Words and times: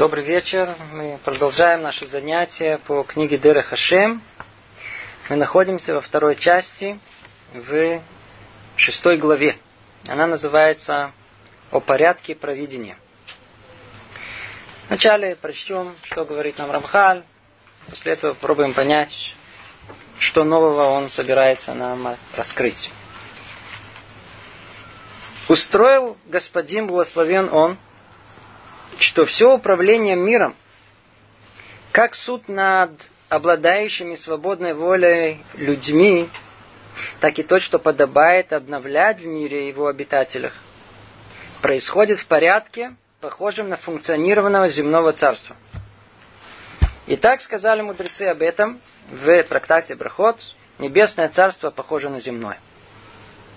Добрый 0.00 0.24
вечер. 0.24 0.76
Мы 0.94 1.18
продолжаем 1.26 1.82
наше 1.82 2.06
занятие 2.06 2.78
по 2.78 3.02
книге 3.02 3.36
Дера 3.36 3.60
Хашем. 3.60 4.22
Мы 5.28 5.36
находимся 5.36 5.92
во 5.92 6.00
второй 6.00 6.36
части, 6.36 6.98
в 7.52 8.00
шестой 8.76 9.18
главе. 9.18 9.58
Она 10.08 10.26
называется 10.26 11.12
«О 11.70 11.80
порядке 11.80 12.34
провидения». 12.34 12.96
Вначале 14.88 15.36
прочтем, 15.36 15.94
что 16.04 16.24
говорит 16.24 16.56
нам 16.56 16.70
Рамхаль. 16.70 17.22
После 17.90 18.14
этого 18.14 18.32
попробуем 18.32 18.72
понять, 18.72 19.34
что 20.18 20.44
нового 20.44 20.84
он 20.84 21.10
собирается 21.10 21.74
нам 21.74 22.16
раскрыть. 22.38 22.90
Устроил 25.46 26.16
господин, 26.24 26.86
благословен 26.86 27.52
он, 27.52 27.76
что 29.00 29.24
все 29.24 29.54
управление 29.54 30.14
миром, 30.14 30.54
как 31.90 32.14
суд 32.14 32.48
над 32.48 32.90
обладающими 33.28 34.14
свободной 34.14 34.74
волей 34.74 35.42
людьми, 35.54 36.28
так 37.20 37.38
и 37.38 37.42
то, 37.42 37.58
что 37.60 37.78
подобает 37.78 38.52
обновлять 38.52 39.20
в 39.20 39.26
мире 39.26 39.68
его 39.68 39.86
обитателях, 39.86 40.54
происходит 41.62 42.18
в 42.18 42.26
порядке, 42.26 42.94
похожем 43.20 43.70
на 43.70 43.76
функционированного 43.76 44.68
земного 44.68 45.12
царства. 45.12 45.56
И 47.06 47.16
так 47.16 47.40
сказали 47.40 47.80
мудрецы 47.80 48.22
об 48.24 48.42
этом 48.42 48.80
в 49.10 49.42
трактате 49.44 49.94
Брахот, 49.94 50.54
небесное 50.78 51.28
царство 51.28 51.70
похоже 51.70 52.10
на 52.10 52.20
земное. 52.20 52.58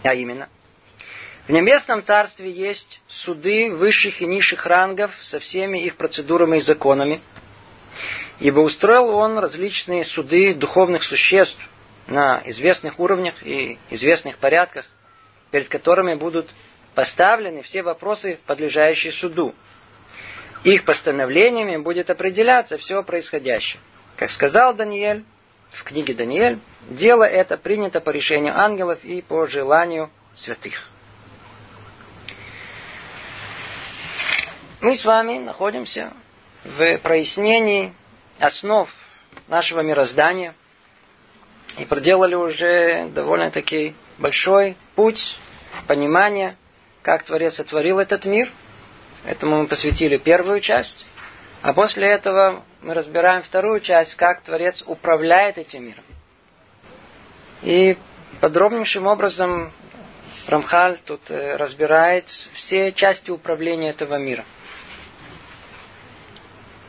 А 0.04 0.14
именно– 0.14 0.48
в 1.48 1.52
небесном 1.52 2.04
царстве 2.04 2.50
есть 2.50 3.02
суды 3.08 3.70
высших 3.70 4.22
и 4.22 4.26
низших 4.26 4.66
рангов 4.66 5.12
со 5.22 5.40
всеми 5.40 5.80
их 5.80 5.98
процедурами 5.98 6.58
и 6.58 6.62
законами. 6.62 7.22
Ибо 8.40 8.62
устроил 8.62 9.10
он 9.10 9.38
различные 9.38 10.06
суды 10.06 10.54
духовных 10.54 11.04
существ 11.04 11.60
на 12.08 12.42
известных 12.46 12.98
уровнях 13.00 13.44
и 13.44 13.78
известных 13.90 14.38
порядках, 14.38 14.86
перед 15.52 15.68
которыми 15.68 16.16
будут 16.16 16.50
поставлены 16.96 17.62
все 17.62 17.84
вопросы, 17.84 18.40
подлежащие 18.46 19.12
суду. 19.12 19.54
Их 20.64 20.86
постановлениями 20.86 21.76
будет 21.76 22.10
определяться 22.10 22.78
все 22.78 23.04
происходящее. 23.04 23.82
Как 24.16 24.32
сказал 24.32 24.74
Даниэль 24.74 25.26
в 25.72 25.84
книге 25.84 26.14
Даниэль, 26.14 26.60
дело 26.88 27.26
это 27.26 27.58
принято 27.58 28.00
по 28.00 28.12
решению 28.12 28.58
ангелов 28.58 29.04
и 29.04 29.22
по 29.22 29.46
желанию 29.46 30.10
святых. 30.36 30.93
Мы 34.84 34.96
с 34.96 35.06
вами 35.06 35.38
находимся 35.38 36.12
в 36.66 36.98
прояснении 36.98 37.94
основ 38.38 38.94
нашего 39.48 39.80
мироздания 39.80 40.56
и 41.78 41.86
проделали 41.86 42.36
уже 42.36 43.06
довольно-таки 43.06 43.96
большой 44.18 44.76
путь 44.96 45.38
понимания, 45.88 46.58
как 47.02 47.24
Творец 47.24 47.56
сотворил 47.56 47.98
этот 47.98 48.26
мир. 48.26 48.52
Этому 49.24 49.62
мы 49.62 49.68
посвятили 49.68 50.18
первую 50.18 50.60
часть. 50.60 51.06
А 51.62 51.72
после 51.72 52.10
этого 52.10 52.62
мы 52.82 52.94
разбираем 52.94 53.42
вторую 53.42 53.80
часть, 53.80 54.16
как 54.16 54.42
Творец 54.42 54.84
управляет 54.86 55.58
этим 55.58 55.86
миром. 55.86 56.04
И 57.62 57.96
подробнейшим 58.42 59.08
образом 59.08 59.72
Рамхаль 60.50 61.00
тут 61.06 61.32
э, 61.32 61.56
разбирает 61.56 62.30
все 62.54 62.92
части 62.92 63.32
управления 63.32 63.92
этого 63.92 64.16
мира. 64.16 64.44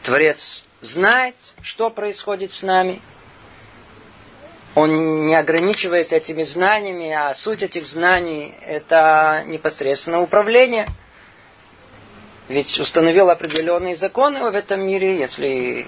Творец 0.04 0.62
знает, 0.82 1.34
что 1.62 1.88
происходит 1.88 2.52
с 2.52 2.62
нами. 2.62 3.00
Он 4.74 5.26
не 5.26 5.34
ограничивается 5.34 6.16
этими 6.16 6.42
знаниями, 6.42 7.10
а 7.10 7.32
суть 7.32 7.62
этих 7.62 7.86
знаний– 7.86 8.54
это 8.66 9.44
непосредственно 9.46 10.20
управление. 10.20 10.88
Ведь 12.48 12.78
установил 12.78 13.30
определенные 13.30 13.96
законы 13.96 14.42
в 14.42 14.54
этом 14.54 14.86
мире. 14.86 15.16
Если 15.16 15.86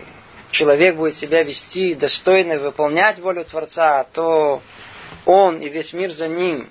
человек 0.51 0.97
будет 0.97 1.15
себя 1.15 1.43
вести 1.43 1.95
достойно 1.95 2.59
выполнять 2.59 3.19
волю 3.19 3.45
Творца, 3.45 4.05
то 4.15 4.63
он 5.27 5.61
и 5.61 5.69
весь 5.69 5.93
мир 5.93 6.11
за 6.11 6.29
ним 6.29 6.71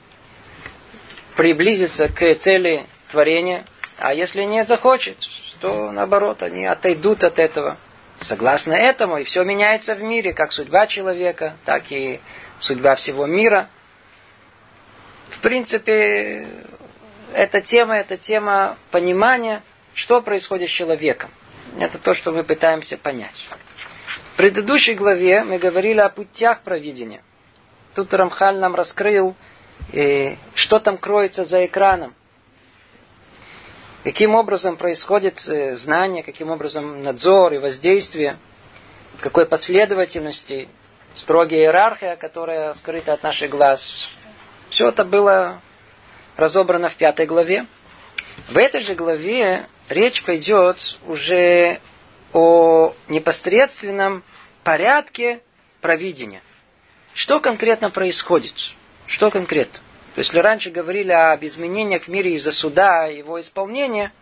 приблизится 1.36 2.08
к 2.08 2.34
цели 2.36 2.88
творения. 3.12 3.66
А 4.00 4.16
если 4.16 4.44
не 4.44 4.64
захочет, 4.64 5.18
то 5.66 5.92
наоборот, 5.92 6.44
они 6.44 6.66
отойдут 6.66 7.24
от 7.24 7.40
этого. 7.40 7.78
Согласно 8.22 8.74
этому, 8.74 9.18
и 9.18 9.24
все 9.24 9.44
меняется 9.44 9.96
в 9.96 10.02
мире, 10.02 10.34
как 10.34 10.52
судьба 10.52 10.88
человека, 10.88 11.58
так 11.66 11.92
и 11.92 12.22
судьба 12.60 12.96
всего 12.96 13.26
мира. 13.26 13.70
В 15.32 15.40
принципе, 15.40 16.48
эта 17.34 17.62
тема, 17.62 17.98
это 17.98 18.16
тема 18.18 18.78
понимания, 18.92 19.64
что 19.94 20.22
происходит 20.22 20.70
с 20.70 20.74
человеком. 20.74 21.30
Это 21.80 21.98
то, 21.98 22.14
что 22.14 22.32
мы 22.32 22.44
пытаемся 22.44 22.98
понять. 22.98 23.48
В 24.34 24.38
предыдущей 24.38 24.94
главе 24.94 25.44
мы 25.44 25.58
говорили 25.58 26.00
о 26.00 26.10
путях 26.10 26.62
провидения. 26.62 27.22
Тут 27.96 28.14
Рамхаль 28.14 28.58
нам 28.58 28.76
раскрыл, 28.76 29.36
э, 29.94 30.36
что 30.54 30.80
там 30.80 30.98
кроется 30.98 31.44
за 31.44 31.66
экраном– 31.66 32.14
каким 34.06 34.36
образом 34.36 34.78
происходит 34.78 35.44
э, 35.48 35.76
знание, 35.76 36.22
каким 36.22 36.52
образом 36.52 37.02
надзор 37.02 37.54
и 37.54 37.58
воздействие, 37.58 38.38
в 39.18 39.22
какой 39.22 39.48
последовательности, 39.48 40.70
строгая 41.16 41.62
иерархия, 41.62 42.16
которая 42.16 42.76
скрыта 42.76 43.14
от 43.14 43.24
наших 43.24 43.50
глаз. 43.50 44.08
Все 44.70 44.90
это 44.90 45.04
было 45.04 45.60
разобрано 46.38 46.90
в 46.90 46.96
пятой 46.96 47.26
главе. 47.26 47.66
В 48.48 48.58
этой 48.58 48.82
же 48.82 48.94
главе 48.94 49.66
речь 49.90 50.22
пойдет 50.22 51.00
уже 51.08 51.80
о 52.32 52.94
непосредственном 53.08 54.24
порядке 54.64 55.40
провидения. 55.82 56.44
Что 57.16 57.40
конкретно 57.40 57.90
происходит? 57.90 58.54
Что 59.08 59.32
конкретно? 59.32 59.80
То 60.16 60.20
есть, 60.20 60.30
если 60.30 60.40
раньше 60.40 60.70
говорили 60.72 61.12
об 61.12 61.44
изменениях 61.44 62.04
в 62.04 62.08
мире 62.08 62.36
из-за 62.36 62.54
суда 62.54 63.08
его 63.08 63.38
исполнения, 63.38 64.14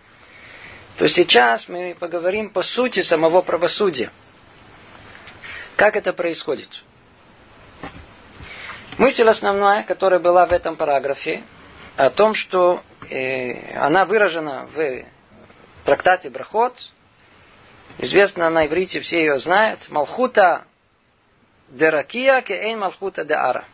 то 0.97 1.07
сейчас 1.07 1.69
мы 1.69 1.95
поговорим 1.99 2.49
по 2.49 2.63
сути 2.63 3.03
самого 3.03 3.43
правосудия. 3.43 4.11
Как 5.75 5.95
это 5.95 6.11
происходит? 6.11 6.69
Мысль 8.97 9.27
основная, 9.27 9.83
которая 9.83 10.19
была 10.19 10.47
в 10.47 10.51
этом 10.51 10.77
параграфе, 10.77 11.43
о 11.95 12.09
том, 12.09 12.33
что 12.33 12.81
э, 13.11 13.77
она 13.77 14.05
выражена 14.05 14.67
в 14.73 15.05
трактате 15.85 16.31
Брахот, 16.31 16.91
известно 17.99 18.49
на 18.49 18.65
иврите, 18.65 18.99
все 18.99 19.19
ее 19.19 19.37
знают, 19.37 19.89
Малхута 19.89 20.65
Деракия 21.69 22.41
Кеэйн 22.41 22.79
Малхута 22.79 23.23
Деара. 23.23 23.65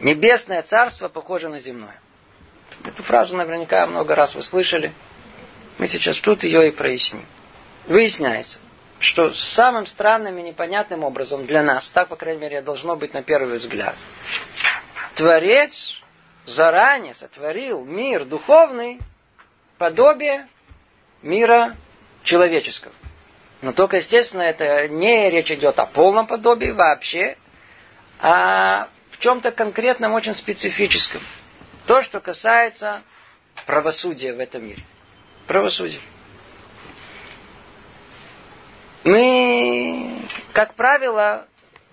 Небесное 0.00 0.62
царство 0.62 1.08
похоже 1.08 1.48
на 1.48 1.60
земное. 1.60 2.00
Эту 2.84 3.02
фразу 3.02 3.36
наверняка 3.36 3.86
много 3.86 4.14
раз 4.14 4.34
вы 4.34 4.42
слышали. 4.42 4.92
Мы 5.78 5.86
сейчас 5.88 6.18
тут 6.18 6.42
ее 6.42 6.68
и 6.68 6.70
проясним. 6.70 7.26
Выясняется, 7.86 8.60
что 8.98 9.34
самым 9.34 9.84
странным 9.84 10.38
и 10.38 10.42
непонятным 10.42 11.04
образом 11.04 11.44
для 11.44 11.62
нас, 11.62 11.86
так, 11.90 12.08
по 12.08 12.16
крайней 12.16 12.40
мере, 12.40 12.62
должно 12.62 12.96
быть 12.96 13.12
на 13.12 13.22
первый 13.22 13.58
взгляд, 13.58 13.94
Творец 15.14 16.00
заранее 16.46 17.12
сотворил 17.12 17.84
мир 17.84 18.24
духовный, 18.24 19.00
подобие 19.76 20.48
мира 21.20 21.76
человеческого. 22.22 22.94
Но 23.60 23.72
только, 23.72 23.98
естественно, 23.98 24.42
это 24.42 24.88
не 24.88 25.28
речь 25.28 25.50
идет 25.50 25.78
о 25.78 25.84
полном 25.84 26.26
подобии 26.26 26.70
вообще, 26.70 27.36
а 28.18 28.88
чем-то 29.20 29.52
конкретном, 29.52 30.14
очень 30.14 30.34
специфическом. 30.34 31.20
То, 31.86 32.02
что 32.02 32.20
касается 32.20 33.02
правосудия 33.66 34.32
в 34.32 34.40
этом 34.40 34.66
мире. 34.66 34.82
Правосудие. 35.46 36.00
Мы, 39.04 40.22
как 40.52 40.74
правило, 40.74 41.46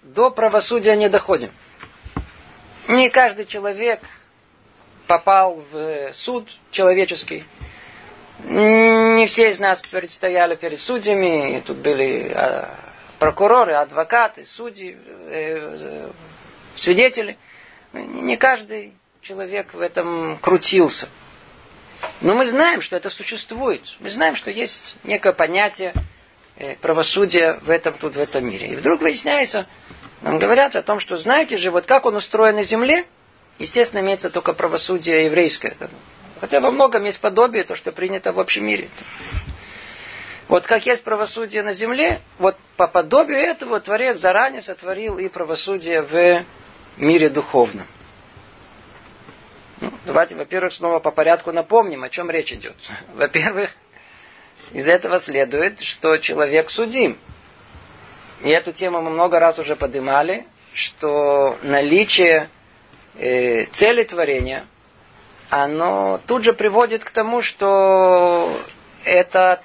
до 0.03 0.31
правосудия 0.31 0.95
не 0.95 1.09
доходим. 1.09 1.51
Не 2.87 3.09
каждый 3.09 3.45
человек 3.45 4.01
попал 5.05 5.63
в 5.71 6.13
суд 6.13 6.49
человеческий. 6.71 7.45
Не 8.43 9.25
все 9.27 9.49
из 9.51 9.59
нас 9.59 9.81
предстояли 9.81 10.55
перед 10.55 10.79
судьями. 10.79 11.61
Тут 11.65 11.77
были 11.77 12.31
а, 12.33 12.69
прокуроры, 13.19 13.73
адвокаты, 13.73 14.45
судьи, 14.45 14.97
э, 15.29 16.09
свидетели. 16.77 17.37
Не 17.93 18.37
каждый 18.37 18.93
человек 19.21 19.73
в 19.73 19.81
этом 19.81 20.37
крутился. 20.37 21.09
Но 22.21 22.35
мы 22.35 22.45
знаем, 22.45 22.81
что 22.81 22.95
это 22.95 23.09
существует. 23.09 23.95
Мы 23.99 24.09
знаем, 24.09 24.35
что 24.35 24.51
есть 24.51 24.95
некое 25.03 25.33
понятие 25.33 25.93
э, 26.57 26.75
правосудия 26.75 27.59
в 27.61 27.69
этом 27.69 27.93
тут, 27.93 28.15
в 28.15 28.19
этом 28.19 28.47
мире. 28.47 28.67
И 28.67 28.75
вдруг 28.75 29.01
выясняется, 29.01 29.67
нам 30.21 30.39
говорят 30.39 30.75
о 30.75 30.81
том, 30.81 30.99
что 30.99 31.17
знаете 31.17 31.57
же, 31.57 31.71
вот 31.71 31.85
как 31.85 32.05
он 32.05 32.15
устроен 32.15 32.55
на 32.55 32.63
земле, 32.63 33.05
естественно, 33.59 34.01
имеется 34.01 34.29
только 34.29 34.53
правосудие 34.53 35.25
еврейское. 35.25 35.75
Хотя 36.39 36.59
во 36.59 36.71
многом 36.71 37.03
есть 37.03 37.19
подобие, 37.19 37.63
то, 37.63 37.75
что 37.75 37.91
принято 37.91 38.31
в 38.31 38.39
общем 38.39 38.65
мире. 38.65 38.89
Вот 40.47 40.65
как 40.65 40.85
есть 40.85 41.03
правосудие 41.03 41.61
на 41.61 41.73
земле, 41.73 42.21
вот 42.39 42.55
по 42.77 42.87
подобию 42.87 43.37
этого 43.37 43.79
Творец 43.81 44.17
заранее 44.17 44.61
сотворил 44.61 45.17
и 45.17 45.27
правосудие 45.27 46.01
в 46.01 46.43
мире 46.97 47.29
духовном. 47.29 47.87
Ну, 49.79 49.91
давайте, 50.05 50.35
во-первых, 50.35 50.73
снова 50.73 50.99
по 50.99 51.11
порядку 51.11 51.51
напомним, 51.51 52.03
о 52.03 52.09
чем 52.09 52.31
речь 52.31 52.51
идет. 52.51 52.75
Во-первых, 53.15 53.71
из 54.71 54.87
этого 54.87 55.19
следует, 55.19 55.81
что 55.81 56.17
человек 56.17 56.69
судим. 56.69 57.17
И 58.43 58.49
эту 58.49 58.71
тему 58.71 59.01
мы 59.01 59.11
много 59.11 59.39
раз 59.39 59.59
уже 59.59 59.75
поднимали, 59.75 60.45
что 60.73 61.57
наличие 61.63 62.49
э, 63.15 63.65
цели 63.65 64.03
творения, 64.03 64.65
оно 65.49 66.19
тут 66.27 66.43
же 66.43 66.53
приводит 66.53 67.03
к 67.03 67.09
тому, 67.09 67.41
что 67.41 68.61
этот 69.03 69.61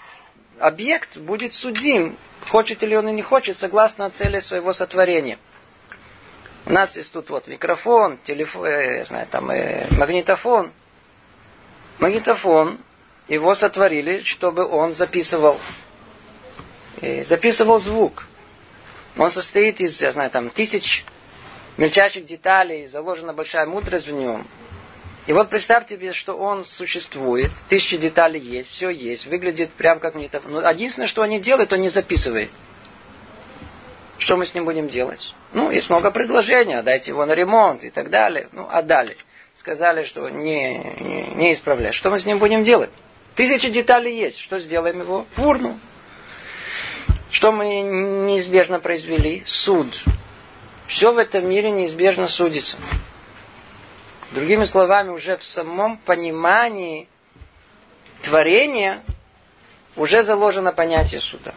объект 0.58 1.16
будет 1.16 1.54
судим, 1.54 2.16
хочет 2.48 2.82
ли 2.82 2.96
он 2.96 3.08
или 3.08 3.16
не 3.16 3.22
хочет, 3.22 3.56
согласно 3.58 4.08
цели 4.10 4.40
своего 4.40 4.72
сотворения. 4.72 5.38
У 6.64 6.72
нас 6.72 6.96
есть 6.96 7.12
тут 7.12 7.28
вот 7.30 7.48
микрофон, 7.48 8.18
телефон, 8.22 8.66
э, 8.66 8.98
я 8.98 9.04
знаю, 9.04 9.26
там 9.28 9.50
э, 9.50 9.88
магнитофон. 9.96 10.70
Магнитофон, 11.98 12.78
его 13.26 13.54
сотворили, 13.56 14.20
чтобы 14.22 14.64
он 14.64 14.94
записывал, 14.94 15.58
э, 17.00 17.24
записывал 17.24 17.80
звук. 17.80 18.24
Он 19.16 19.32
состоит 19.32 19.80
из, 19.80 20.00
я 20.00 20.12
знаю, 20.12 20.30
там 20.30 20.50
тысяч 20.50 21.04
мельчайших 21.78 22.24
деталей, 22.24 22.86
заложена 22.86 23.32
большая 23.32 23.66
мудрость 23.66 24.06
в 24.06 24.12
нем. 24.12 24.46
И 25.26 25.32
вот 25.32 25.50
представьте 25.50 25.96
себе, 25.96 26.12
что 26.12 26.36
он 26.36 26.64
существует, 26.64 27.50
тысячи 27.68 27.96
деталей 27.96 28.40
есть, 28.40 28.70
все 28.70 28.88
есть, 28.88 29.26
выглядит 29.26 29.72
прям 29.72 29.98
как 29.98 30.14
магнитофон. 30.14 30.52
Но 30.52 30.70
единственное, 30.70 31.08
что 31.08 31.22
он 31.22 31.28
не 31.28 31.40
делает, 31.40 31.72
он 31.72 31.80
не 31.80 31.88
записывает. 31.88 32.50
Что 34.18 34.36
мы 34.36 34.46
с 34.46 34.54
ним 34.54 34.64
будем 34.64 34.88
делать? 34.88 35.34
Ну, 35.52 35.70
есть 35.70 35.90
много 35.90 36.10
предложений, 36.10 36.82
дайте 36.82 37.10
его 37.10 37.26
на 37.26 37.32
ремонт 37.34 37.84
и 37.84 37.90
так 37.90 38.10
далее. 38.10 38.48
Ну, 38.52 38.66
отдали. 38.70 39.16
Сказали, 39.54 40.04
что 40.04 40.28
не, 40.28 40.78
не, 40.78 41.26
не 41.34 41.52
исправлять. 41.52 41.94
Что 41.94 42.10
мы 42.10 42.18
с 42.18 42.24
ним 42.24 42.38
будем 42.38 42.64
делать? 42.64 42.90
Тысячи 43.34 43.68
деталей 43.68 44.16
есть. 44.16 44.38
Что 44.38 44.58
сделаем 44.60 45.00
его? 45.00 45.26
В. 45.36 45.76
Что 47.30 47.52
мы 47.52 47.82
неизбежно 47.82 48.80
произвели? 48.80 49.42
Суд. 49.46 50.04
Все 50.86 51.12
в 51.12 51.18
этом 51.18 51.48
мире 51.48 51.70
неизбежно 51.70 52.28
судится. 52.28 52.76
Другими 54.32 54.64
словами, 54.64 55.10
уже 55.10 55.36
в 55.36 55.44
самом 55.44 55.98
понимании 55.98 57.08
творения 58.22 59.02
уже 59.96 60.22
заложено 60.22 60.72
понятие 60.72 61.20
суда. 61.20 61.54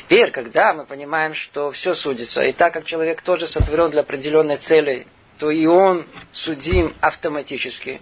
Теперь, 0.00 0.30
когда 0.30 0.72
мы 0.72 0.86
понимаем, 0.86 1.34
что 1.34 1.70
все 1.70 1.92
судится, 1.92 2.42
и 2.42 2.52
так 2.52 2.72
как 2.72 2.86
человек 2.86 3.20
тоже 3.20 3.46
сотворен 3.46 3.90
для 3.90 4.00
определенной 4.00 4.56
цели, 4.56 5.06
то 5.38 5.50
и 5.50 5.66
он 5.66 6.06
судим 6.32 6.94
автоматически, 7.00 8.00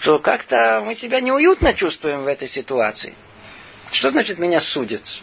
то 0.00 0.18
как-то 0.18 0.82
мы 0.84 0.96
себя 0.96 1.20
неуютно 1.20 1.72
чувствуем 1.72 2.24
в 2.24 2.26
этой 2.26 2.48
ситуации. 2.48 3.14
Что 3.92 4.10
значит 4.10 4.38
меня 4.38 4.60
судят? 4.60 5.22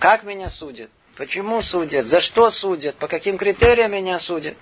Как 0.00 0.24
меня 0.24 0.48
судят? 0.48 0.90
Почему 1.16 1.62
судят? 1.62 2.06
За 2.06 2.20
что 2.20 2.50
судят? 2.50 2.96
По 2.96 3.06
каким 3.06 3.38
критериям 3.38 3.92
меня 3.92 4.18
судят? 4.18 4.56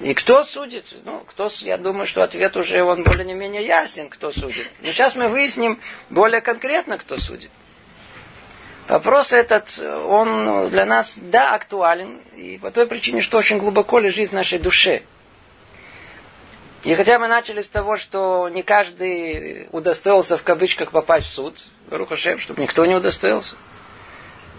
И 0.00 0.14
кто 0.14 0.44
судит? 0.44 0.86
Ну, 1.04 1.20
кто, 1.20 1.50
я 1.60 1.76
думаю, 1.76 2.06
что 2.06 2.22
ответ 2.22 2.56
уже 2.56 2.82
он 2.82 3.02
более-менее 3.02 3.66
ясен, 3.66 4.08
кто 4.08 4.32
судит. 4.32 4.66
Но 4.80 4.92
сейчас 4.92 5.14
мы 5.14 5.28
выясним 5.28 5.78
более 6.08 6.40
конкретно, 6.40 6.96
кто 6.96 7.18
судит. 7.18 7.50
Вопрос 8.88 9.34
этот, 9.34 9.78
он 9.78 10.70
для 10.70 10.86
нас, 10.86 11.18
да, 11.20 11.54
актуален, 11.54 12.20
и 12.34 12.56
по 12.56 12.70
той 12.70 12.86
причине, 12.86 13.20
что 13.20 13.36
очень 13.36 13.58
глубоко 13.58 13.98
лежит 13.98 14.30
в 14.30 14.34
нашей 14.34 14.58
душе. 14.58 15.02
И 16.84 16.94
хотя 16.94 17.18
мы 17.18 17.28
начали 17.28 17.60
с 17.60 17.68
того, 17.68 17.96
что 17.96 18.48
не 18.48 18.62
каждый 18.62 19.68
удостоился 19.72 20.38
в 20.38 20.42
кавычках 20.42 20.90
попасть 20.90 21.26
в 21.26 21.30
суд, 21.30 21.66
Рухашем, 21.90 22.38
чтобы 22.38 22.62
никто 22.62 22.86
не 22.86 22.94
удостоился. 22.94 23.56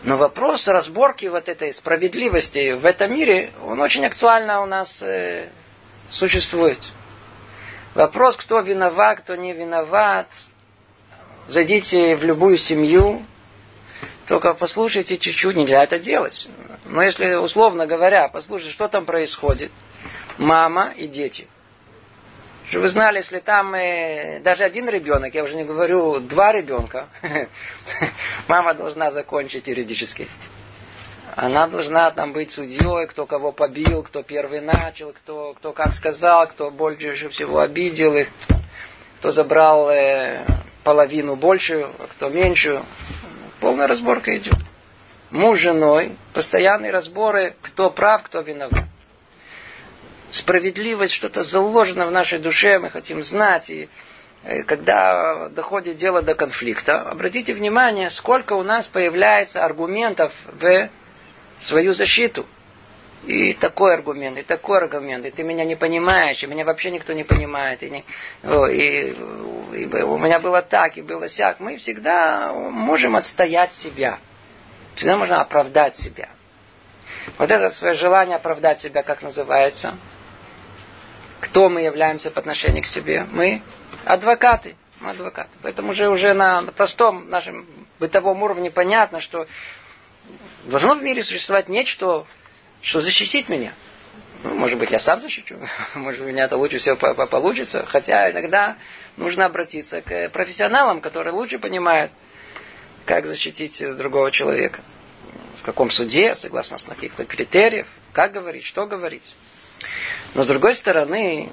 Но 0.04 0.16
вопрос 0.16 0.68
разборки 0.68 1.26
вот 1.26 1.50
этой 1.50 1.74
справедливости 1.74 2.74
в 2.74 2.86
этом 2.86 3.12
мире, 3.14 3.52
он 3.66 3.82
очень 3.82 4.06
актуально 4.06 4.62
у 4.62 4.68
нас 4.68 5.02
э, 5.02 5.50
существует. 6.12 6.80
Вопрос, 7.96 8.36
кто 8.36 8.60
виноват, 8.60 9.22
кто 9.22 9.36
не 9.36 9.54
виноват. 9.54 10.28
Зайдите 11.48 12.16
в 12.16 12.24
любую 12.24 12.58
семью, 12.58 13.24
только 14.30 14.54
послушайте 14.54 15.18
чуть-чуть, 15.18 15.56
нельзя 15.56 15.84
это 15.84 15.98
делать. 15.98 16.48
Но 16.86 17.02
если, 17.02 17.34
условно 17.34 17.88
говоря, 17.88 18.28
послушайте, 18.28 18.72
что 18.72 18.88
там 18.88 19.06
происходит. 19.06 19.72
Мама 20.38 20.94
и 20.96 21.08
дети. 21.08 21.48
Чтобы 22.70 22.84
вы 22.84 22.90
знали, 22.90 23.18
если 23.18 23.40
там 23.40 23.74
э, 23.74 24.40
даже 24.42 24.64
один 24.64 24.88
ребенок, 24.88 25.34
я 25.34 25.44
уже 25.44 25.56
не 25.56 25.64
говорю 25.64 26.20
два 26.20 26.52
ребенка, 26.52 27.10
мама 28.48 28.76
должна 28.76 29.10
закончить 29.10 29.68
юридически. 29.68 30.28
Она 31.36 31.66
должна 31.66 32.12
там 32.12 32.32
быть 32.32 32.52
судьей, 32.52 33.08
кто 33.08 33.26
кого 33.26 33.52
побил, 33.52 34.04
кто 34.04 34.22
первый 34.22 34.62
начал, 34.62 35.12
кто, 35.12 35.56
кто 35.56 35.74
как 35.74 35.92
сказал, 35.92 36.46
кто 36.46 36.70
больше 36.70 37.30
всего 37.30 37.62
обидел 37.62 38.14
их, 38.14 38.28
кто 39.18 39.32
забрал 39.32 39.90
э, 39.90 40.46
половину 40.84 41.36
большую, 41.36 41.92
а 41.98 42.06
кто 42.06 42.30
меньшую. 42.30 42.86
Полная 43.60 43.88
разборка 43.88 44.38
идет. 44.38 44.56
Муж 45.32 45.60
с 45.60 45.62
женой, 45.62 46.16
постоянные 46.34 46.92
разборы, 46.92 47.56
кто 47.62 47.92
прав, 47.92 48.24
кто 48.24 48.42
виноват. 48.42 48.86
Справедливость, 50.32 51.14
что-то 51.14 51.44
заложено 51.44 52.08
в 52.08 52.12
нашей 52.12 52.40
душе, 52.40 52.80
мы 52.80 52.90
хотим 52.90 53.22
знать. 53.22 53.70
И 53.70 53.90
э, 54.44 54.64
когда 54.64 55.50
доходит 55.50 55.98
дело 55.98 56.22
до 56.22 56.36
конфликта, 56.36 57.02
обратите 57.02 57.54
внимание, 57.54 58.10
сколько 58.10 58.54
у 58.54 58.64
нас 58.64 58.88
появляется 58.88 59.64
аргументов 59.64 60.34
в 60.46 60.90
свою 61.60 61.94
защиту. 61.94 62.46
И 63.30 63.54
такой 63.54 63.94
аргумент, 63.94 64.40
и 64.40 64.42
такой 64.42 64.80
аргумент, 64.80 65.24
и 65.24 65.30
ты 65.30 65.44
меня 65.44 65.64
не 65.64 65.76
понимаешь, 65.76 66.42
и 66.42 66.48
меня 66.48 66.66
вообще 66.66 66.90
никто 66.90 67.14
не 67.14 67.24
понимает, 67.24 67.84
и, 67.84 67.90
не, 67.92 68.04
и, 68.44 69.12
и, 69.12 69.86
у 69.86 70.18
меня 70.18 70.40
было 70.40 70.64
так, 70.64 70.98
и 70.98 71.04
было 71.04 71.30
сяк. 71.30 71.60
Мы 71.60 71.78
всегда 71.78 72.52
можем 72.52 73.16
отстоять 73.16 73.72
себя. 73.72 74.18
Всегда 74.96 75.16
можно 75.16 75.42
оправдать 75.42 75.96
себя. 75.96 76.30
Вот 77.38 77.52
это 77.52 77.70
свое 77.70 77.94
желание 77.94 78.36
оправдать 78.36 78.82
себя, 78.82 79.04
как 79.04 79.22
называется? 79.22 79.96
Кто 81.40 81.70
мы 81.70 81.82
являемся 81.82 82.32
по 82.32 82.40
отношению 82.40 82.82
к 82.82 82.88
себе? 82.88 83.28
Мы 83.32 83.62
адвокаты. 84.06 84.76
Мы 85.02 85.12
адвокаты. 85.12 85.52
Поэтому 85.62 85.92
уже, 85.92 86.10
уже 86.10 86.34
на 86.34 86.64
простом 86.64 87.30
нашем 87.30 87.68
бытовом 88.00 88.42
уровне 88.42 88.72
понятно, 88.72 89.22
что 89.22 89.46
должно 90.64 90.96
в 90.96 91.04
мире 91.04 91.22
существовать 91.22 91.70
нечто, 91.70 92.26
что 92.82 93.02
защитит 93.02 93.50
меня. 93.50 93.74
Ну, 94.44 94.56
может 94.56 94.80
быть, 94.80 94.92
я 94.92 95.00
сам 95.00 95.22
защищу, 95.22 95.58
может, 95.96 96.22
у 96.22 96.26
меня 96.26 96.46
это 96.46 96.56
лучше 96.56 96.78
всего 96.78 96.96
получится, 96.96 97.86
хотя 97.86 98.32
иногда 98.32 98.78
нужно 99.18 99.46
обратиться 99.46 100.02
к 100.02 100.30
профессионалам, 100.30 101.02
которые 101.02 101.34
лучше 101.34 101.60
понимают, 101.60 102.12
как 103.06 103.26
защитить 103.26 103.84
другого 103.98 104.32
человека. 104.32 104.82
В 105.60 105.64
каком 105.64 105.90
суде, 105.90 106.36
согласно 106.36 106.78
с 106.78 106.86
каких-то 106.86 107.26
критериев, 107.26 107.88
как 108.14 108.32
говорить, 108.32 108.66
что 108.66 108.86
говорить. 108.86 109.36
Но 110.36 110.44
с 110.44 110.48
другой 110.48 110.74
стороны, 110.74 111.52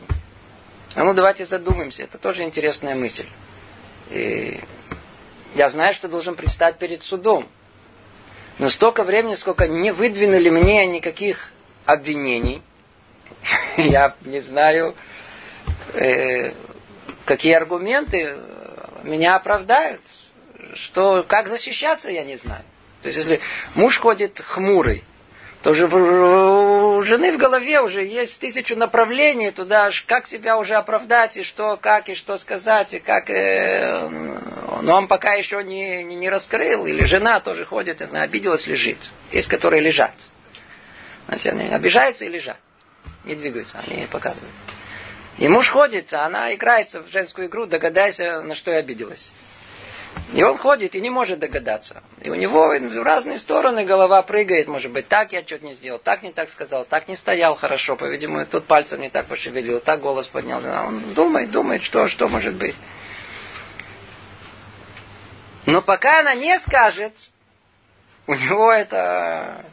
а 0.95 1.05
ну 1.05 1.13
давайте 1.13 1.45
задумаемся, 1.45 2.05
это 2.05 2.19
тоже 2.19 2.45
интересная 2.45 2.95
мысль. 2.95 3.27
И 4.11 4.61
я 5.55 5.69
знаю, 5.69 5.93
что 5.93 6.09
должен 6.09 6.35
предстать 6.35 6.79
перед 6.79 7.03
судом. 7.03 7.49
Но 8.59 8.69
столько 8.71 9.05
времени, 9.05 9.35
сколько 9.35 9.69
не 9.69 9.91
выдвинули 9.91 10.49
мне 10.49 10.87
никаких 10.87 11.51
обвинений, 11.85 12.63
я 13.77 14.15
не 14.23 14.41
знаю, 14.41 14.95
э, 15.95 16.53
какие 17.25 17.55
аргументы 17.55 18.39
меня 19.03 19.37
оправдают, 19.37 20.01
что 20.75 21.23
как 21.23 21.49
защищаться, 21.49 22.11
я 22.11 22.25
не 22.25 22.37
знаю. 22.37 22.65
То 23.03 23.09
есть, 23.09 23.19
если 23.19 23.41
муж 23.75 23.99
ходит 23.99 24.41
хмурый, 24.41 25.05
то 25.67 25.73
уже 25.73 25.87
у 25.87 27.03
жены 27.03 27.33
в 27.33 27.39
голове 27.39 27.81
уже 27.81 28.05
есть 28.05 28.41
тысячу 28.41 28.77
направлений 28.77 29.51
туда, 29.51 29.91
как 30.07 30.29
себя 30.29 30.59
уже 30.59 30.77
оправдать, 30.77 31.37
и 31.39 31.43
что, 31.43 31.77
как, 31.77 32.09
и 32.09 32.15
что 32.15 32.37
сказать, 32.37 32.95
и 32.95 33.01
как... 33.01 33.29
Э, 33.31 34.09
но 34.83 34.97
он 34.97 35.09
пока 35.09 35.33
еще 35.33 35.65
не, 35.65 36.05
не, 36.05 36.15
не 36.15 36.31
раскрыл, 36.31 36.87
или 36.87 37.05
жена 37.05 37.41
тоже 37.41 37.65
ходит, 37.65 38.01
я 38.01 38.07
знаю, 38.07 38.27
обиделась, 38.27 38.69
лежит. 38.69 38.99
Есть, 39.33 39.49
которые 39.49 39.83
лежат. 39.83 40.15
Знаете, 41.27 41.51
они 41.51 41.75
обижаются 41.75 42.27
и 42.27 42.29
лежат. 42.29 42.59
Не 43.25 43.35
двигаются, 43.35 43.83
они 43.89 44.07
показывают. 44.07 44.55
И 45.39 45.49
муж 45.49 45.69
ходит, 45.69 46.15
а 46.15 46.27
она 46.27 46.55
играется 46.55 47.03
в 47.03 47.09
женскую 47.09 47.49
игру, 47.49 47.67
догадайся, 47.67 48.41
на 48.41 48.55
что 48.55 48.71
я 48.71 48.79
обиделась. 48.79 49.33
И 50.33 50.43
он 50.43 50.59
ходит 50.59 50.95
и 50.95 51.01
не 51.01 51.11
может 51.11 51.39
догадаться. 51.39 52.03
И 52.21 52.31
у 52.31 52.35
него 52.35 52.69
в 52.69 53.03
разные 53.03 53.39
стороны 53.39 53.85
голова 53.85 54.23
прыгает. 54.23 54.67
Может 54.67 54.91
быть, 54.91 55.09
так 55.09 55.33
я 55.33 55.43
что-то 55.43 55.65
не 55.65 55.75
сделал, 55.75 55.99
так 55.99 56.23
не 56.23 56.33
так 56.33 56.49
сказал, 56.49 56.85
так 56.85 57.09
не 57.09 57.17
стоял 57.17 57.55
хорошо, 57.55 57.97
по-видимому, 57.97 58.45
тут 58.47 58.67
пальцем 58.67 59.01
не 59.01 59.09
так 59.09 59.27
пошевелил, 59.27 59.81
так 59.81 60.01
голос 60.01 60.27
поднял. 60.27 60.59
Он 60.59 61.15
думает, 61.15 61.51
думает, 61.51 61.83
что, 61.83 62.09
что 62.09 62.29
может 62.29 62.55
быть. 62.55 62.75
Но 65.65 65.83
пока 65.83 66.21
она 66.21 66.35
не 66.35 66.59
скажет, 66.61 67.29
у 68.27 68.35
него 68.35 68.73
это 68.73 69.65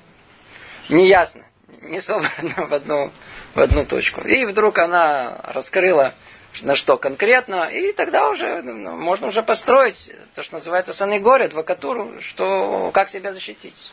не 0.90 1.08
ясно, 1.08 1.44
не 1.82 2.00
собрано 2.02 2.68
в 2.68 2.74
одну, 2.74 3.12
в 3.54 3.60
одну 3.60 3.86
точку. 3.86 4.22
И 4.22 4.46
вдруг 4.46 4.78
она 4.78 5.40
раскрыла 5.44 6.14
на 6.62 6.76
что 6.76 6.98
конкретно, 6.98 7.66
и 7.66 7.92
тогда 7.94 8.30
уже 8.30 8.62
ну, 8.62 8.96
можно 8.96 9.28
уже 9.28 9.42
построить 9.42 10.12
то, 10.36 10.44
что 10.44 10.54
называется 10.54 10.94
санегория, 10.94 11.46
адвокатуру, 11.46 12.22
что, 12.22 12.92
как 12.94 13.10
себя 13.10 13.32
защитить. 13.34 13.92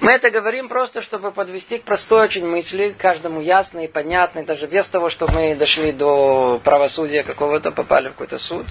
Мы 0.00 0.12
это 0.12 0.30
говорим 0.30 0.68
просто, 0.68 1.00
чтобы 1.00 1.32
подвести 1.32 1.78
к 1.78 1.84
простой 1.84 2.24
очень 2.24 2.46
мысли, 2.46 2.94
каждому 2.96 3.40
ясной 3.40 3.86
и 3.86 3.88
понятной, 3.88 4.44
даже 4.44 4.66
без 4.66 4.86
того, 4.88 5.08
чтобы 5.08 5.32
мы 5.34 5.54
дошли 5.54 5.90
до 5.90 6.60
правосудия 6.62 7.22
какого-то, 7.22 7.72
попали 7.72 8.08
в 8.08 8.12
какой-то 8.12 8.38
суд. 8.38 8.66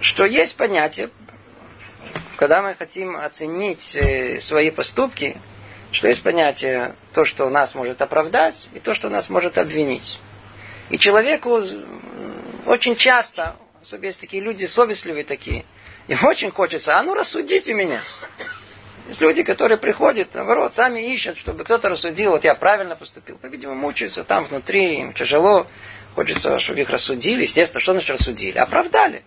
Что 0.00 0.24
есть 0.24 0.56
понятие, 0.56 1.10
когда 2.36 2.62
мы 2.62 2.74
хотим 2.74 3.16
оценить 3.16 3.96
э, 3.96 4.40
свои 4.40 4.70
поступки, 4.70 5.36
что 5.92 6.08
есть 6.08 6.22
понятие 6.22 6.94
то, 7.12 7.24
что 7.24 7.48
нас 7.48 7.74
может 7.74 8.02
оправдать, 8.02 8.68
и 8.74 8.80
то, 8.80 8.94
что 8.94 9.08
нас 9.08 9.28
может 9.30 9.58
обвинить. 9.58 10.18
И 10.90 10.98
человеку 10.98 11.62
очень 12.66 12.96
часто, 12.96 13.56
особенно 13.80 14.06
есть 14.06 14.20
такие 14.20 14.42
люди 14.42 14.64
совестливые 14.64 15.24
такие, 15.24 15.64
им 16.08 16.18
очень 16.24 16.50
хочется, 16.50 16.96
а 16.96 17.02
ну 17.02 17.14
рассудите 17.14 17.74
меня. 17.74 18.02
Есть 19.08 19.20
люди, 19.20 19.42
которые 19.42 19.78
приходят, 19.78 20.34
наоборот, 20.34 20.74
сами 20.74 21.00
ищут, 21.12 21.36
чтобы 21.36 21.64
кто-то 21.64 21.88
рассудил, 21.88 22.32
вот 22.32 22.44
я 22.44 22.54
правильно 22.54 22.96
поступил. 22.96 23.36
По-видимому, 23.36 23.80
мучаются 23.80 24.24
там 24.24 24.44
внутри, 24.44 25.00
им 25.00 25.12
тяжело. 25.12 25.66
Хочется, 26.14 26.60
чтобы 26.60 26.80
их 26.80 26.90
рассудили. 26.90 27.42
Естественно, 27.42 27.80
что 27.80 27.92
значит 27.92 28.10
рассудили? 28.10 28.58
Оправдали. 28.58 29.24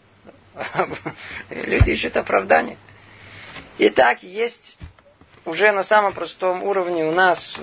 Люди 1.49 1.91
ищут 1.91 2.15
оправдание. 2.15 2.77
Итак, 3.77 4.23
есть 4.23 4.77
уже 5.45 5.71
на 5.71 5.83
самом 5.83 6.13
простом 6.13 6.63
уровне 6.63 7.05
у 7.05 7.11
нас 7.11 7.55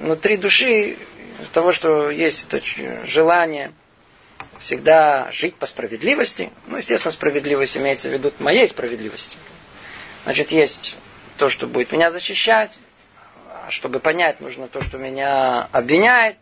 внутри 0.00 0.36
души 0.36 0.96
из 1.42 1.48
того, 1.52 1.72
что 1.72 2.10
есть 2.10 2.46
это 2.46 2.64
желание 3.06 3.72
всегда 4.60 5.30
жить 5.32 5.56
по 5.56 5.66
справедливости. 5.66 6.50
Ну, 6.66 6.76
естественно, 6.76 7.12
справедливость 7.12 7.76
имеется 7.76 8.08
в 8.08 8.12
виду 8.12 8.32
моей 8.38 8.68
справедливости. 8.68 9.36
Значит, 10.24 10.50
есть 10.50 10.96
то, 11.36 11.48
что 11.48 11.66
будет 11.66 11.92
меня 11.92 12.10
защищать, 12.10 12.78
а 13.66 13.70
чтобы 13.70 14.00
понять, 14.00 14.40
нужно 14.40 14.68
то, 14.68 14.82
что 14.82 14.98
меня 14.98 15.68
обвиняет. 15.72 16.36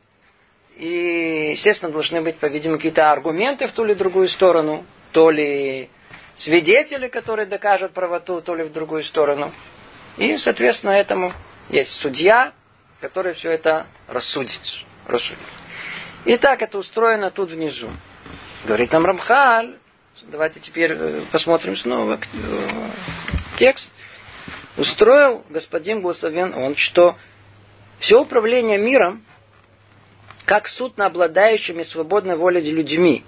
И, 0.77 1.51
естественно, 1.53 1.91
должны 1.91 2.21
быть, 2.21 2.37
по-видимому, 2.37 2.79
какие-то 2.79 3.11
аргументы 3.11 3.67
в 3.67 3.73
ту 3.73 3.85
или 3.85 3.95
другую 3.95 4.29
сторону, 4.29 4.85
то 5.13 5.31
ли 5.31 5.89
свидетели, 6.37 7.09
которые 7.09 7.47
докажут 7.47 7.93
правоту, 7.93 8.41
то 8.41 8.55
ли 8.55 8.63
в 8.63 8.73
другую 8.73 9.03
сторону. 9.03 9.53
И, 10.19 10.37
соответственно, 10.37 10.91
этому 10.91 11.33
есть 11.71 11.93
судья, 11.93 12.53
который 13.01 13.35
все 13.35 13.53
это 13.53 13.87
рассудит. 14.09 14.61
рассудит. 15.07 15.39
И 16.25 16.37
так 16.37 16.61
это 16.63 16.79
устроено 16.79 17.31
тут 17.31 17.51
внизу. 17.51 17.91
Говорит 18.65 18.93
нам 18.93 19.07
Рамхаль. 19.07 19.77
Давайте 20.23 20.59
теперь 20.59 20.93
э, 20.93 21.23
посмотрим 21.31 21.77
снова 21.77 22.19
э, 22.19 22.89
текст. 23.57 23.91
Устроил 24.77 25.45
господин 25.49 26.01
благословен 26.01 26.53
он, 26.55 26.75
что 26.75 27.17
все 28.01 28.21
управление 28.21 28.79
миром, 28.79 29.25
как 30.45 30.67
суд 30.67 30.99
на 30.99 31.07
обладающими 31.07 31.83
свободной 31.83 32.37
волей 32.37 32.69
людьми, 32.71 33.25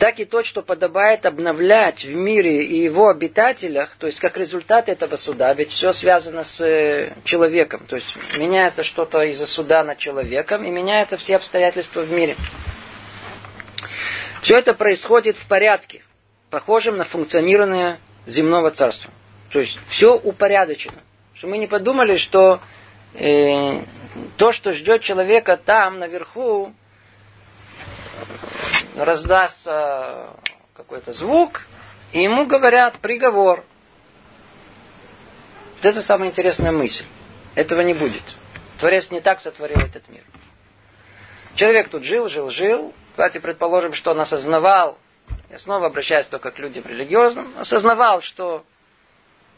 так 0.00 0.18
и 0.18 0.24
то, 0.24 0.42
что 0.42 0.62
подобает 0.62 1.26
обновлять 1.26 2.06
в 2.06 2.14
мире 2.14 2.64
и 2.64 2.82
его 2.82 3.10
обитателях, 3.10 3.96
то 3.98 4.06
есть 4.06 4.18
как 4.18 4.38
результат 4.38 4.88
этого 4.88 5.16
суда, 5.16 5.52
ведь 5.52 5.70
все 5.72 5.92
связано 5.92 6.42
с 6.42 6.58
э, 6.62 7.12
человеком, 7.24 7.84
то 7.86 7.96
есть 7.96 8.16
меняется 8.38 8.82
что-то 8.82 9.20
из-за 9.24 9.44
суда 9.44 9.84
над 9.84 9.98
человеком 9.98 10.64
и 10.64 10.70
меняются 10.70 11.18
все 11.18 11.36
обстоятельства 11.36 12.00
в 12.00 12.10
мире. 12.10 12.34
Все 14.40 14.56
это 14.56 14.72
происходит 14.72 15.36
в 15.36 15.46
порядке, 15.46 16.02
похожем 16.48 16.96
на 16.96 17.04
функционирование 17.04 18.00
земного 18.26 18.70
царства. 18.70 19.10
То 19.50 19.60
есть 19.60 19.78
все 19.88 20.16
упорядочено. 20.16 21.02
Что 21.34 21.46
мы 21.46 21.58
не 21.58 21.66
подумали, 21.66 22.16
что 22.16 22.62
э, 23.12 23.82
то, 24.38 24.52
что 24.52 24.72
ждет 24.72 25.02
человека 25.02 25.58
там, 25.62 25.98
наверху, 25.98 26.72
раздастся 29.04 30.30
какой-то 30.74 31.12
звук, 31.12 31.62
и 32.12 32.22
ему 32.22 32.46
говорят 32.46 32.98
приговор. 32.98 33.64
Вот 35.76 35.86
это 35.86 36.02
самая 36.02 36.30
интересная 36.30 36.72
мысль. 36.72 37.04
Этого 37.54 37.80
не 37.80 37.94
будет. 37.94 38.22
Творец 38.78 39.10
не 39.10 39.20
так 39.20 39.40
сотворил 39.40 39.78
этот 39.78 40.08
мир. 40.08 40.22
Человек 41.54 41.88
тут 41.88 42.04
жил, 42.04 42.28
жил, 42.28 42.50
жил. 42.50 42.94
Давайте 43.16 43.40
предположим, 43.40 43.92
что 43.92 44.12
он 44.12 44.20
осознавал, 44.20 44.98
я 45.50 45.58
снова 45.58 45.86
обращаюсь 45.86 46.26
только 46.26 46.50
к 46.50 46.58
людям 46.58 46.84
религиозным, 46.86 47.52
осознавал, 47.58 48.22
что 48.22 48.64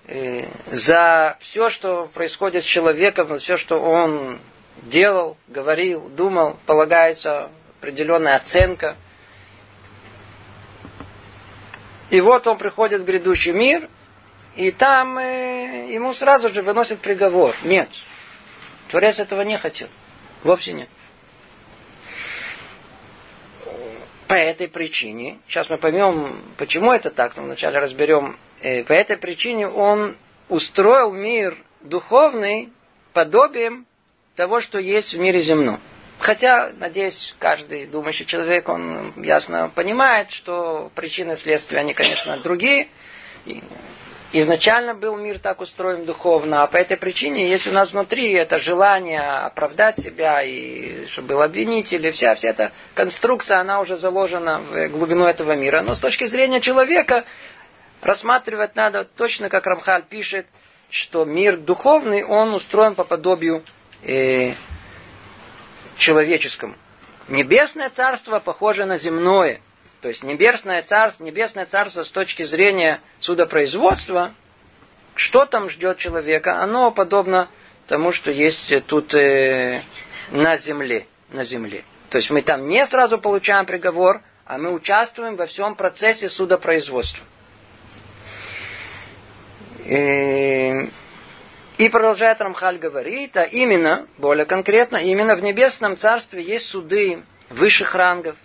э, 0.07 0.47
за 0.71 1.37
все, 1.41 1.69
что 1.69 2.07
происходит 2.13 2.63
с 2.63 2.67
человеком, 2.67 3.29
за 3.29 3.39
все, 3.39 3.57
что 3.57 3.81
он 3.81 4.39
делал, 4.83 5.37
говорил, 5.49 6.09
думал, 6.09 6.59
полагается 6.67 7.51
определенная 7.81 8.37
оценка– 8.37 8.97
и 12.13 12.21
вот 12.21 12.47
он 12.47 12.59
приходит 12.59 13.01
в 13.01 13.05
грядущий 13.07 13.53
мир, 13.53 13.89
и 14.55 14.71
там 14.71 15.17
э, 15.17 15.87
ему 15.89 16.13
сразу 16.13 16.51
же 16.51 16.61
выносят 16.61 17.01
приговор. 17.01 17.57
Нет. 17.65 17.89
Творец 18.91 19.19
этого 19.19 19.41
не 19.41 19.57
хотел. 19.57 19.89
Вовсе 20.45 20.75
нет. 20.75 20.91
По 24.29 24.35
этой 24.35 24.69
причине, 24.69 25.39
сейчас 25.49 25.71
мы 25.71 25.79
поймем, 25.79 26.43
почему 26.59 26.93
это 26.93 27.09
так, 27.09 27.35
но 27.39 27.45
вначале 27.45 27.79
разберем, 27.79 28.37
э, 28.61 28.85
по 28.85 28.93
этой 28.93 29.17
причине 29.17 29.67
он 29.67 30.15
устроил 30.51 31.13
мир 31.13 31.57
духовный 31.81 32.71
подобием 33.15 33.87
того, 34.37 34.61
что 34.61 34.79
есть 34.79 35.15
в 35.15 35.19
мире 35.19 35.41
земном. 35.41 35.81
Хотя, 36.23 36.71
надеюсь, 36.79 37.35
каждый 37.41 37.85
думающий 37.85 38.25
человек, 38.25 38.69
он 38.69 39.13
ясно 39.17 39.73
понимает, 39.75 40.31
что 40.31 40.89
причины 40.95 41.35
следствия, 41.35 41.81
они, 41.81 41.95
конечно, 41.95 42.37
другие. 42.37 42.87
изначально 44.33 44.95
был 44.95 45.17
мир 45.17 45.41
так 45.41 45.61
устроен 45.61 46.05
духовно, 46.05 46.63
а 46.63 46.69
по 46.69 46.77
этой 46.77 46.97
причине 46.97 47.49
есть 47.49 47.67
у 47.67 47.73
нас 47.73 47.91
внутри 47.93 48.31
это 48.35 48.61
желание 48.61 49.21
оправдать 49.21 49.99
себя, 49.99 50.45
и 50.45 51.07
чтобы 51.07 51.35
был 51.35 51.43
обвинитель, 51.43 52.07
и 52.07 52.13
вся, 52.13 52.37
вся 52.37 52.51
эта 52.51 52.71
конструкция, 52.95 53.59
она 53.59 53.81
уже 53.81 53.97
заложена 53.97 54.61
в 54.61 54.89
глубину 54.91 55.25
этого 55.25 55.57
мира. 55.57 55.83
Но 55.83 55.97
с 55.97 55.99
точки 55.99 56.27
зрения 56.27 56.61
человека 56.61 57.25
рассматривать 58.01 58.77
надо 58.77 59.03
точно, 59.03 59.49
как 59.49 59.67
Рамхаль 59.67 60.05
пишет, 60.05 60.47
что 60.89 61.25
мир 61.25 61.57
духовный, 61.57 62.23
он 62.23 62.55
устроен 62.55 62.95
по 62.95 63.03
подобию 63.03 63.65
э, 64.05 64.53
человеческому. 66.03 66.75
Небесное 67.29 67.89
царство 67.89 68.41
похоже 68.41 68.85
на 68.85 68.99
земное. 68.99 69.61
То 70.03 70.09
есть 70.09 70.23
небесное 70.23 70.83
царство, 70.83 71.25
небесное 71.25 71.65
царство 71.65 72.03
с 72.03 72.11
точки 72.11 72.43
зрения 72.43 73.01
судопроизводства, 73.21 74.35
что 75.15 75.47
там 75.47 75.71
ждет 75.71 75.99
человека, 75.99 76.61
оно 76.61 76.91
подобно 76.91 77.49
тому, 77.87 78.11
что 78.13 78.31
есть 78.31 78.85
тут 78.87 79.15
э, 79.15 79.83
на 80.31 80.57
земле. 80.57 81.07
На 81.31 81.45
земле. 81.45 81.85
То 82.11 82.19
есть 82.19 82.31
мы 82.31 82.43
там 82.43 82.67
не 82.67 82.85
сразу 82.85 83.19
получаем 83.19 83.65
приговор, 83.65 84.21
а 84.45 84.59
мы 84.59 84.73
участвуем 84.73 85.37
во 85.37 85.47
всем 85.47 85.77
процессе 85.77 86.29
судопроизводства. 86.29 87.25
И, 89.87 90.91
и 91.79 91.89
продолжает 91.89 92.41
Рамхаль 92.41 92.79
говорит, 92.79 93.37
а 93.37 93.45
именно, 93.45 94.07
более 94.19 94.45
конкретно, 94.45 94.97
именно 94.97 95.35
в 95.37 95.43
небесном 95.43 95.97
царстве 95.97 96.43
есть 96.43 96.67
суды 96.67 97.23
высших 97.49 97.95
рангов 97.95 98.37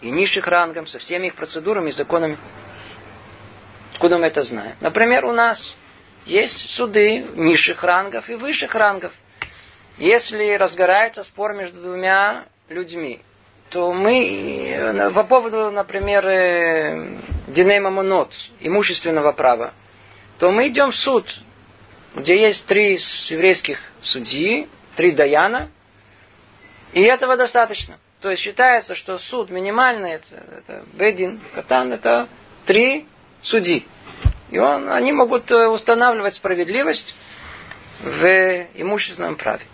и 0.00 0.10
низших 0.10 0.46
рангов 0.46 0.88
со 0.88 0.98
всеми 0.98 1.28
их 1.28 1.34
процедурами 1.34 1.90
и 1.90 1.92
законами. 1.92 2.38
Откуда 3.92 4.18
мы 4.18 4.28
это 4.28 4.42
знаем? 4.42 4.76
Например, 4.80 5.24
у 5.24 5.32
нас 5.32 5.74
есть 6.24 6.70
суды 6.70 7.26
низших 7.34 7.82
рангов 7.82 8.30
и 8.30 8.34
высших 8.34 8.74
рангов. 8.74 9.12
Если 9.96 10.52
разгорается 10.52 11.24
спор 11.24 11.54
между 11.54 11.82
двумя 11.82 12.44
людьми, 12.68 13.20
то 13.70 13.92
мы 13.92 14.70
э, 14.70 15.10
по 15.10 15.24
поводу, 15.24 15.70
например, 15.70 16.26
э, 16.28 17.16
динейма 17.48 17.90
монот, 17.90 18.32
имущественного 18.60 19.32
права, 19.32 19.72
то 20.38 20.52
мы 20.52 20.68
идем 20.68 20.92
в 20.92 20.96
суд, 20.96 21.42
где 22.18 22.40
есть 22.40 22.66
три 22.66 22.92
еврейских 22.94 23.80
судьи, 24.02 24.68
три 24.96 25.12
даяна, 25.12 25.70
и 26.92 27.02
этого 27.02 27.36
достаточно. 27.36 27.98
То 28.20 28.30
есть 28.30 28.42
считается, 28.42 28.94
что 28.94 29.16
суд 29.18 29.50
минимальный, 29.50 30.12
это, 30.12 30.26
это 30.56 30.84
бедин, 30.94 31.40
катан, 31.54 31.92
это 31.92 32.28
три 32.66 33.06
судьи. 33.42 33.86
И 34.50 34.58
он, 34.58 34.90
они 34.90 35.12
могут 35.12 35.50
э, 35.50 35.68
устанавливать 35.68 36.34
справедливость 36.34 37.14
в 38.00 38.66
имущественном 38.74 39.36
праве. 39.36 39.64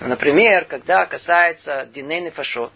Например, 0.00 0.64
когда 0.64 1.04
касается 1.06 1.86
динейны 1.92 2.30
фашот, 2.30 2.72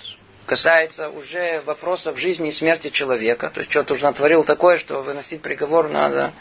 касается 0.47 1.09
уже 1.09 1.63
вопросов 1.65 2.19
жизни 2.19 2.49
и 2.49 2.53
смерти 2.53 2.91
человека, 2.91 3.51
то 3.51 3.61
есть 3.61 3.71
что-то 3.71 3.95
уже 3.95 4.03
натворил 4.03 4.45
такое, 4.45 4.77
что 4.77 5.01
выносить 5.01 5.41
приговор 5.41 5.89
надо, 5.89 6.33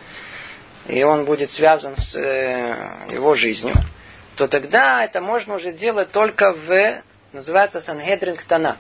и 0.88 1.04
он 1.04 1.26
будет 1.26 1.52
связан 1.52 1.96
с 1.96 2.16
э, 2.16 3.12
его 3.12 3.36
жизнью, 3.36 3.76
то 4.36 4.48
тогда 4.48 5.04
это 5.04 5.22
можно 5.22 5.56
уже 5.56 5.72
делать 5.72 6.12
только 6.12 6.54
в, 6.54 7.02
называется 7.34 7.80
Сангедрин 7.80 8.36
Ктана, 8.38 8.78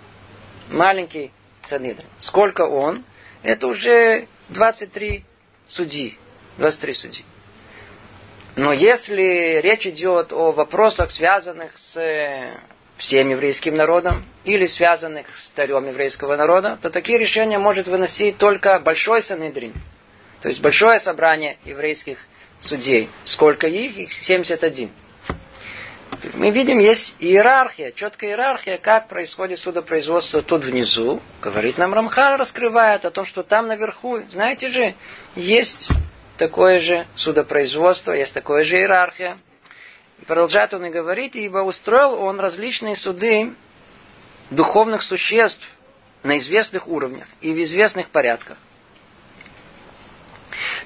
маленький 0.70 1.32
Санедрин. 1.68 2.08
Сколько 2.18 2.62
он? 2.62 3.04
Это 3.44 3.68
уже 3.68 4.28
23 4.50 5.24
судьи, 5.68 6.18
23 6.58 6.94
судьи. 6.94 7.26
Но 8.56 8.74
если 8.74 9.60
речь 9.62 9.88
идет 9.88 10.34
о 10.34 10.52
вопросах, 10.52 11.12
связанных 11.12 11.78
с 11.78 11.96
э, 11.98 12.58
всем 12.98 13.30
еврейским 13.30 13.76
народом 13.76 14.26
или 14.44 14.66
связанных 14.66 15.36
с 15.36 15.50
царем 15.50 15.88
еврейского 15.88 16.36
народа, 16.36 16.78
то 16.82 16.90
такие 16.90 17.18
решения 17.18 17.58
может 17.60 17.88
выносить 17.88 18.38
только 18.38 18.80
большой 18.80 19.22
Санедрин. 19.22 19.74
То 20.42 20.48
есть 20.48 20.60
большое 20.60 21.00
собрание 21.00 21.58
еврейских 21.66 22.18
судей. 22.60 23.10
Сколько 23.26 23.68
их? 23.68 23.98
Их 23.98 24.14
71. 24.14 24.90
Мы 26.34 26.52
видим, 26.52 26.80
есть 26.80 27.16
иерархия, 27.20 27.92
четкая 27.92 28.32
иерархия, 28.32 28.78
как 28.78 29.08
происходит 29.08 29.60
судопроизводство 29.60 30.42
тут 30.42 30.64
внизу. 30.64 31.20
Говорит 31.42 31.78
нам 31.78 31.94
Рамхар, 31.94 32.40
раскрывает 32.40 33.06
о 33.06 33.12
том, 33.12 33.26
что 33.26 33.44
там 33.44 33.68
наверху, 33.68 34.20
знаете 34.32 34.70
же, 34.70 34.94
есть 35.36 35.90
такое 36.38 36.80
же 36.80 37.08
судопроизводство, 37.16 38.12
есть 38.12 38.34
такое 38.34 38.64
же 38.64 38.78
иерархия. 38.78 39.40
И 40.22 40.26
продолжает 40.26 40.74
он 40.74 40.86
и 40.86 40.90
говорит, 40.90 41.36
ибо 41.36 41.60
устроил 41.60 42.14
он 42.14 42.40
различные 42.40 42.96
суды 42.96 43.54
духовных 44.52 45.02
существ 45.02 45.68
на 46.22 46.38
известных 46.38 46.88
уровнях 46.88 47.28
и 47.42 47.52
в 47.52 47.64
известных 47.64 48.10
порядках, 48.10 48.58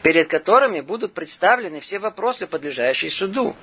перед 0.05 0.27
которыми 0.27 0.81
будут 0.81 1.15
представлены 1.15 1.79
все 1.81 1.97
вопросы, 1.97 2.45
подлежащие 2.45 3.09
суду. 3.09 3.55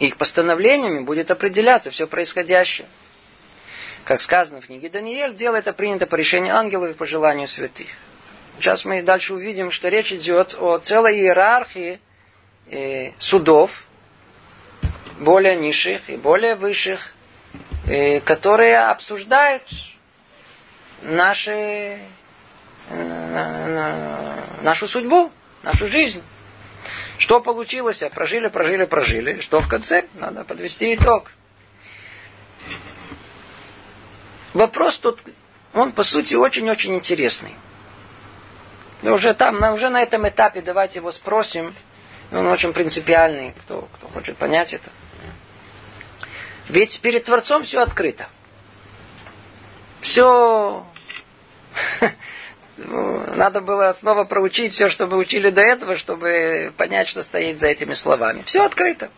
Их 0.00 0.16
постановлениями 0.16 1.04
будет 1.04 1.30
определяться 1.30 1.92
все 1.92 2.08
происходящее. 2.08 2.88
Как 4.04 4.20
сказано 4.20 4.60
в 4.60 4.66
книге 4.66 4.88
Даниэль, 4.88 5.36
дело 5.36 5.54
это 5.54 5.72
принято 5.72 6.08
по 6.08 6.16
решению 6.16 6.56
ангелов 6.56 6.90
и 6.90 6.94
по 6.94 7.06
желанию 7.06 7.46
святых. 7.46 7.86
Сейчас 8.58 8.84
мы 8.84 9.00
дальше 9.00 9.32
увидим, 9.32 9.70
что 9.70 9.88
речь 9.88 10.12
идет 10.12 10.56
о 10.58 10.78
целой 10.78 11.20
иерархии 11.20 12.00
э, 12.68 13.12
судов, 13.20 13.84
более 15.20 15.54
низших 15.54 16.10
и 16.10 16.16
более 16.16 16.56
высших, 16.56 17.12
э, 17.86 18.18
которые 18.18 18.78
обсуждают 18.80 19.62
наши, 21.02 22.00
э, 22.90 24.34
нашу 24.62 24.88
судьбу, 24.88 25.30
нашу 25.66 25.88
жизнь. 25.88 26.22
Что 27.18 27.40
получилось? 27.40 28.02
Прожили, 28.14 28.48
прожили, 28.48 28.84
прожили. 28.84 29.40
Что 29.40 29.60
в 29.60 29.68
конце? 29.68 30.04
Надо 30.14 30.44
подвести 30.44 30.94
итог. 30.94 31.32
Вопрос 34.54 34.98
тут, 34.98 35.20
он 35.74 35.92
по 35.92 36.04
сути 36.04 36.34
очень-очень 36.34 36.94
интересный. 36.94 37.54
Но 39.02 39.14
уже 39.14 39.34
там, 39.34 39.62
уже 39.74 39.90
на 39.90 40.02
этом 40.02 40.26
этапе 40.28 40.62
давайте 40.62 41.00
его 41.00 41.10
спросим. 41.10 41.74
Он 42.32 42.46
очень 42.46 42.72
принципиальный, 42.72 43.52
кто, 43.60 43.88
кто 43.96 44.08
хочет 44.08 44.36
понять 44.36 44.72
это. 44.72 44.90
Ведь 46.68 47.00
перед 47.00 47.24
Творцом 47.24 47.64
все 47.64 47.82
открыто. 47.82 48.28
Все... 50.00 50.86
Надо 52.78 53.60
было 53.60 53.92
снова 53.92 54.24
проучить 54.24 54.74
все, 54.74 54.88
что 54.88 55.06
мы 55.06 55.16
учили 55.16 55.50
до 55.50 55.62
этого, 55.62 55.96
чтобы 55.96 56.72
понять, 56.76 57.08
что 57.08 57.22
стоит 57.22 57.58
за 57.58 57.68
этими 57.68 57.94
словами. 57.94 58.42
Все 58.44 58.64
открыто. 58.64 59.10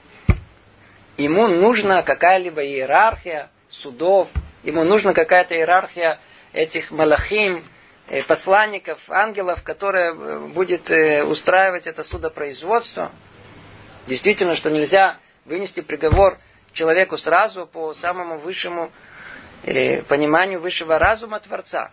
Ему 1.17 1.49
нужна 1.49 2.03
какая-либо 2.03 2.65
иерархия 2.65 3.51
судов, 3.69 4.29
ему 4.63 4.85
нужна 4.85 5.13
какая-то 5.13 5.57
иерархия 5.57 6.21
этих 6.53 6.93
малахим, 6.93 7.65
э, 8.09 8.23
посланников, 8.23 9.01
ангелов, 9.09 9.63
которая 9.65 10.15
э, 10.15 10.39
будет 10.47 10.91
э, 10.91 11.25
устраивать 11.25 11.89
это 11.89 12.05
судопроизводство. 12.05 13.11
Действительно, 14.07 14.55
что 14.55 14.71
нельзя 14.71 15.19
вынести 15.45 15.81
приговор 15.81 16.39
человеку 16.73 17.17
сразу 17.17 17.67
по 17.67 17.95
самому 17.95 18.39
высшему 18.39 18.93
пониманию 20.09 20.61
высшего 20.61 21.01
разума 21.01 21.41
Творца. 21.41 21.91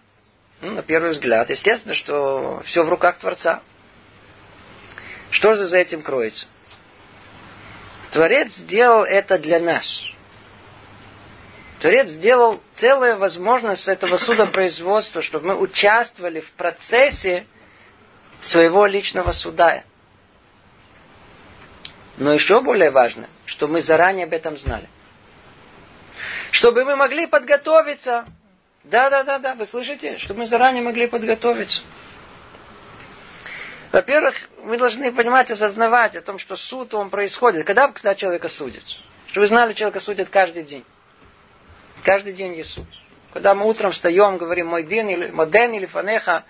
Ну, 0.62 0.72
на 0.72 0.82
первый 0.82 1.12
взгляд. 1.12 1.50
Естественно, 1.50 1.96
что 1.96 2.62
все 2.66 2.84
в 2.84 2.90
руках 2.90 3.18
Творца. 3.20 3.62
Что 5.30 5.54
же 5.54 5.66
за 5.66 5.78
этим 5.78 6.02
кроется? 6.02 6.48
Творец 8.12 8.56
сделал 8.56 9.04
это 9.04 9.38
для 9.38 9.60
нас. 9.60 10.06
Творец 11.80 12.08
сделал 12.08 12.62
целая 12.74 13.18
возможность 13.18 13.88
этого 13.88 14.18
судопроизводства, 14.18 15.22
чтобы 15.22 15.48
мы 15.48 15.56
участвовали 15.60 16.40
в 16.40 16.52
процессе 16.52 17.46
своего 18.42 18.86
личного 18.86 19.34
суда. 19.34 19.84
Но 22.18 22.32
еще 22.32 22.62
более 22.62 22.92
важно, 22.92 23.28
что 23.46 23.68
мы 23.68 23.82
заранее 23.82 24.26
об 24.26 24.34
этом 24.34 24.58
знали. 24.58 24.88
Чтобы 26.52 26.86
мы 26.86 26.96
могли 26.96 27.28
подготовиться. 27.28 28.26
Да, 28.86 29.10
да, 29.10 29.24
да, 29.24 29.40
да, 29.40 29.56
вы 29.56 29.66
слышите? 29.66 30.18
Чтобы 30.18 30.42
мы 30.42 30.48
заранее 30.48 30.84
могли 30.84 31.08
подготовиться. 31.08 31.82
Во-первых, 33.92 34.36
мы 34.64 34.78
должны 34.78 35.12
понимать, 35.12 35.50
осознавать 35.52 36.16
о 36.16 36.22
том, 36.22 36.38
что 36.38 36.56
суд 36.56 36.94
он 36.94 37.10
происходит. 37.10 37.66
Когда, 37.66 37.88
когда 37.88 38.14
человека 38.14 38.48
судят? 38.48 38.84
Чтобы 39.28 39.42
вы 39.42 39.48
знали, 39.48 39.74
человека 39.74 40.00
судят 40.00 40.30
каждый 40.30 40.64
день. 40.64 40.84
Каждый 42.04 42.34
день 42.34 42.56
есть 42.56 42.72
суд. 42.72 42.86
Когда 43.34 43.56
мы 43.56 43.66
утром 43.68 43.92
встаем, 43.92 44.38
говорим 44.38 44.68
мой 44.68 44.84
день 44.84 45.12
или 45.12 45.32
моден 45.32 45.74
или 45.74 45.86
фанеха, 45.86 46.44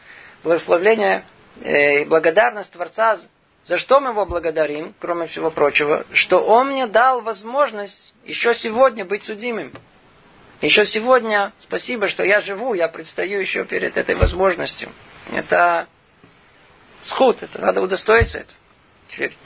благословление 0.43 1.23
э, 1.61 2.01
и 2.01 2.05
благодарность 2.05 2.71
Творца 2.71 3.17
за 3.65 3.79
что 3.79 3.99
мы 3.99 4.11
его 4.11 4.27
благодарим, 4.27 4.93
кроме 4.99 5.25
всего 5.25 5.49
прочего? 5.49 6.05
Что 6.11 6.39
он 6.39 6.67
мне 6.67 6.85
дал 6.85 7.21
возможность 7.21 8.13
еще 8.23 8.53
сегодня 8.53 9.05
быть 9.05 9.23
судимым. 9.23 9.71
Еще 10.61 10.85
сегодня 10.85 11.51
спасибо, 11.59 12.07
что 12.07 12.23
я 12.23 12.41
живу, 12.41 12.73
я 12.73 12.87
предстаю 12.87 13.39
еще 13.39 13.65
перед 13.65 13.97
этой 13.97 14.15
возможностью. 14.15 14.89
Это 15.33 15.87
сход, 17.01 17.43
это 17.43 17.59
надо 17.59 17.81
удостоиться 17.81 18.39
этого. 18.39 18.57
Теперь 19.09 19.37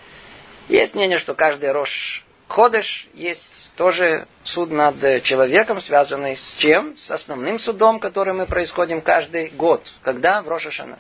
есть 0.68 0.96
мнение, 0.96 1.18
что 1.18 1.34
каждый 1.34 1.72
рожь 1.72 2.24
ходыш 2.48 3.08
есть 3.14 3.70
тоже 3.76 4.28
суд 4.44 4.72
над 4.72 5.24
человеком, 5.24 5.82
связанный 5.82 6.36
с 6.36 6.56
чем? 6.56 6.98
С 6.98 7.12
основным 7.12 7.60
судом, 7.60 8.00
который 8.00 8.34
мы 8.34 8.46
происходим 8.46 9.02
каждый 9.02 9.50
год. 9.50 9.86
Когда? 10.04 10.42
В 10.42 10.48
Рошашана. 10.48 11.00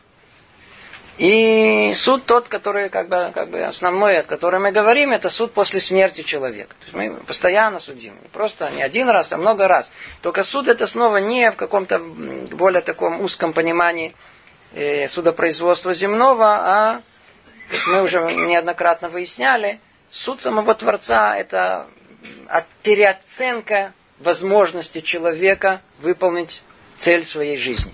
И 1.19 1.91
суд 1.95 2.25
тот, 2.25 2.47
который 2.47 2.88
как 2.88 3.10
бы, 3.10 3.32
как 3.36 3.49
бы 3.49 3.62
основной, 3.62 4.19
о 4.19 4.23
котором 4.23 4.63
мы 4.63 4.71
говорим, 4.71 5.12
это 5.12 5.29
суд 5.29 5.51
после 5.51 5.82
смерти 5.82 6.21
человека. 6.21 6.73
То 6.79 6.84
есть 6.84 6.93
мы 6.93 7.17
постоянно 7.25 7.79
судим. 7.82 8.13
Не 8.21 8.29
просто 8.29 8.69
не 8.69 8.82
один 8.82 9.10
раз, 9.10 9.34
а 9.34 9.38
много 9.38 9.67
раз. 9.67 9.91
Только 10.21 10.43
суд 10.43 10.69
это 10.69 10.88
снова 10.88 11.17
не 11.17 11.51
в 11.51 11.58
каком-то 11.58 11.99
более 11.99 12.82
таком 12.82 13.19
узком 13.19 13.51
понимании 13.51 14.15
э, 14.73 15.10
судопроизводства 15.10 15.93
земного, 15.93 16.45
а 16.45 17.01
как 17.69 17.88
мы 17.88 18.03
уже 18.03 18.21
неоднократно 18.21 19.10
выясняли, 19.10 19.82
суд 20.10 20.41
самого 20.41 20.73
Творца– 20.73 21.38
это 21.38 21.88
переоценка 22.82 23.91
возможности 24.19 25.01
человека 25.01 25.82
выполнить 25.99 26.63
цель 26.97 27.25
своей 27.25 27.58
жизни. 27.58 27.93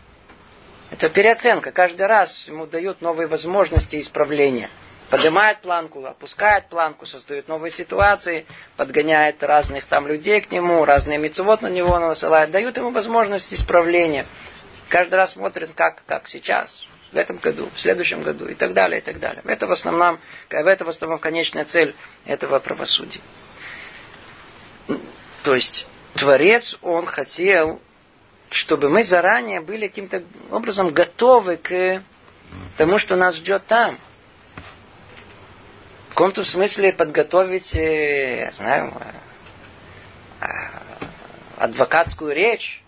Это 0.97 1.09
переоценка. 1.09 1.73
Каждый 1.73 2.07
раз 2.07 2.47
ему 2.47 2.67
дают 2.67 3.01
новые 3.01 3.27
возможности 3.27 3.99
исправления. 3.99 4.69
Поднимает 5.09 5.59
планку, 5.59 6.05
опускает 6.05 6.69
планку, 6.69 7.05
создает 7.05 7.49
новые 7.49 7.69
ситуации, 7.69 8.45
подгоняет 8.77 9.43
разных 9.43 9.87
там 9.87 10.07
людей 10.07 10.39
к 10.39 10.51
нему, 10.51 10.85
разные 10.85 11.17
мецевод 11.17 11.61
на 11.61 11.67
него 11.67 11.99
насылает, 11.99 12.51
дают 12.51 12.77
ему 12.77 12.91
возможность 12.91 13.53
исправления. 13.53 14.25
Каждый 14.87 15.15
раз 15.15 15.33
смотрит, 15.33 15.71
как, 15.75 16.01
как 16.05 16.29
сейчас, 16.29 16.85
в 17.11 17.17
этом 17.17 17.39
году, 17.39 17.69
в 17.75 17.79
следующем 17.81 18.21
году 18.21 18.47
и 18.47 18.53
так 18.55 18.71
далее, 18.71 19.01
и 19.01 19.03
так 19.03 19.19
далее. 19.19 19.41
Это 19.45 19.67
в 19.67 19.73
основном, 19.73 20.21
это 20.47 20.85
в 20.85 20.89
основном 20.89 21.19
конечная 21.19 21.65
цель 21.65 21.93
этого 22.25 22.59
правосудия. 22.59 23.19
То 25.43 25.55
есть 25.55 25.87
Творец, 26.13 26.77
он 26.81 27.05
хотел, 27.05 27.81
чтобы 28.49 28.89
мы 28.89 29.03
заранее 29.03 29.61
были 29.61 29.87
каким-то 29.87 30.23
образом 30.51 30.89
готовы 30.91 31.57
к 31.57 32.01
тому, 32.77 32.97
что 32.97 33.15
нас 33.15 33.35
ждет 33.35 33.65
там. 33.65 33.99
В 36.09 36.09
каком-то 36.09 36.45
смысле 36.45 36.93
подготовить, 36.93 37.75
э, 37.75 38.45
я 38.45 38.51
знаю, 38.51 38.93
э, 40.39 40.45
адвокатскую 41.57 42.33
речь, 42.33 42.81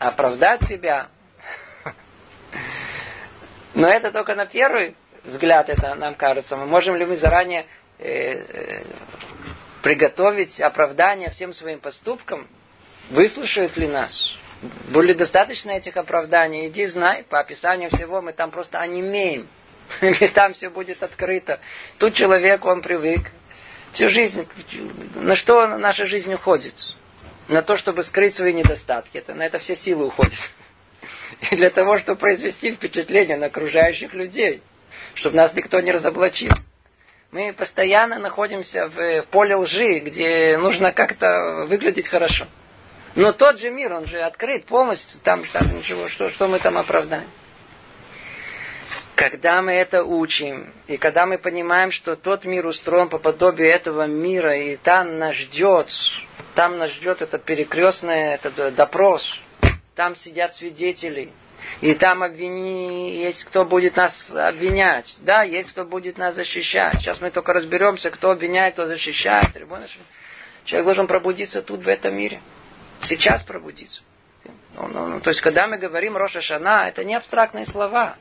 оправдать 0.00 0.64
себя. 0.64 1.08
Но 3.74 3.88
это 3.88 4.10
только 4.10 4.34
на 4.34 4.46
первый 4.46 4.96
взгляд, 5.22 5.68
это 5.68 5.94
нам 5.94 6.14
кажется. 6.14 6.56
Мы 6.56 6.66
можем 6.66 6.96
ли 6.96 7.04
мы 7.04 7.16
заранее 7.16 7.66
э, 7.98 8.82
приготовить 9.82 10.60
оправдание 10.60 11.30
всем 11.30 11.52
своим 11.52 11.78
поступкам? 11.78 12.48
Выслушают 13.10 13.76
ли 13.76 13.86
нас? 13.86 14.36
Были 14.62 15.12
достаточно 15.12 15.72
этих 15.72 15.96
оправданий? 15.96 16.68
Иди 16.68 16.86
знай, 16.86 17.24
по 17.24 17.40
описанию 17.40 17.90
всего 17.90 18.22
мы 18.22 18.32
там 18.32 18.50
просто 18.50 18.80
онемеем. 18.80 19.48
И 20.00 20.28
там 20.28 20.54
все 20.54 20.70
будет 20.70 21.02
открыто. 21.02 21.58
Тут 21.98 22.14
человек, 22.14 22.64
он 22.64 22.80
привык. 22.80 23.32
Всю 23.92 24.08
жизнь, 24.08 24.46
на 25.16 25.34
что 25.34 25.66
наша 25.66 26.06
жизнь 26.06 26.32
уходит? 26.32 26.74
На 27.48 27.62
то, 27.62 27.76
чтобы 27.76 28.04
скрыть 28.04 28.34
свои 28.34 28.52
недостатки. 28.52 29.18
Это, 29.18 29.34
на 29.34 29.44
это 29.44 29.58
все 29.58 29.74
силы 29.74 30.06
уходят. 30.06 30.50
И 31.50 31.56
для 31.56 31.70
того, 31.70 31.98
чтобы 31.98 32.20
произвести 32.20 32.70
впечатление 32.70 33.36
на 33.36 33.46
окружающих 33.46 34.14
людей. 34.14 34.62
Чтобы 35.14 35.36
нас 35.36 35.54
никто 35.54 35.80
не 35.80 35.90
разоблачил. 35.90 36.52
Мы 37.32 37.52
постоянно 37.52 38.18
находимся 38.18 38.88
в 38.88 39.22
поле 39.30 39.56
лжи, 39.56 39.98
где 39.98 40.56
нужно 40.58 40.92
как-то 40.92 41.64
выглядеть 41.66 42.06
хорошо. 42.06 42.46
Но 43.14 43.32
тот 43.32 43.60
же 43.60 43.70
мир, 43.70 43.92
он 43.92 44.06
же 44.06 44.20
открыт 44.20 44.64
полностью, 44.64 45.20
там, 45.20 45.42
там 45.52 45.76
ничего, 45.76 46.08
что, 46.08 46.30
что 46.30 46.48
мы 46.48 46.58
там 46.58 46.78
оправдаем. 46.78 47.28
Когда 49.14 49.60
мы 49.60 49.72
это 49.72 50.02
учим, 50.02 50.72
и 50.86 50.96
когда 50.96 51.26
мы 51.26 51.36
понимаем, 51.36 51.90
что 51.90 52.16
тот 52.16 52.44
мир 52.44 52.66
устроен 52.66 53.08
по 53.10 53.18
подобию 53.18 53.68
этого 53.68 54.06
мира, 54.06 54.56
и 54.56 54.76
там 54.76 55.18
нас 55.18 55.36
ждет, 55.36 55.92
там 56.54 56.78
нас 56.78 56.90
ждет 56.90 57.20
этот 57.20 57.44
перекрестный 57.44 58.32
этот 58.32 58.74
допрос, 58.74 59.38
там 59.94 60.16
сидят 60.16 60.54
свидетели, 60.54 61.30
и 61.82 61.94
там 61.94 62.22
обвини, 62.22 63.14
есть 63.14 63.44
кто 63.44 63.66
будет 63.66 63.96
нас 63.96 64.30
обвинять. 64.30 65.16
Да, 65.20 65.42
есть 65.42 65.68
кто 65.68 65.84
будет 65.84 66.16
нас 66.16 66.34
защищать. 66.34 66.94
Сейчас 66.94 67.20
мы 67.20 67.30
только 67.30 67.52
разберемся, 67.52 68.10
кто 68.10 68.30
обвиняет, 68.30 68.72
кто 68.74 68.86
защищает. 68.86 69.50
Человек 70.64 70.86
должен 70.86 71.06
пробудиться 71.06 71.62
тут, 71.62 71.84
в 71.84 71.88
этом 71.88 72.16
мире 72.16 72.40
сейчас 73.02 73.42
пробудиться. 73.42 74.02
Ну, 74.74 74.88
ну, 74.88 75.06
ну, 75.06 75.20
то 75.20 75.30
есть, 75.30 75.40
когда 75.40 75.66
мы 75.66 75.76
говорим 75.76 76.16
Роша 76.16 76.40
Шана, 76.40 76.88
это 76.88 77.04
не 77.04 77.14
абстрактные 77.14 77.66
слова. 77.66 78.16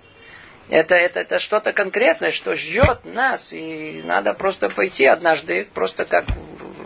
Это, 0.70 0.96
это, 0.96 1.22
это 1.22 1.40
что-то 1.40 1.74
конкретное, 1.74 2.32
что 2.32 2.56
ждет 2.56 3.04
нас, 3.04 3.52
и 3.52 4.02
надо 4.06 4.34
просто 4.34 4.70
пойти 4.70 5.06
однажды, 5.06 5.68
просто 5.74 6.06
как, 6.06 6.26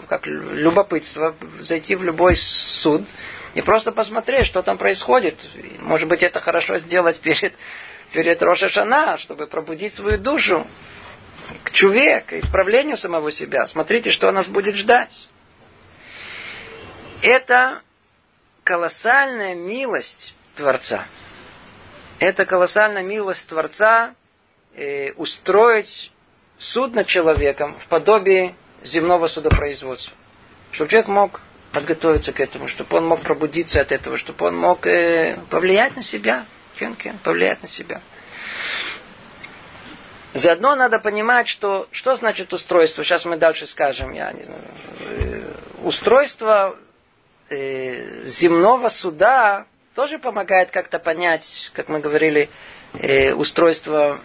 как 0.08 0.26
любопытство, 0.26 1.36
зайти 1.60 1.96
в 1.96 2.04
любой 2.04 2.36
суд 2.36 3.06
и 3.54 3.62
просто 3.62 3.92
посмотреть, 3.92 4.46
что 4.48 4.62
там 4.64 4.78
происходит. 4.78 5.40
Может 5.80 6.08
быть, 6.08 6.24
это 6.24 6.40
хорошо 6.40 6.78
сделать 6.80 7.20
перед, 7.20 7.54
перед 8.12 8.42
Роша 8.42 8.70
Шана, 8.70 9.18
чтобы 9.18 9.48
пробудить 9.48 9.94
свою 9.94 10.18
душу 10.18 10.66
к 11.64 11.72
чуве, 11.72 12.22
к 12.22 12.34
исправлению 12.34 12.98
самого 12.98 13.32
себя. 13.32 13.68
Смотрите, 13.68 14.12
что 14.12 14.32
нас 14.32 14.48
будет 14.48 14.76
ждать. 14.76 15.28
Это 17.22 17.82
колоссальная 18.66 19.54
милость 19.54 20.34
Творца. 20.56 21.06
Это 22.20 22.46
колоссальная 22.46 23.04
милость 23.04 23.48
Творца 23.48 24.16
э, 24.74 25.12
устроить 25.14 26.12
суд 26.58 26.96
над 26.96 27.08
человеком 27.08 27.78
в 27.80 27.88
подобии 27.88 28.56
земного 28.84 29.28
судопроизводства. 29.28 30.14
Чтобы 30.72 30.90
человек 30.90 31.08
мог 31.08 31.42
подготовиться 31.72 32.34
к 32.34 32.40
этому, 32.40 32.68
чтобы 32.68 32.98
он 32.98 33.06
мог 33.06 33.22
пробудиться 33.22 33.80
от 33.80 33.92
этого, 33.92 34.18
чтобы 34.18 34.48
он 34.48 34.58
мог 34.58 34.88
э, 34.88 35.38
повлиять 35.52 35.96
на 35.96 36.02
себя. 36.02 36.46
Кен, 36.80 36.96
кен, 36.96 37.20
повлиять 37.20 37.62
на 37.62 37.68
себя. 37.68 38.02
Заодно 40.34 40.76
надо 40.76 40.98
понимать, 41.00 41.48
что, 41.48 41.88
что 41.92 42.16
значит 42.16 42.52
устройство. 42.52 43.04
Сейчас 43.04 43.26
мы 43.26 43.38
дальше 43.38 43.68
скажем, 43.68 44.12
я 44.12 44.32
не 44.32 44.44
знаю. 44.44 44.64
Э, 45.02 45.42
устройство 45.84 46.76
э, 47.50 48.26
земного 48.26 48.90
суда 48.90 49.66
тоже 49.94 50.20
помогает 50.20 50.72
как-то 50.72 51.00
понять, 51.00 51.72
как 51.74 51.90
мы 51.90 52.00
говорили, 52.00 52.50
э, 52.94 53.34
устройство 53.34 54.20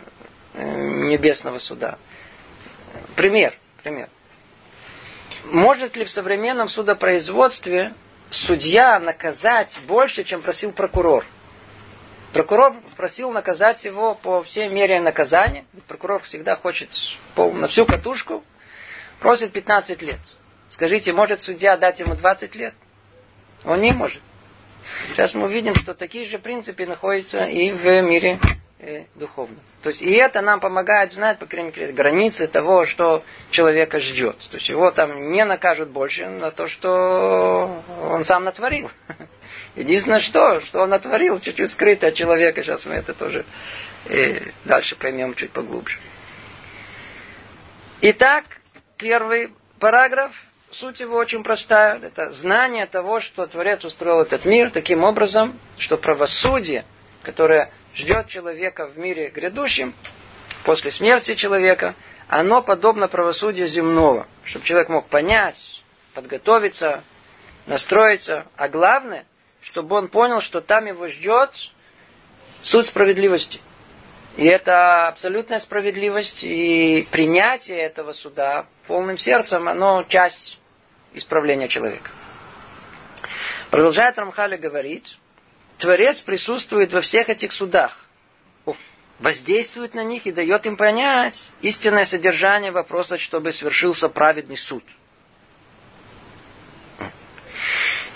э, 0.54 0.64
небесного 0.64 1.58
суда. 1.58 1.98
Пример, 3.16 3.54
пример. 3.82 4.08
Может 5.44 5.96
ли 5.96 6.04
в 6.04 6.10
современном 6.10 6.68
судопроизводстве 6.68 7.94
судья 8.30 8.98
наказать 8.98 9.80
больше, 9.86 10.24
чем 10.24 10.42
просил 10.42 10.72
прокурор? 10.72 11.24
Прокурор 12.32 12.74
просил 12.96 13.32
наказать 13.32 13.84
его 13.84 14.14
по 14.14 14.42
всей 14.42 14.68
мере 14.68 15.00
наказания. 15.00 15.64
Прокурор 15.88 16.22
всегда 16.22 16.54
хочет 16.54 16.90
пол, 17.34 17.52
на 17.52 17.66
всю 17.66 17.86
катушку. 17.86 18.44
Просит 19.18 19.52
15 19.52 20.00
лет. 20.02 20.20
Скажите, 20.68 21.12
может 21.12 21.42
судья 21.42 21.76
дать 21.76 21.98
ему 21.98 22.14
20 22.14 22.54
лет? 22.54 22.74
Он 23.64 23.80
не 23.80 23.92
может. 23.92 24.20
Сейчас 25.08 25.34
мы 25.34 25.44
увидим, 25.44 25.74
что 25.74 25.94
такие 25.94 26.24
же 26.24 26.38
принципы 26.38 26.86
находятся 26.86 27.44
и 27.44 27.70
в 27.70 27.84
мире 28.02 28.38
э, 28.78 29.04
духовном. 29.14 29.60
То 29.82 29.90
есть 29.90 30.02
и 30.02 30.12
это 30.12 30.40
нам 30.40 30.60
помогает 30.60 31.12
знать, 31.12 31.38
по 31.38 31.46
крайней 31.46 31.72
мере, 31.76 31.92
границы 31.92 32.46
того, 32.48 32.86
что 32.86 33.22
человека 33.50 33.98
ждет. 34.00 34.36
То 34.50 34.56
есть 34.56 34.68
его 34.68 34.90
там 34.90 35.30
не 35.30 35.44
накажут 35.44 35.90
больше 35.90 36.28
на 36.28 36.50
то, 36.50 36.66
что 36.66 37.82
он 38.02 38.24
сам 38.24 38.44
натворил. 38.44 38.90
Единственное, 39.76 40.20
что, 40.20 40.60
что 40.60 40.82
он 40.82 40.90
натворил, 40.90 41.40
чуть-чуть 41.40 41.70
скрыто 41.70 42.08
от 42.08 42.14
человека. 42.14 42.62
Сейчас 42.62 42.86
мы 42.86 42.94
это 42.94 43.14
тоже 43.14 43.44
э, 44.06 44.40
дальше 44.64 44.96
поймем 44.96 45.34
чуть 45.34 45.50
поглубже. 45.50 45.98
Итак, 48.02 48.44
первый 48.96 49.50
параграф– 49.78 50.32
Суть 50.72 51.00
его 51.00 51.16
очень 51.16 51.42
простая. 51.42 51.98
Это 51.98 52.30
знание 52.30 52.86
того, 52.86 53.18
что 53.18 53.44
Творец 53.46 53.84
устроил 53.84 54.20
этот 54.20 54.44
мир 54.44 54.70
таким 54.70 55.02
образом, 55.02 55.58
что 55.78 55.96
правосудие, 55.96 56.84
которое 57.22 57.72
ждет 57.92 58.28
человека 58.28 58.86
в 58.86 58.96
мире 58.96 59.30
грядущем, 59.30 59.94
после 60.62 60.92
смерти 60.92 61.34
человека, 61.34 61.96
оно 62.28 62.62
подобно 62.62 63.08
правосудию 63.08 63.66
земного. 63.66 64.28
Чтобы 64.44 64.64
человек 64.64 64.88
мог 64.90 65.08
понять, 65.08 65.82
подготовиться, 66.14 67.02
настроиться. 67.66 68.46
А 68.56 68.68
главное, 68.68 69.26
чтобы 69.62 69.96
он 69.96 70.06
понял, 70.06 70.40
что 70.40 70.60
там 70.60 70.86
его 70.86 71.08
ждет 71.08 71.72
суд 72.62 72.86
справедливости. 72.86 73.60
И 74.36 74.46
это 74.46 75.08
абсолютная 75.08 75.58
справедливость 75.58 76.44
и 76.44 77.08
принятие 77.10 77.80
этого 77.80 78.12
суда 78.12 78.66
полным 78.86 79.18
сердцем, 79.18 79.68
оно 79.68 80.04
часть 80.04 80.59
исправления 81.14 81.68
человека. 81.68 82.10
Продолжает 83.70 84.18
Рамхали 84.18 84.56
говорить, 84.56 85.18
Творец 85.78 86.20
присутствует 86.20 86.92
во 86.92 87.00
всех 87.00 87.30
этих 87.30 87.52
судах, 87.52 88.06
воздействует 89.20 89.94
на 89.94 90.02
них 90.02 90.26
и 90.26 90.32
дает 90.32 90.66
им 90.66 90.76
понять 90.76 91.50
истинное 91.60 92.04
содержание 92.04 92.72
вопроса, 92.72 93.18
чтобы 93.18 93.52
свершился 93.52 94.08
праведный 94.08 94.56
суд. 94.56 94.82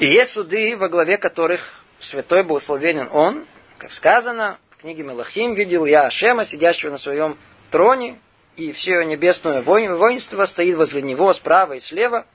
И 0.01 0.07
есть 0.07 0.33
суды, 0.33 0.77
во 0.77 0.89
главе 0.89 1.19
которых 1.19 1.85
святой 2.01 2.43
благословенен 2.43 3.09
он, 3.13 3.47
как 3.79 3.93
сказано 3.93 4.59
в 4.71 4.79
книге 4.79 5.05
Мелахим, 5.05 5.55
видел 5.55 5.85
я 5.85 6.07
Ашема, 6.07 6.45
сидящего 6.45 6.91
на 6.91 6.99
своем 6.99 7.39
троне, 7.71 8.19
и 8.57 8.73
все 8.73 9.03
небесное 9.03 9.63
воинство 9.63 10.45
стоит 10.47 10.77
возле 10.77 11.03
него 11.03 11.33
справа 11.33 11.75
и 11.75 11.81
слева. 11.81 12.27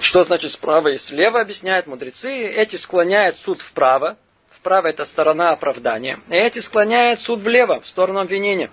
Что 0.00 0.24
значит 0.24 0.52
справа 0.52 0.88
и 0.88 0.98
слева, 0.98 1.40
объясняют 1.40 1.86
мудрецы. 1.86 2.46
Эти 2.46 2.76
склоняют 2.76 3.38
суд 3.38 3.62
вправо. 3.62 4.16
Вправо 4.50 4.88
это 4.88 5.04
сторона 5.04 5.50
оправдания. 5.50 6.20
И 6.28 6.34
эти 6.34 6.60
склоняют 6.60 7.20
суд 7.20 7.40
влево, 7.40 7.80
в 7.80 7.86
сторону 7.86 8.20
обвинения. 8.20 8.70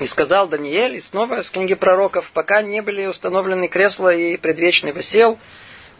И 0.00 0.06
сказал 0.06 0.48
Даниэль, 0.48 0.96
и 0.96 1.00
снова 1.00 1.42
с 1.42 1.50
книги 1.50 1.74
пророков, 1.74 2.30
пока 2.32 2.62
не 2.62 2.82
были 2.82 3.06
установлены 3.06 3.68
кресла 3.68 4.12
и 4.12 4.36
предвечный 4.36 4.92
восел, 4.92 5.38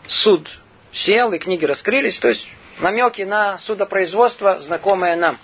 суд 0.06 0.58
сел, 0.92 1.32
и 1.32 1.38
книги 1.38 1.64
раскрылись. 1.64 2.18
То 2.18 2.28
есть 2.28 2.48
намеки 2.80 3.22
на 3.22 3.58
судопроизводство, 3.58 4.58
знакомые 4.58 5.14
нам. 5.14 5.38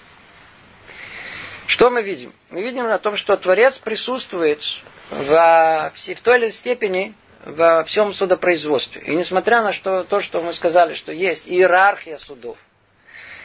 Что 1.66 1.90
мы 1.90 2.02
видим? 2.02 2.32
Мы 2.50 2.62
видим 2.62 2.86
о 2.86 2.98
том, 2.98 3.16
что 3.16 3.36
Творец 3.36 3.78
присутствует 3.78 4.62
в, 5.10 5.92
в 5.94 6.20
той 6.22 6.36
или 6.36 6.44
иной 6.44 6.52
степени 6.52 7.14
во 7.44 7.85
всем 7.85 8.12
судопроизводстве. 8.12 9.03
И 9.03 9.14
несмотря 9.14 9.62
на 9.62 9.72
что, 9.72 10.05
то, 10.05 10.20
что 10.20 10.42
мы 10.42 10.53
сказали, 10.53 10.94
что 10.94 11.12
есть 11.12 11.48
иерархия 11.48 12.16
судов, 12.16 12.59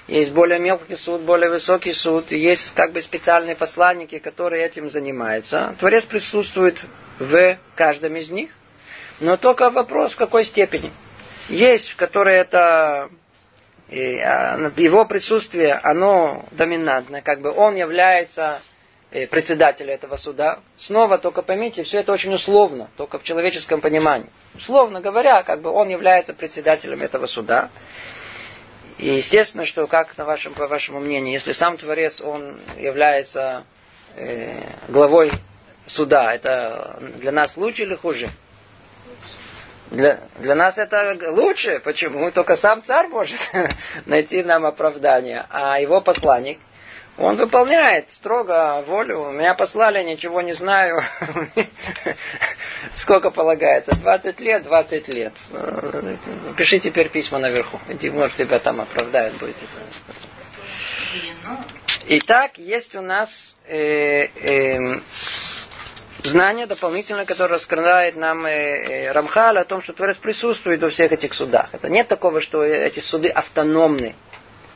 есть 0.07 0.31
более 0.31 0.59
мелкий 0.59 0.95
суд, 0.95 1.21
более 1.21 1.49
высокий 1.49 1.93
суд, 1.93 2.31
есть 2.31 2.73
как 2.75 2.91
бы 2.91 3.01
специальные 3.01 3.55
посланники, 3.55 4.19
которые 4.19 4.63
этим 4.63 4.89
занимаются. 4.89 5.75
Творец 5.79 6.05
присутствует 6.05 6.77
в 7.17 7.57
каждом 7.75 8.15
из 8.15 8.29
них, 8.29 8.51
но 9.19 9.37
только 9.37 9.69
вопрос 9.69 10.11
в 10.11 10.17
какой 10.17 10.45
степени. 10.45 10.91
Есть, 11.49 11.89
в 11.89 11.95
которой 11.95 12.35
это 12.35 13.09
а, 13.89 14.71
его 14.77 15.05
присутствие, 15.05 15.73
оно 15.73 16.45
доминантное, 16.51 17.21
как 17.21 17.41
бы 17.41 17.51
он 17.51 17.75
является 17.75 18.61
э, 19.15 19.27
председателем 19.27 19.93
этого 19.93 20.17
суда. 20.17 20.59
Снова 20.75 21.17
только 21.17 21.41
поймите, 21.41 21.83
все 21.83 21.99
это 21.99 22.11
очень 22.11 22.33
условно, 22.33 22.89
только 22.97 23.17
в 23.17 23.23
человеческом 23.23 23.81
понимании. 23.81 24.29
Условно 24.55 25.01
говоря, 25.01 25.43
как 25.43 25.61
бы 25.61 25.69
он 25.69 25.89
является 25.89 26.33
председателем 26.33 27.01
этого 27.01 27.25
суда. 27.25 27.69
И 28.97 29.07
естественно, 29.07 29.65
что 29.65 29.87
как 29.87 30.17
на 30.17 30.25
вашем, 30.25 30.53
по 30.53 30.67
вашему 30.67 30.99
мнению, 30.99 31.33
если 31.33 31.51
сам 31.51 31.77
Творец, 31.77 32.21
он 32.21 32.59
является 32.77 33.65
э, 34.15 34.53
главой 34.87 35.31
суда, 35.85 36.33
это 36.33 36.97
для 37.19 37.31
нас 37.31 37.57
лучше 37.57 37.83
или 37.83 37.95
хуже? 37.95 38.29
Для, 39.91 40.19
для 40.39 40.55
нас 40.55 40.77
это 40.77 41.17
лучше. 41.31 41.79
Почему? 41.79 42.31
Только 42.31 42.55
сам 42.55 42.83
царь 42.83 43.07
может 43.07 43.39
найти 44.05 44.43
нам 44.43 44.65
оправдание. 44.65 45.45
А 45.49 45.79
его 45.79 46.01
посланник, 46.01 46.59
он 47.17 47.37
выполняет 47.37 48.11
строго 48.11 48.83
волю. 48.85 49.31
Меня 49.31 49.53
послали, 49.53 50.03
ничего 50.03 50.41
не 50.41 50.53
знаю. 50.53 51.01
Сколько 52.95 53.31
полагается? 53.31 53.95
20 53.95 54.39
лет, 54.41 54.63
20 54.63 55.07
лет. 55.09 55.33
Пиши 56.57 56.79
теперь 56.79 57.09
письма 57.09 57.39
наверху. 57.39 57.79
Может, 58.11 58.35
тебя 58.35 58.59
там 58.59 58.81
оправдают 58.81 59.35
будет. 59.37 59.55
Итак, 62.07 62.57
есть 62.57 62.95
у 62.95 63.01
нас 63.01 63.55
э, 63.65 64.27
э, 64.27 64.99
знание 66.23 66.67
дополнительное, 66.67 67.25
которое 67.25 67.55
раскрывает 67.55 68.15
нам 68.15 68.45
э, 68.45 68.51
э, 68.51 69.11
Рамхаль 69.11 69.57
о 69.57 69.63
том, 69.63 69.81
что 69.81 69.93
Творец 69.93 70.17
присутствует 70.17 70.81
во 70.81 70.89
всех 70.89 71.11
этих 71.11 71.33
судах. 71.33 71.69
Это 71.71 71.89
нет 71.89 72.07
такого, 72.07 72.41
что 72.41 72.63
эти 72.63 72.99
суды 72.99 73.29
автономны. 73.29 74.15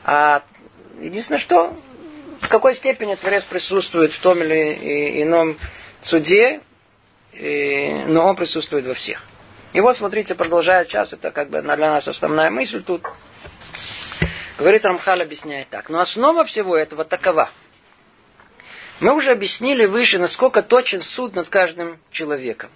А 0.04 0.42
единственное, 1.00 1.38
что 1.38 1.76
какой 2.50 2.74
степени 2.74 3.14
Творец 3.14 3.44
присутствует 3.44 4.12
в 4.12 4.20
том 4.20 4.42
или 4.42 5.22
ином 5.22 5.56
суде, 6.02 6.60
и, 7.32 8.04
но 8.06 8.26
он 8.26 8.36
присутствует 8.36 8.86
во 8.86 8.94
всех. 8.94 9.22
И 9.72 9.80
вот, 9.80 9.96
смотрите, 9.96 10.34
продолжая 10.34 10.84
час, 10.84 11.12
это 11.12 11.30
как 11.30 11.48
бы 11.48 11.62
для 11.62 11.76
нас 11.76 12.08
основная 12.08 12.50
мысль 12.50 12.82
тут. 12.82 13.02
Говорит 14.58 14.84
Рамхаль, 14.84 15.22
объясняет 15.22 15.68
так. 15.70 15.88
Но 15.88 16.00
основа 16.00 16.44
всего 16.44 16.76
этого 16.76 17.04
такова– 17.04 17.50
мы 19.00 19.14
уже 19.14 19.32
объяснили 19.32 19.86
выше, 19.86 20.18
насколько 20.18 20.62
точен 20.62 21.00
суд 21.00 21.34
над 21.34 21.48
каждым 21.48 21.98
человеком. 22.10 22.70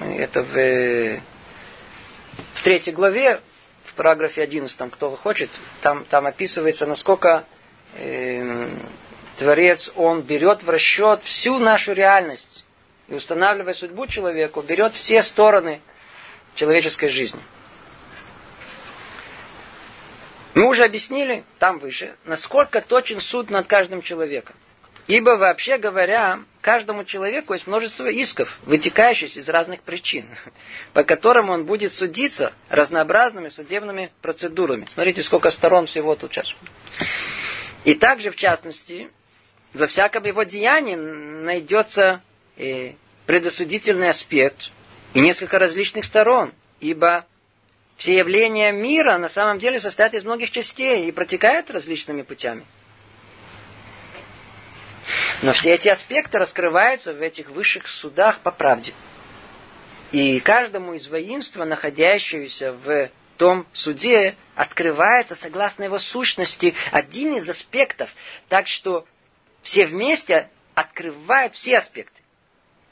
Это 0.00 0.42
в, 0.42 1.20
в 2.54 2.62
третьей 2.64 2.92
главе, 2.92 3.40
в 3.84 3.94
параграфе 3.94 4.42
11, 4.42 4.92
кто 4.92 5.12
хочет, 5.12 5.50
там, 5.80 6.04
там 6.06 6.26
описывается, 6.26 6.86
насколько 6.86 7.28
э, 7.28 7.53
Творец, 9.36 9.90
он 9.94 10.22
берет 10.22 10.62
в 10.62 10.70
расчет 10.70 11.22
всю 11.22 11.58
нашу 11.58 11.92
реальность 11.92 12.64
и 13.08 13.14
устанавливая 13.14 13.74
судьбу 13.74 14.06
человеку, 14.06 14.62
берет 14.62 14.94
все 14.94 15.22
стороны 15.22 15.80
человеческой 16.54 17.08
жизни. 17.08 17.40
Мы 20.54 20.68
уже 20.68 20.84
объяснили, 20.84 21.44
там 21.58 21.80
выше, 21.80 22.14
насколько 22.24 22.80
точен 22.80 23.20
суд 23.20 23.50
над 23.50 23.66
каждым 23.66 24.02
человеком. 24.02 24.54
Ибо, 25.06 25.30
вообще 25.30 25.76
говоря, 25.76 26.40
каждому 26.62 27.04
человеку 27.04 27.52
есть 27.52 27.66
множество 27.66 28.06
исков, 28.06 28.58
вытекающих 28.62 29.36
из 29.36 29.48
разных 29.48 29.82
причин, 29.82 30.26
по 30.94 31.02
которым 31.02 31.50
он 31.50 31.64
будет 31.66 31.92
судиться 31.92 32.54
разнообразными 32.70 33.48
судебными 33.48 34.12
процедурами. 34.22 34.86
Смотрите, 34.94 35.22
сколько 35.22 35.50
сторон 35.50 35.86
всего 35.86 36.14
тут 36.14 36.32
сейчас. 36.32 36.54
И 37.84 37.94
также, 37.94 38.30
в 38.30 38.36
частности, 38.36 39.10
во 39.74 39.86
всяком 39.86 40.24
его 40.24 40.42
деянии 40.42 40.94
найдется 40.94 42.22
э, 42.56 42.92
предосудительный 43.26 44.08
аспект 44.08 44.70
и 45.12 45.20
несколько 45.20 45.58
различных 45.58 46.04
сторон, 46.04 46.52
ибо 46.80 47.26
все 47.96 48.16
явления 48.16 48.72
мира 48.72 49.18
на 49.18 49.28
самом 49.28 49.58
деле 49.58 49.78
состоят 49.78 50.14
из 50.14 50.24
многих 50.24 50.50
частей 50.50 51.06
и 51.06 51.12
протекают 51.12 51.70
различными 51.70 52.22
путями. 52.22 52.64
Но 55.42 55.52
все 55.52 55.74
эти 55.74 55.88
аспекты 55.88 56.38
раскрываются 56.38 57.12
в 57.12 57.20
этих 57.20 57.50
высших 57.50 57.88
судах 57.88 58.40
по 58.40 58.50
правде. 58.50 58.94
И 60.10 60.40
каждому 60.40 60.94
из 60.94 61.08
воинства, 61.08 61.64
находящегося 61.64 62.72
в 62.72 63.10
том 63.36 63.66
суде, 63.72 64.36
открывается, 64.54 65.34
согласно 65.34 65.84
его 65.84 65.98
сущности, 65.98 66.74
один 66.90 67.36
из 67.36 67.48
аспектов. 67.48 68.14
Так 68.48 68.66
что 68.68 69.06
все 69.62 69.86
вместе 69.86 70.48
открывают 70.74 71.54
все 71.54 71.78
аспекты. 71.78 72.22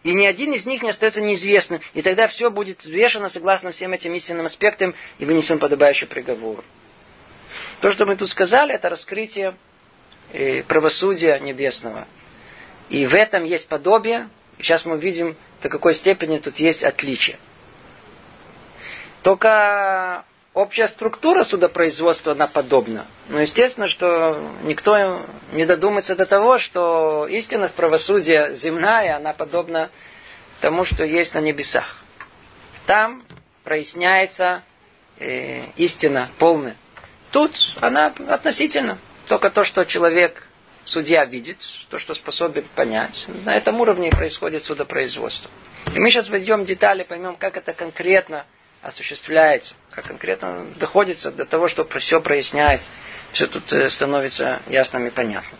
И 0.02 0.12
ни 0.14 0.26
один 0.26 0.52
из 0.52 0.66
них 0.66 0.82
не 0.82 0.90
остается 0.90 1.20
неизвестным. 1.20 1.80
И 1.94 2.02
тогда 2.02 2.26
все 2.26 2.50
будет 2.50 2.80
взвешено 2.80 3.28
согласно 3.28 3.70
всем 3.70 3.92
этим 3.92 4.12
истинным 4.14 4.46
аспектам 4.46 4.94
и 5.18 5.24
вынесен 5.24 5.58
подобающий 5.58 6.06
приговор. 6.06 6.64
То, 7.80 7.92
что 7.92 8.06
мы 8.06 8.16
тут 8.16 8.28
сказали, 8.28 8.74
это 8.74 8.88
раскрытие 8.88 9.56
э, 10.32 10.62
правосудия 10.64 11.38
небесного. 11.38 12.06
И 12.88 13.06
в 13.06 13.14
этом 13.14 13.44
есть 13.44 13.68
подобие. 13.68 14.28
Сейчас 14.58 14.84
мы 14.84 14.98
видим, 14.98 15.36
до 15.62 15.68
какой 15.68 15.94
степени 15.94 16.38
тут 16.38 16.56
есть 16.58 16.82
отличие. 16.82 17.38
Только 19.22 20.24
общая 20.54 20.88
структура 20.88 21.44
судопроизводства, 21.44 22.32
она 22.32 22.46
подобна. 22.46 23.06
Но 23.28 23.40
естественно, 23.40 23.88
что 23.88 24.38
никто 24.62 25.22
не 25.52 25.64
додумается 25.64 26.14
до 26.14 26.26
того, 26.26 26.58
что 26.58 27.26
истинность 27.26 27.74
правосудия 27.74 28.54
земная, 28.54 29.16
она 29.16 29.32
подобна 29.32 29.90
тому, 30.60 30.84
что 30.84 31.04
есть 31.04 31.34
на 31.34 31.40
небесах. 31.40 31.96
Там 32.86 33.24
проясняется 33.64 34.62
э, 35.18 35.62
истина 35.76 36.28
полная. 36.38 36.76
Тут 37.30 37.76
она 37.80 38.12
относительно. 38.28 38.98
Только 39.28 39.50
то, 39.50 39.64
что 39.64 39.84
человек 39.84 40.48
судья 40.84 41.24
видит, 41.24 41.58
то, 41.88 41.98
что 41.98 42.12
способен 42.14 42.64
понять. 42.74 43.26
На 43.44 43.56
этом 43.56 43.80
уровне 43.80 44.10
происходит 44.10 44.64
судопроизводство. 44.64 45.50
И 45.94 45.98
мы 45.98 46.10
сейчас 46.10 46.28
войдем 46.28 46.62
в 46.62 46.66
детали, 46.66 47.02
поймем, 47.02 47.36
как 47.36 47.56
это 47.56 47.72
конкретно 47.72 48.44
осуществляется, 48.82 49.74
как 49.92 50.06
конкретно 50.06 50.66
доходится 50.76 51.30
до 51.30 51.44
того, 51.44 51.68
что 51.68 51.86
все 51.98 52.20
проясняет, 52.20 52.80
все 53.32 53.46
тут 53.46 53.72
э, 53.72 53.88
становится 53.88 54.60
ясным 54.66 55.06
и 55.06 55.10
понятным. 55.10 55.58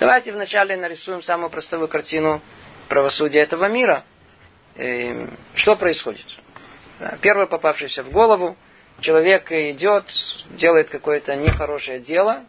Давайте 0.00 0.32
вначале 0.32 0.76
нарисуем 0.76 1.22
самую 1.22 1.48
простую 1.48 1.86
картину 1.88 2.40
правосудия 2.88 3.40
этого 3.40 3.66
мира. 3.66 4.04
И 4.76 4.82
эм, 4.82 5.30
что 5.54 5.76
происходит? 5.76 6.26
Первый 7.20 7.46
попавшийся 7.46 8.02
в 8.02 8.10
голову, 8.10 8.56
человек 9.00 9.50
идет, 9.50 10.06
делает 10.50 10.88
какое-то 10.88 11.34
нехорошее 11.36 11.98
дело, 12.00 12.44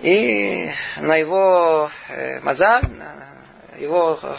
и 0.00 0.70
на 0.98 1.16
его 1.16 1.90
э, 2.08 2.40
мазаль, 2.40 2.82
его 3.78 4.18
э, 4.22 4.34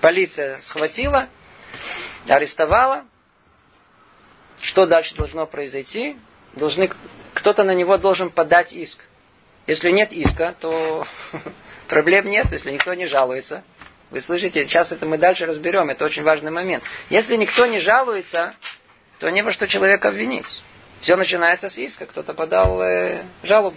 полиция 0.00 0.60
схватила, 0.60 1.28
арестовала. 2.28 3.04
Что 4.60 4.86
дальше 4.86 5.14
должно 5.14 5.46
произойти? 5.46 6.16
Должны, 6.54 6.90
кто-то 7.34 7.64
на 7.64 7.74
него 7.74 7.98
должен 7.98 8.30
подать 8.30 8.72
иск. 8.72 8.98
Если 9.66 9.90
нет 9.90 10.12
иска, 10.12 10.54
то 10.58 11.06
проблем 11.88 12.28
нет, 12.28 12.46
если 12.50 12.70
никто 12.70 12.94
не 12.94 13.06
жалуется. 13.06 13.62
Вы 14.10 14.20
слышите, 14.22 14.64
сейчас 14.64 14.90
это 14.90 15.04
мы 15.04 15.18
дальше 15.18 15.44
разберем, 15.44 15.90
это 15.90 16.04
очень 16.04 16.22
важный 16.22 16.50
момент. 16.50 16.82
Если 17.10 17.36
никто 17.36 17.66
не 17.66 17.78
жалуется, 17.78 18.54
то 19.18 19.28
не 19.28 19.42
во 19.42 19.52
что 19.52 19.68
человека 19.68 20.08
обвинить. 20.08 20.62
Все 21.02 21.14
начинается 21.16 21.68
с 21.68 21.76
иска, 21.78 22.06
кто-то 22.06 22.32
подал 22.32 22.82
э, 22.82 23.22
жалобу. 23.42 23.76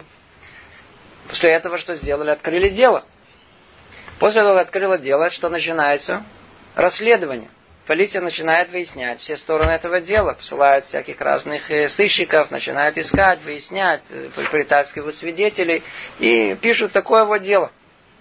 После 1.27 1.51
этого 1.51 1.77
что 1.77 1.95
сделали? 1.95 2.29
Открыли 2.29 2.69
дело. 2.69 3.05
После 4.19 4.41
того, 4.41 4.55
как 4.55 4.67
открыло 4.67 4.97
дело, 4.97 5.29
что 5.29 5.49
начинается? 5.49 6.23
Расследование. 6.75 7.49
Полиция 7.91 8.21
начинает 8.21 8.71
выяснять 8.71 9.19
все 9.19 9.35
стороны 9.35 9.71
этого 9.71 9.99
дела, 9.99 10.31
посылают 10.31 10.85
всяких 10.85 11.19
разных 11.19 11.69
э, 11.69 11.89
сыщиков, 11.89 12.49
начинают 12.49 12.97
искать, 12.97 13.43
выяснять, 13.43 14.01
э, 14.09 14.29
притаскивают 14.49 15.13
свидетелей 15.13 15.83
и 16.17 16.55
пишут 16.61 16.93
такое 16.93 17.25
вот 17.25 17.41
дело. 17.41 17.69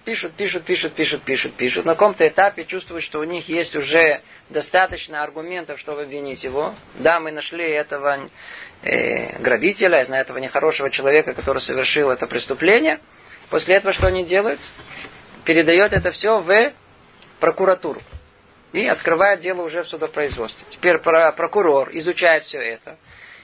Пишут, 0.03 0.33
пишут, 0.33 0.65
пишут, 0.65 0.91
пишут, 0.91 1.21
пишут, 1.21 1.53
пишут. 1.53 1.85
На 1.85 1.93
каком-то 1.93 2.27
этапе 2.27 2.65
чувствуют, 2.65 3.01
что 3.05 3.21
у 3.21 3.23
них 3.23 3.47
есть 3.47 3.73
уже 3.77 4.19
достаточно 4.49 5.23
аргументов, 5.23 5.79
чтобы 5.79 6.01
обвинить 6.01 6.43
его. 6.43 6.75
Да, 6.95 7.21
мы 7.21 7.31
нашли 7.31 7.63
этого 7.63 8.29
э, 8.83 9.39
грабителя, 9.39 9.99
этого 9.99 10.39
нехорошего 10.39 10.89
человека, 10.89 11.33
который 11.33 11.59
совершил 11.59 12.09
это 12.09 12.27
преступление. 12.27 12.99
После 13.49 13.75
этого 13.75 13.93
что 13.93 14.07
они 14.07 14.25
делают? 14.25 14.59
Передает 15.45 15.93
это 15.93 16.11
все 16.11 16.41
в 16.41 16.73
прокуратуру. 17.39 18.01
И 18.73 18.87
открывает 18.87 19.41
дело 19.41 19.63
уже 19.63 19.83
в 19.83 19.87
судопроизводстве. 19.87 20.65
Теперь 20.69 20.97
прокурор 20.97 21.89
изучает 21.93 22.45
все 22.45 22.59
это. 22.59 22.97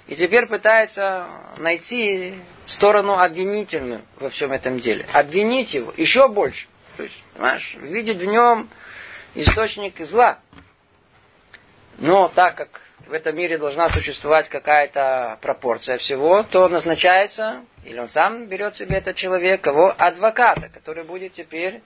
И 0.07 0.15
теперь 0.15 0.45
пытается 0.45 1.27
найти 1.57 2.35
сторону 2.65 3.19
обвинительную 3.19 4.03
во 4.19 4.29
всем 4.29 4.53
этом 4.53 4.79
деле. 4.79 5.05
Обвинить 5.11 5.73
его 5.73 5.93
еще 5.97 6.29
больше. 6.29 6.67
То 6.95 7.03
есть, 7.03 7.21
понимаешь, 7.33 7.75
видеть 7.81 8.17
в 8.17 8.25
нем 8.25 8.69
источник 9.35 9.99
зла. 10.05 10.39
Но 11.97 12.29
так 12.29 12.55
как 12.55 12.81
в 13.05 13.13
этом 13.13 13.35
мире 13.35 13.57
должна 13.57 13.89
существовать 13.89 14.47
какая-то 14.49 15.37
пропорция 15.41 15.97
всего, 15.97 16.43
то 16.43 16.69
назначается, 16.69 17.65
или 17.83 17.99
он 17.99 18.07
сам 18.07 18.45
берет 18.45 18.75
себе 18.75 18.97
этот 18.97 19.15
человек, 19.15 19.61
кого 19.61 19.93
адвоката, 19.97 20.69
который 20.69 21.03
будет 21.03 21.33
теперь 21.33 21.81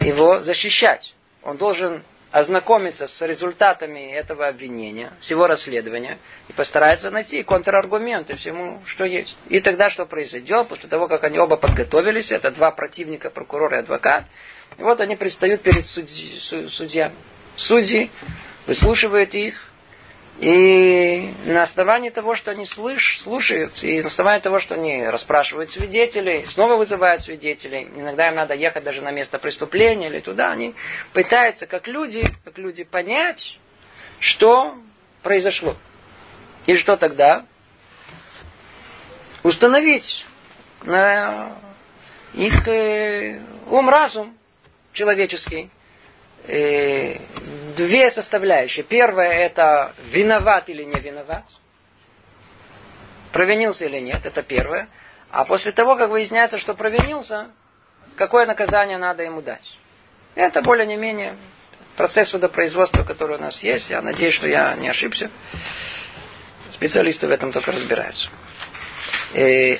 его 0.00 0.38
защищать. 0.38 1.14
Он 1.42 1.56
должен 1.56 2.02
ознакомиться 2.32 3.06
с 3.06 3.22
результатами 3.22 4.12
этого 4.12 4.46
обвинения, 4.46 5.12
всего 5.20 5.46
расследования, 5.46 6.18
и 6.48 6.52
постарается 6.52 7.10
найти 7.10 7.42
контраргументы 7.42 8.36
всему, 8.36 8.80
что 8.86 9.04
есть. 9.04 9.36
И 9.48 9.60
тогда 9.60 9.90
что 9.90 10.06
произойдет? 10.06 10.68
После 10.68 10.88
того, 10.88 11.08
как 11.08 11.24
они 11.24 11.38
оба 11.38 11.56
подготовились, 11.56 12.30
это 12.30 12.50
два 12.50 12.70
противника, 12.70 13.30
прокурор 13.30 13.74
и 13.74 13.78
адвокат, 13.78 14.24
и 14.78 14.82
вот 14.82 15.00
они 15.00 15.16
предстают 15.16 15.62
перед 15.62 15.86
судьи, 15.86 16.38
судьями. 16.38 17.14
Судьи 17.56 18.10
выслушивают 18.66 19.34
их, 19.34 19.69
и 20.40 21.34
на 21.44 21.62
основании 21.62 22.08
того, 22.08 22.34
что 22.34 22.50
они 22.50 22.64
слыш, 22.64 23.20
слушают, 23.20 23.84
и 23.84 24.00
на 24.00 24.06
основании 24.06 24.40
того, 24.40 24.58
что 24.58 24.74
они 24.74 25.06
расспрашивают 25.06 25.70
свидетелей, 25.70 26.46
снова 26.46 26.76
вызывают 26.76 27.20
свидетелей, 27.20 27.86
иногда 27.94 28.28
им 28.28 28.36
надо 28.36 28.54
ехать 28.54 28.82
даже 28.82 29.02
на 29.02 29.10
место 29.10 29.38
преступления 29.38 30.06
или 30.06 30.20
туда, 30.20 30.50
они 30.50 30.74
пытаются, 31.12 31.66
как 31.66 31.86
люди, 31.86 32.24
как 32.42 32.56
люди 32.56 32.84
понять, 32.84 33.58
что 34.18 34.78
произошло. 35.22 35.76
И 36.64 36.74
что 36.74 36.96
тогда? 36.96 37.44
Установить 39.42 40.24
на 40.84 41.54
их 42.32 42.66
э, 42.66 43.40
ум-разум 43.66 44.34
человеческий, 44.94 45.68
две 46.46 48.10
составляющие. 48.10 48.84
Первая 48.84 49.30
это 49.30 49.94
виноват 50.10 50.68
или 50.68 50.82
не 50.82 50.98
виноват. 50.98 51.44
Провинился 53.32 53.84
или 53.84 54.00
нет, 54.00 54.26
это 54.26 54.42
первое. 54.42 54.88
А 55.30 55.44
после 55.44 55.72
того, 55.72 55.96
как 55.96 56.10
выясняется, 56.10 56.58
что 56.58 56.74
провинился, 56.74 57.50
какое 58.16 58.46
наказание 58.46 58.98
надо 58.98 59.22
ему 59.22 59.42
дать. 59.42 59.76
Это 60.34 60.62
более 60.62 60.86
не 60.86 60.96
менее 60.96 61.36
процесс 61.96 62.30
судопроизводства, 62.30 63.04
который 63.04 63.36
у 63.36 63.40
нас 63.40 63.62
есть. 63.62 63.90
Я 63.90 64.02
надеюсь, 64.02 64.34
что 64.34 64.48
я 64.48 64.74
не 64.74 64.88
ошибся. 64.88 65.30
Специалисты 66.70 67.26
в 67.28 67.30
этом 67.30 67.52
только 67.52 67.72
разбираются. 67.72 68.30
И, 69.34 69.74
э, 69.74 69.78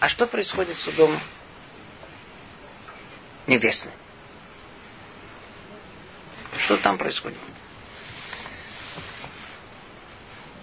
а 0.00 0.08
что 0.08 0.26
происходит 0.26 0.76
с 0.76 0.80
судом 0.80 1.20
небесным? 3.46 3.92
Что 6.66 6.76
там 6.78 6.98
происходит? 6.98 7.38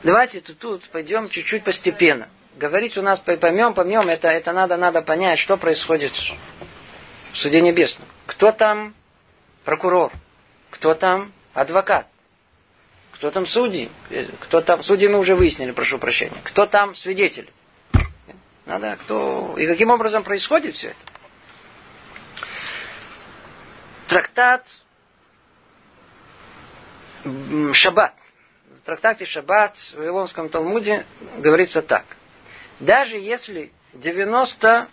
Давайте 0.04 0.42
тут, 0.42 0.60
тут 0.60 0.89
пойдем 0.89 1.30
чуть-чуть 1.30 1.63
постепенно. 1.63 2.28
Говорить 2.58 2.98
у 2.98 3.02
нас 3.02 3.20
поймем, 3.20 3.74
поймем, 3.74 4.10
это, 4.10 4.28
это 4.28 4.52
надо, 4.52 4.76
надо 4.76 5.02
понять, 5.02 5.39
что 5.39 5.56
происходит 5.56 6.12
в 6.12 7.38
суде 7.38 7.62
небесном. 7.62 8.06
Кто 8.26 8.52
там 8.52 8.94
прокурор? 9.63 10.12
Кто 10.72 10.94
там 10.94 11.32
адвокат? 11.54 12.06
Кто 13.13 13.32
там 13.32 13.46
судьи? 13.46 13.89
Кто 14.42 14.60
там, 14.60 14.84
судьи 14.84 15.08
мы 15.08 15.20
уже 15.20 15.36
выяснили, 15.36 15.72
прошу 15.72 16.00
прощения. 16.00 16.36
Кто 16.44 16.66
там 16.66 16.96
свидетель? 16.96 17.50
Надо, 18.66 18.98
кто... 18.98 19.56
И 19.58 19.66
каким 19.68 19.89
образом 19.89 20.26
происходит 20.26 20.76
все 20.76 20.89
это? 20.89 21.00
Трактат 24.10 24.83
Шаббат. 27.74 28.14
В 28.82 28.86
трактате 28.86 29.26
Шаббат 29.26 29.78
в 29.78 29.96
Вавилонском 29.96 30.50
Талмуде 30.50 31.06
говорится 31.38 31.82
так. 31.82 32.06
Даже 32.80 33.18
если 33.18 33.72
90, 33.94 34.88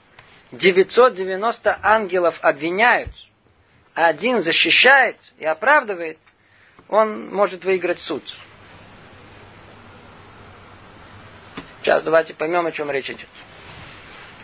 990 0.53 1.79
ангелов 1.83 2.39
обвиняют, 2.43 3.11
а 3.95 4.07
один 4.07 4.41
защищает 4.41 5.17
и 5.39 5.45
оправдывает, 5.45 6.19
он 6.89 7.35
может 7.35 7.65
выиграть 7.65 8.01
суд. 8.01 8.23
Сейчас 11.83 12.03
давайте 12.03 12.35
поймем, 12.35 12.67
о 12.67 12.73
чем 12.73 12.91
речь 12.91 13.11
идет. 13.11 13.29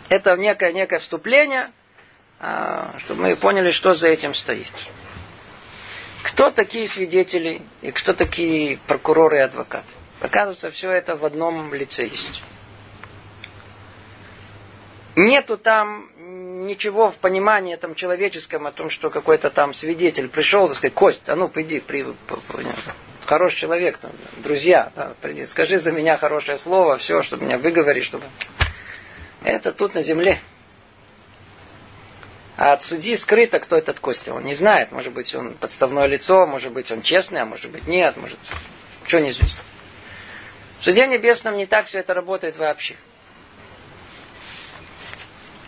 Это 0.09 0.35
некое, 0.35 0.73
некое 0.73 0.99
вступление, 0.99 1.71
а, 2.39 2.95
чтобы 2.99 3.23
мы 3.23 3.35
поняли, 3.35 3.71
что 3.71 3.93
за 3.93 4.07
этим 4.07 4.33
стоит. 4.33 4.71
Кто 6.23 6.51
такие 6.51 6.87
свидетели 6.87 7.61
и 7.81 7.91
кто 7.91 8.13
такие 8.13 8.79
прокуроры 8.87 9.37
и 9.37 9.41
адвокаты? 9.41 9.87
Оказывается, 10.19 10.71
все 10.71 10.91
это 10.91 11.15
в 11.15 11.25
одном 11.25 11.73
лице 11.73 12.05
есть. 12.05 12.41
Нету 15.15 15.57
там 15.57 16.09
ничего 16.67 17.09
в 17.09 17.17
понимании 17.17 17.75
там 17.75 17.95
человеческом 17.95 18.67
о 18.67 18.71
том, 18.71 18.89
что 18.89 19.09
какой-то 19.09 19.49
там 19.49 19.73
свидетель 19.73 20.27
пришел, 20.27 20.67
так 20.67 20.77
сказать, 20.77 20.93
Кость, 20.93 21.27
а 21.27 21.35
ну 21.35 21.49
приди, 21.49 21.79
при, 21.79 22.05
хороший 23.25 23.57
человек, 23.57 23.97
там, 23.97 24.11
друзья, 24.37 24.91
да, 24.95 25.13
приди, 25.21 25.45
скажи 25.45 25.77
за 25.77 25.91
меня 25.91 26.17
хорошее 26.17 26.57
слово, 26.57 26.97
все, 26.97 27.21
чтобы 27.21 27.45
меня 27.45 27.57
выговорить, 27.57 28.03
чтобы... 28.03 28.25
Это 29.43 29.71
тут 29.71 29.95
на 29.95 30.01
земле. 30.01 30.39
А 32.57 32.73
от 32.73 32.83
судьи 32.83 33.15
скрыто, 33.15 33.59
кто 33.59 33.77
этот 33.77 33.99
Костя. 33.99 34.33
Он 34.33 34.43
не 34.43 34.55
знает. 34.55 34.91
Может 34.91 35.13
быть, 35.13 35.33
он 35.35 35.53
подставное 35.53 36.07
лицо, 36.07 36.47
может 36.47 36.73
быть, 36.73 36.91
он 36.91 37.03
честный, 37.03 37.41
а 37.41 37.45
может 37.45 37.69
быть, 37.69 37.87
нет. 37.87 38.17
Может, 38.17 38.39
что 39.05 39.19
неизвестно. 39.21 39.59
В 40.79 40.83
суде 40.83 41.05
небесном 41.05 41.55
не 41.55 41.67
так 41.67 41.85
все 41.85 41.99
это 41.99 42.15
работает 42.15 42.57
вообще. 42.57 42.95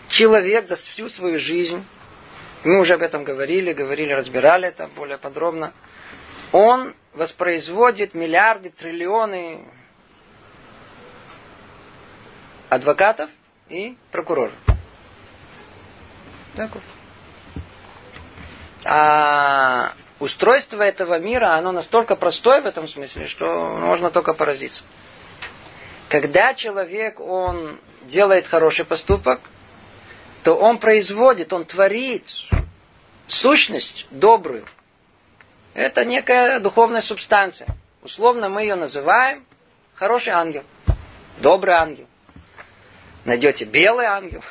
Человек 0.10 0.68
за 0.68 0.76
всю 0.76 1.10
свою 1.10 1.38
жизнь, 1.38 1.86
мы 2.64 2.80
уже 2.80 2.96
об 2.96 3.04
этом 3.04 3.24
говорили, 3.24 3.72
говорили, 3.72 4.12
разбирали 4.12 4.68
это 4.68 4.88
более 4.88 5.20
подробно, 5.20 5.74
он 6.52 6.96
воспроизводит 7.14 8.16
миллиарды, 8.16 8.72
триллионы 8.72 9.64
адвокатов 12.70 13.30
и 13.70 13.96
прокуроров. 14.12 14.54
Вот. 16.56 16.70
А 18.86 19.94
устройство 20.20 20.82
этого 20.82 21.20
мира, 21.20 21.56
оно 21.56 21.72
настолько 21.72 22.16
простое 22.16 22.62
в 22.62 22.66
этом 22.66 22.88
смысле, 22.88 23.28
что 23.28 23.78
можно 23.80 24.10
только 24.10 24.34
поразиться. 24.34 24.84
Когда 26.08 26.54
человек, 26.54 27.20
он 27.20 27.80
делает 28.04 28.48
хороший 28.48 28.86
поступок, 28.86 29.42
то 30.44 30.56
он 30.56 30.80
производит, 30.80 31.54
он 31.54 31.66
творит 31.66 32.30
сущность 33.28 34.08
добрую. 34.10 34.66
Это 35.74 36.04
некая 36.06 36.60
духовная 36.60 37.02
субстанция. 37.02 37.68
Условно 38.02 38.50
мы 38.50 38.62
ее 38.62 38.76
называем 38.76 39.46
хороший 39.94 40.34
ангел, 40.34 40.64
добрый 41.40 41.76
ангел. 41.76 42.08
Найдете 43.26 43.66
белый 43.66 44.06
ангел, 44.06 44.42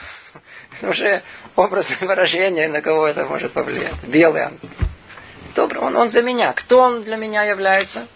Уже 0.83 1.23
образное 1.57 1.99
выражение, 2.01 2.69
на 2.69 2.81
кого 2.81 3.07
это 3.07 3.25
может 3.25 3.53
повлиять. 3.53 3.95
Белый 4.05 4.43
ангел. 4.43 4.69
Добрый, 5.55 5.81
он, 5.81 5.97
он 5.97 6.09
за 6.11 6.23
меня. 6.23 6.53
Кто 6.53 6.81
он 6.81 7.03
для 7.03 7.17
меня 7.17 7.43
является? 7.43 8.07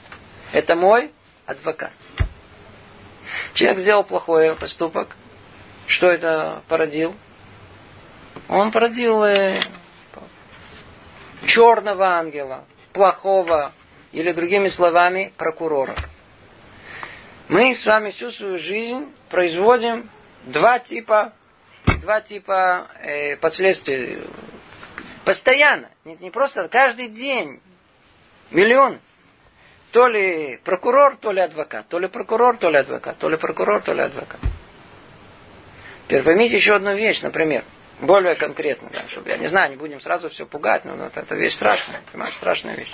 Это 0.53 0.77
мой 0.77 1.11
адвокат. 1.47 1.93
Человек 3.55 3.79
сделал 3.79 4.05
плохой 4.05 4.55
поступок. 4.55 5.17
Что 5.87 6.11
это 6.11 6.63
породил? 6.69 7.15
Он 8.49 8.71
породил 8.71 9.25
э, 9.25 9.61
черного 11.47 12.07
ангела, 12.07 12.65
плохого, 12.93 13.73
или 14.13 14.33
другими 14.33 14.69
словами, 14.69 15.33
прокурора. 15.37 15.97
Мы 17.49 17.75
с 17.75 17.85
вами 17.85 18.11
всю 18.11 18.31
свою 18.31 18.59
жизнь 18.59 19.07
производим 19.31 20.09
два 20.45 20.79
типа, 20.79 21.33
два 21.87 22.21
типа 22.21 22.89
э, 23.01 23.37
последствий. 23.37 24.19
Постоянно. 25.25 25.89
Не, 26.05 26.17
не 26.17 26.31
просто 26.31 26.69
каждый 26.69 27.09
день. 27.09 27.61
Миллион. 28.51 28.99
То 29.93 30.09
ли 30.09 30.59
прокурор, 30.65 31.17
то 31.17 31.33
ли 31.33 31.41
адвокат. 31.41 31.89
То 31.89 31.99
ли 31.99 32.09
прокурор, 32.09 32.57
то 32.57 32.71
ли 32.71 32.79
адвокат. 32.79 33.19
То 33.19 33.29
ли 33.29 33.37
прокурор, 33.37 33.83
то 33.83 33.93
ли 33.93 34.01
адвокат. 34.01 34.41
Теперь 36.07 36.23
поймите 36.23 36.57
еще 36.57 36.75
одну 36.75 36.95
вещь, 36.95 37.21
например. 37.23 37.65
Более 38.01 38.35
конкретно, 38.35 38.91
да, 38.93 39.05
чтобы 39.09 39.31
я 39.31 39.37
не 39.37 39.47
знаю, 39.47 39.71
не 39.71 39.77
будем 39.77 40.01
сразу 40.01 40.29
все 40.29 40.45
пугать, 40.45 40.85
но 40.85 40.97
вот 40.97 41.17
это 41.17 41.35
вещь 41.37 41.55
страшная, 41.55 42.01
понимаешь, 42.11 42.35
страшная 42.35 42.75
вещь. 42.75 42.93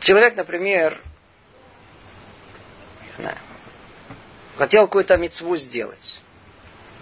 Человек, 0.00 0.36
например, 0.36 1.00
не 3.06 3.22
знаю, 3.22 3.36
хотел 4.58 4.86
какую-то 4.86 5.16
мецву 5.16 5.56
сделать. 5.56 6.09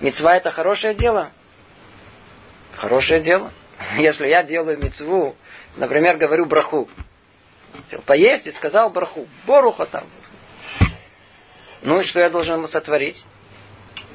Мецва 0.00 0.36
это 0.36 0.50
хорошее 0.50 0.94
дело? 0.94 1.30
Хорошее 2.76 3.20
дело. 3.20 3.50
Если 3.96 4.28
я 4.28 4.42
делаю 4.42 4.78
мецву, 4.78 5.34
например, 5.76 6.16
говорю 6.16 6.46
браху, 6.46 6.88
хотел 7.74 8.00
поесть 8.02 8.46
и 8.46 8.52
сказал 8.52 8.90
браху, 8.90 9.26
боруха 9.46 9.86
там. 9.86 10.04
Ну 11.82 12.00
и 12.00 12.04
что 12.04 12.20
я 12.20 12.30
должен 12.30 12.56
ему 12.56 12.66
сотворить? 12.66 13.24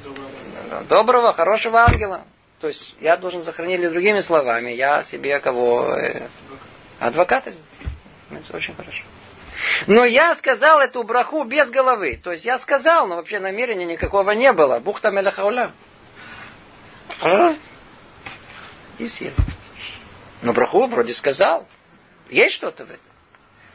Доброго, 0.03 0.83
Доброго 0.89 1.33
хорошего 1.33 1.83
ангела. 1.83 2.23
То 2.59 2.67
есть 2.67 2.95
я 3.01 3.17
должен 3.17 3.41
сохранить, 3.41 3.79
или 3.79 3.89
другими 3.89 4.21
словами, 4.21 4.71
я 4.71 5.03
себе 5.03 5.39
кого? 5.39 5.95
Э, 5.95 6.27
адвоката. 6.99 7.53
Это 8.31 8.55
очень 8.55 8.73
хорошо. 8.73 9.03
Но 9.87 10.05
я 10.05 10.35
сказал 10.35 10.79
эту 10.79 11.03
браху 11.03 11.43
без 11.43 11.69
головы. 11.69 12.19
То 12.23 12.31
есть 12.31 12.45
я 12.45 12.57
сказал, 12.57 13.07
но 13.07 13.15
вообще 13.15 13.39
намерения 13.39 13.85
никакого 13.85 14.31
не 14.31 14.51
было. 14.51 14.79
Бухта 14.79 15.11
меляхауля. 15.11 15.71
И 18.99 19.07
съел. 19.07 19.33
Но 20.41 20.53
браху 20.53 20.85
вроде 20.87 21.13
сказал. 21.13 21.67
Есть 22.29 22.55
что-то 22.55 22.85
в 22.85 22.89
этом. 22.89 22.99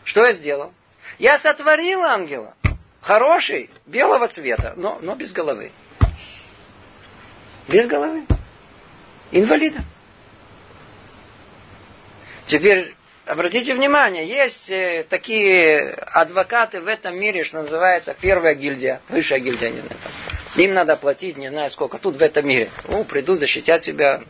Что 0.05 0.27
я 0.27 0.33
сделал? 0.33 0.73
Я 1.19 1.39
сотворил 1.39 2.03
ангела. 2.05 2.55
Хороший, 3.01 3.71
белого 3.87 4.29
цвета, 4.29 4.75
но, 4.77 4.99
но 5.01 5.15
без 5.15 5.33
головы. 5.33 5.73
Без 7.69 7.87
головы 7.87 8.27
инвалида. 9.31 9.85
Теперь 12.47 12.95
обратите 13.29 13.75
внимание, 13.75 14.27
есть 14.27 14.71
э, 14.71 15.05
такие 15.09 15.91
адвокаты 15.91 16.81
в 16.81 16.89
этом 16.89 17.19
мире, 17.19 17.45
что 17.45 17.59
называется 17.59 18.15
первая 18.21 18.55
гильдия, 18.55 19.01
высшая 19.09 19.39
гильдия, 19.39 19.71
не 19.71 19.81
знаю. 19.81 19.97
Там. 20.03 20.63
Им 20.63 20.75
надо 20.75 20.97
платить, 20.97 21.37
не 21.37 21.49
знаю 21.49 21.71
сколько, 21.71 21.99
тут 21.99 22.17
в 22.17 22.23
этом 22.23 22.47
мире. 22.47 22.71
Ну, 22.89 23.05
придут, 23.05 23.39
защитят 23.39 23.85
себя. 23.85 24.23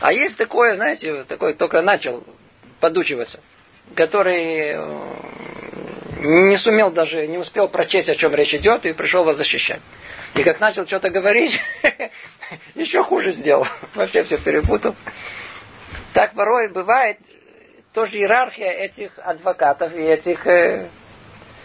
А 0.00 0.12
есть 0.12 0.36
такое, 0.36 0.74
знаете, 0.74 1.24
такой 1.24 1.54
только 1.54 1.80
начал 1.82 2.24
подучиваться, 2.80 3.40
который 3.94 4.76
не 6.20 6.56
сумел 6.56 6.90
даже, 6.90 7.26
не 7.26 7.38
успел 7.38 7.68
прочесть, 7.68 8.08
о 8.08 8.16
чем 8.16 8.34
речь 8.34 8.54
идет, 8.54 8.86
и 8.86 8.92
пришел 8.92 9.24
вас 9.24 9.36
защищать. 9.36 9.80
И 10.34 10.42
как 10.42 10.60
начал 10.60 10.86
что-то 10.86 11.10
говорить, 11.10 11.60
еще 12.74 13.02
хуже 13.02 13.32
сделал. 13.32 13.66
Вообще 13.94 14.22
все 14.22 14.38
перепутал. 14.38 14.94
Так 16.12 16.34
порой 16.34 16.68
бывает, 16.68 17.18
тоже 17.92 18.18
иерархия 18.18 18.70
этих 18.70 19.18
адвокатов 19.18 19.94
и 19.94 20.02
этих... 20.02 20.46
Э, 20.46 20.88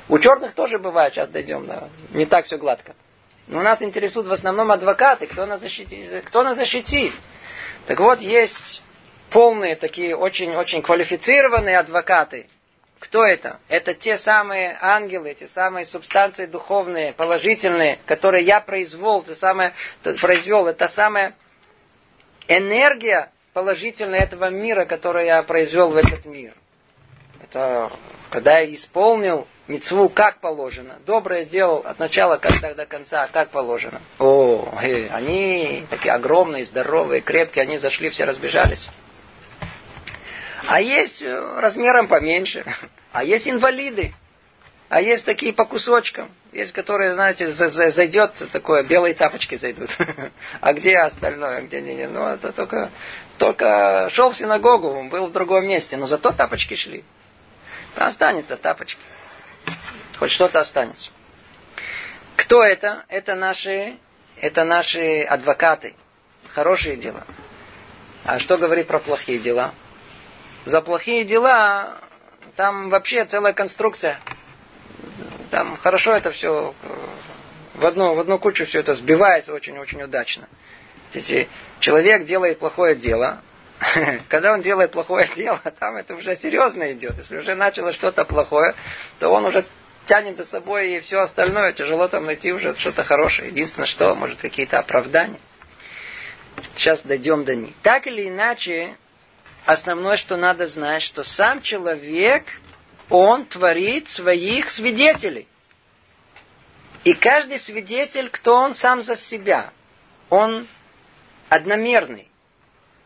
у 0.09 0.19
черных 0.19 0.53
тоже 0.53 0.79
бывает, 0.79 1.13
сейчас 1.13 1.29
дойдем, 1.29 1.65
да, 1.65 1.89
не 2.11 2.25
так 2.25 2.45
все 2.45 2.57
гладко. 2.57 2.95
Но 3.47 3.61
нас 3.61 3.81
интересуют 3.81 4.27
в 4.27 4.31
основном 4.31 4.71
адвокаты, 4.71 5.27
кто 5.27 5.45
нас 5.45 5.61
защитит. 5.61 6.23
Кто 6.25 6.43
нас 6.43 6.57
защитит. 6.57 7.13
Так 7.85 7.99
вот, 7.99 8.19
есть 8.19 8.83
полные 9.29 9.75
такие 9.75 10.15
очень-очень 10.15 10.81
квалифицированные 10.81 11.79
адвокаты, 11.79 12.47
кто 12.99 13.23
это? 13.23 13.59
Это 13.67 13.93
те 13.93 14.17
самые 14.17 14.77
ангелы, 14.81 15.33
те 15.33 15.47
самые 15.47 15.85
субстанции 15.85 16.45
духовные, 16.45 17.13
положительные, 17.13 17.99
которые 18.05 18.43
я 18.43 18.59
произвел, 18.59 19.21
это 19.21 19.35
самое, 19.35 19.73
произвел, 20.19 20.67
это 20.67 20.87
самая 20.87 21.35
энергия 22.47 23.31
положительная 23.57 24.19
этого 24.19 24.51
мира, 24.51 24.85
которую 24.85 25.25
я 25.25 25.41
произвел 25.41 25.89
в 25.89 25.97
этот 25.97 26.25
мир. 26.25 26.53
Это 27.41 27.89
когда 28.29 28.59
я 28.59 28.71
исполнил 28.71 29.47
мецву 29.67 30.09
как 30.09 30.41
положено. 30.41 30.99
Доброе 31.07 31.43
делал 31.43 31.77
от 31.77 31.97
начала 31.97 32.37
как 32.37 32.75
до 32.75 32.85
конца, 32.85 33.27
как 33.33 33.49
положено. 33.49 33.99
О, 34.19 34.69
э, 34.83 35.07
они 35.07 35.87
такие 35.89 36.13
огромные, 36.13 36.65
здоровые, 36.65 37.21
крепкие, 37.21 37.63
они 37.63 37.79
зашли, 37.79 38.11
все 38.11 38.25
разбежались. 38.25 38.87
А 40.67 40.79
есть 40.79 41.23
э, 41.23 41.59
размером 41.59 42.07
поменьше. 42.07 42.63
А 43.11 43.23
есть 43.23 43.47
инвалиды. 43.47 44.13
А 44.89 45.01
есть 45.01 45.25
такие 45.25 45.51
по 45.51 45.65
кусочкам. 45.65 46.31
Есть, 46.53 46.71
которые, 46.71 47.13
знаете, 47.13 47.51
зайдет 47.51 48.31
такое, 48.53 48.83
белые 48.83 49.13
тапочки 49.13 49.55
зайдут. 49.55 49.89
А 50.61 50.73
где 50.73 50.97
остальное? 50.97 51.61
Где 51.61 51.81
не, 51.81 51.93
не. 51.93 52.07
Ну, 52.07 52.25
это 52.25 52.53
только, 52.53 52.89
только 53.37 54.09
шел 54.11 54.29
в 54.29 54.37
синагогу, 54.37 55.03
был 55.09 55.27
в 55.27 55.31
другом 55.31 55.67
месте, 55.67 55.97
но 55.97 56.07
зато 56.07 56.31
тапочки 56.31 56.75
шли. 56.75 57.03
Останется 57.95 58.57
тапочки. 58.57 59.01
Хоть 60.17 60.31
что-то 60.31 60.59
останется. 60.59 61.09
Кто 62.35 62.63
это? 62.63 63.03
Это 63.07 63.35
наши, 63.35 63.97
это 64.39 64.63
наши 64.63 65.23
адвокаты. 65.23 65.95
Хорошие 66.49 66.97
дела. 66.97 67.23
А 68.23 68.39
что 68.39 68.57
говорит 68.57 68.87
про 68.87 68.99
плохие 68.99 69.39
дела? 69.39 69.73
За 70.65 70.81
плохие 70.81 71.23
дела 71.23 71.97
там 72.55 72.89
вообще 72.89 73.25
целая 73.25 73.53
конструкция. 73.53 74.19
Там 75.51 75.77
хорошо 75.77 76.13
это 76.13 76.31
все 76.31 76.73
в 77.77 77.85
одну, 77.85 78.15
в 78.15 78.19
одну 78.19 78.39
кучу 78.39 78.65
все 78.65 78.79
это 78.79 78.93
сбивается 78.95 79.53
очень-очень 79.53 80.01
удачно. 80.01 80.47
Видите, 81.13 81.47
человек 81.79 82.25
делает 82.25 82.59
плохое 82.59 82.95
дело, 82.95 83.41
когда 84.29 84.53
он 84.53 84.61
делает 84.61 84.91
плохое 84.91 85.27
дело, 85.35 85.61
там 85.79 85.95
это 85.95 86.15
уже 86.15 86.35
серьезно 86.35 86.93
идет. 86.93 87.17
Если 87.17 87.37
уже 87.37 87.55
начало 87.55 87.93
что-то 87.93 88.25
плохое, 88.25 88.75
то 89.19 89.29
он 89.29 89.45
уже 89.45 89.65
тянет 90.05 90.37
за 90.37 90.45
собой 90.45 90.95
и 90.97 90.99
все 91.01 91.19
остальное. 91.19 91.73
Тяжело 91.73 92.07
там 92.07 92.25
найти 92.25 92.51
уже 92.51 92.75
что-то 92.75 93.03
хорошее. 93.03 93.49
Единственное, 93.49 93.87
что, 93.87 94.15
может, 94.15 94.39
какие-то 94.39 94.79
оправдания. 94.79 95.39
Сейчас 96.75 97.01
дойдем 97.01 97.43
до 97.43 97.55
них. 97.55 97.73
Так 97.83 98.07
или 98.07 98.27
иначе, 98.29 98.95
основное, 99.65 100.17
что 100.17 100.37
надо 100.37 100.67
знать, 100.67 101.03
что 101.03 101.23
сам 101.23 101.61
человек, 101.61 102.45
он 103.09 103.45
творит 103.45 104.09
своих 104.09 104.69
свидетелей. 104.69 105.47
И 107.03 107.13
каждый 107.13 107.59
свидетель, 107.59 108.29
кто 108.29 108.55
он 108.55 108.75
сам 108.75 109.03
за 109.03 109.15
себя, 109.15 109.71
он 110.29 110.67
одномерный. 111.49 112.27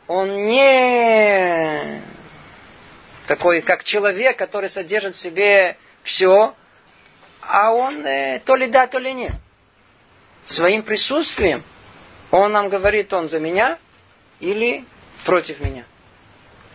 Он 0.08 0.46
не 0.46 2.02
такой, 3.28 3.62
как 3.62 3.84
человек, 3.84 4.38
который 4.38 4.70
содержит 4.70 5.16
в 5.16 5.20
себе 5.20 5.78
все, 6.04 6.54
а 7.42 7.72
он 7.74 8.06
э, 8.06 8.42
то 8.44 8.56
ли 8.56 8.68
да, 8.68 8.88
то 8.88 9.00
ли 9.00 9.14
нет. 9.14 9.34
Своим 10.44 10.84
присутствием 10.84 11.64
он 12.32 12.54
нам 12.54 12.70
говорит, 12.70 13.14
он 13.14 13.28
за 13.28 13.40
меня 13.40 13.78
или 14.40 14.86
против 15.26 15.60
меня. 15.60 15.84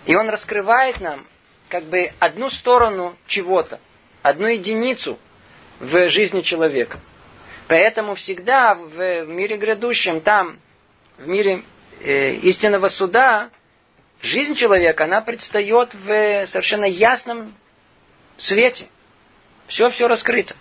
И 0.05 0.15
он 0.15 0.29
раскрывает 0.29 1.01
нам 1.01 1.27
как 1.69 1.85
бы 1.85 2.13
одну 2.21 2.51
сторону 2.51 3.17
чего-то, 3.27 3.81
одну 4.23 4.47
единицу 4.47 5.19
в 5.81 6.09
жизни 6.09 6.43
человека. 6.43 7.01
Поэтому 7.69 8.15
всегда 8.15 8.75
в 8.75 9.25
мире 9.25 9.57
грядущем, 9.57 10.21
там, 10.21 10.59
в 11.19 11.27
мире 11.27 11.63
э, 12.01 12.33
истинного 12.35 12.89
суда, 12.89 13.51
жизнь 14.23 14.55
человека, 14.55 15.05
она 15.05 15.21
предстает 15.21 15.95
в 15.95 16.47
совершенно 16.47 16.85
ясном 16.85 17.55
свете. 18.37 18.87
Все-все 19.67 20.09
раскрыто. 20.09 20.55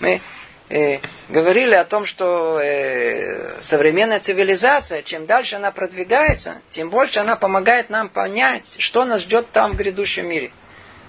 Мы 0.00 0.20
э, 0.68 0.98
говорили 1.28 1.74
о 1.74 1.84
том, 1.84 2.04
что 2.04 2.60
э, 2.60 3.60
современная 3.62 4.20
цивилизация, 4.20 5.02
чем 5.02 5.26
дальше 5.26 5.56
она 5.56 5.70
продвигается, 5.70 6.60
тем 6.70 6.90
больше 6.90 7.20
она 7.20 7.36
помогает 7.36 7.90
нам 7.90 8.08
понять, 8.08 8.76
что 8.78 9.04
нас 9.04 9.22
ждет 9.22 9.50
там 9.52 9.72
в 9.72 9.76
грядущем 9.76 10.28
мире. 10.28 10.50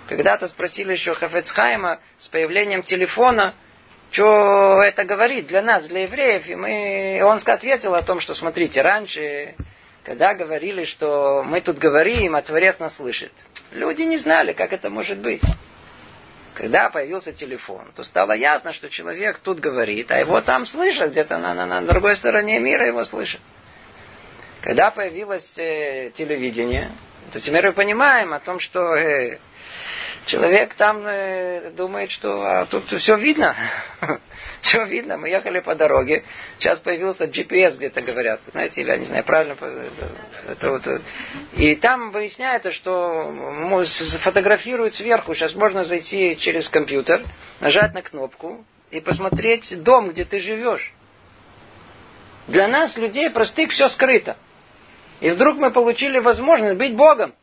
Когда-то 0.08 0.48
спросили 0.48 0.92
еще 0.92 1.16
Хафецхайма 1.16 2.00
с 2.18 2.28
появлением 2.28 2.84
телефона, 2.84 3.54
что 4.12 4.84
это 4.84 5.06
говорит 5.06 5.48
для 5.48 5.62
нас, 5.62 5.88
для 5.88 6.02
евреев. 6.02 6.48
И 6.48 6.56
мы, 6.56 7.22
он 7.24 7.40
ответил 7.44 7.96
о 7.96 8.02
том, 8.02 8.20
что 8.20 8.34
смотрите, 8.34 8.82
раньше, 8.82 9.56
когда 10.04 10.34
говорили, 10.34 10.84
что 10.84 11.44
мы 11.44 11.62
тут 11.62 11.78
говорим, 11.78 12.36
а 12.36 12.42
Творец 12.42 12.80
нас 12.80 12.98
слышит, 12.98 13.32
люди 13.72 14.04
не 14.04 14.18
знали, 14.18 14.54
как 14.54 14.74
это 14.74 14.90
может 14.90 15.18
быть. 15.18 15.44
Когда 16.54 16.90
появился 16.90 17.32
телефон, 17.32 17.86
то 17.96 18.04
стало 18.04 18.34
ясно, 18.34 18.74
что 18.74 18.90
человек 18.90 19.40
тут 19.40 19.62
говорит, 19.62 20.12
а 20.12 20.20
его 20.20 20.42
там 20.42 20.66
слышат, 20.66 21.12
где-то 21.12 21.38
на, 21.38 21.54
на, 21.54 21.66
на 21.66 21.82
другой 21.82 22.18
стороне 22.18 22.60
мира 22.60 22.86
его 22.86 23.06
слышат. 23.06 23.40
Когда 24.62 24.92
появилось 24.92 25.58
э, 25.58 26.12
телевидение, 26.14 26.92
то 27.32 27.40
теперь 27.40 27.66
мы 27.68 27.72
понимаем 27.72 28.34
о 28.34 28.40
том, 28.40 28.60
что 28.60 28.94
э, 28.96 29.40
человек 30.26 30.74
там 30.74 31.06
э, 31.06 31.72
думает, 31.72 32.12
что 32.12 32.42
а 32.44 32.66
тут 32.66 32.92
все 32.92 33.18
видно. 33.18 33.56
все 34.62 34.86
видно. 34.86 35.18
Мы 35.18 35.30
ехали 35.30 35.60
по 35.60 35.76
дороге. 35.76 36.24
Сейчас 36.60 36.80
появился 36.80 37.26
GPS, 37.26 37.78
где-то 37.78 38.02
говорят. 38.02 38.42
Знаете, 38.52 38.82
или 38.82 38.90
я 38.90 38.98
не 38.98 39.06
знаю, 39.06 39.24
правильно. 39.24 39.56
Это 40.50 40.72
вот, 40.72 40.88
э, 40.88 41.02
и 41.58 41.76
там 41.76 42.12
выясняется, 42.12 42.72
что 42.72 43.34
фотографируют 44.20 44.96
сверху. 44.96 45.34
Сейчас 45.34 45.56
можно 45.56 45.84
зайти 45.84 46.38
через 46.38 46.70
компьютер, 46.70 47.24
нажать 47.60 47.94
на 47.94 48.02
кнопку 48.02 48.64
и 48.92 49.00
посмотреть 49.00 49.82
дом, 49.84 50.10
где 50.10 50.26
ты 50.26 50.40
живешь. 50.40 50.94
Для 52.48 52.68
нас, 52.68 52.98
людей 52.98 53.30
простых, 53.30 53.72
все 53.72 53.88
скрыто. 53.88 54.36
И 55.22 55.30
вдруг 55.30 55.58
мы 55.58 55.72
получили 55.72 56.18
возможность 56.18 56.78
быть 56.78 56.96
Богом. 56.96 57.34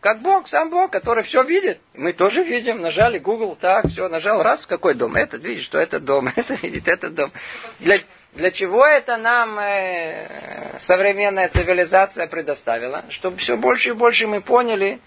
Как 0.00 0.20
Бог, 0.20 0.46
сам 0.48 0.70
Бог, 0.70 0.90
который 0.90 1.24
все 1.24 1.42
видит. 1.42 1.80
Мы 1.94 2.12
тоже 2.12 2.44
видим, 2.44 2.80
нажали 2.80 3.18
Google, 3.18 3.56
так, 3.56 3.88
все, 3.88 4.08
нажал, 4.08 4.42
раз, 4.42 4.66
какой 4.66 4.94
дом? 4.94 5.16
Этот 5.16 5.42
видит, 5.42 5.64
что 5.64 5.78
это 5.78 5.98
дом, 5.98 6.28
это 6.36 6.54
видит, 6.54 6.86
этот 6.86 7.14
дом. 7.14 7.32
Для, 7.80 8.00
для 8.34 8.50
чего 8.50 8.86
это 8.86 9.16
нам 9.16 9.58
э, 9.58 10.78
современная 10.80 11.48
цивилизация 11.48 12.26
предоставила? 12.26 13.04
Чтобы 13.08 13.38
все 13.38 13.56
больше 13.56 13.90
и 13.90 13.92
больше 13.92 14.26
мы 14.26 14.40
поняли, 14.40 15.00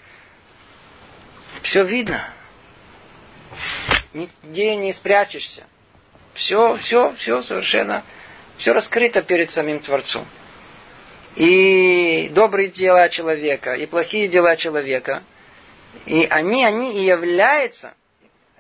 все 1.62 1.84
видно. 1.84 2.28
Нигде 4.14 4.76
не 4.76 4.92
спрячешься. 4.92 5.64
Все, 6.34 6.78
все, 6.78 7.14
все 7.18 7.42
совершенно, 7.42 8.04
все 8.58 8.74
раскрыто 8.74 9.22
перед 9.22 9.52
самим 9.52 9.80
Творцом 9.80 10.26
и 11.36 12.30
добрые 12.34 12.70
дела 12.70 13.10
человека, 13.10 13.74
и 13.74 13.86
плохие 13.86 14.28
дела 14.28 14.56
человека. 14.56 15.24
И 16.06 16.28
они, 16.30 16.64
они 16.66 17.00
и 17.00 17.06
являются 17.06 17.94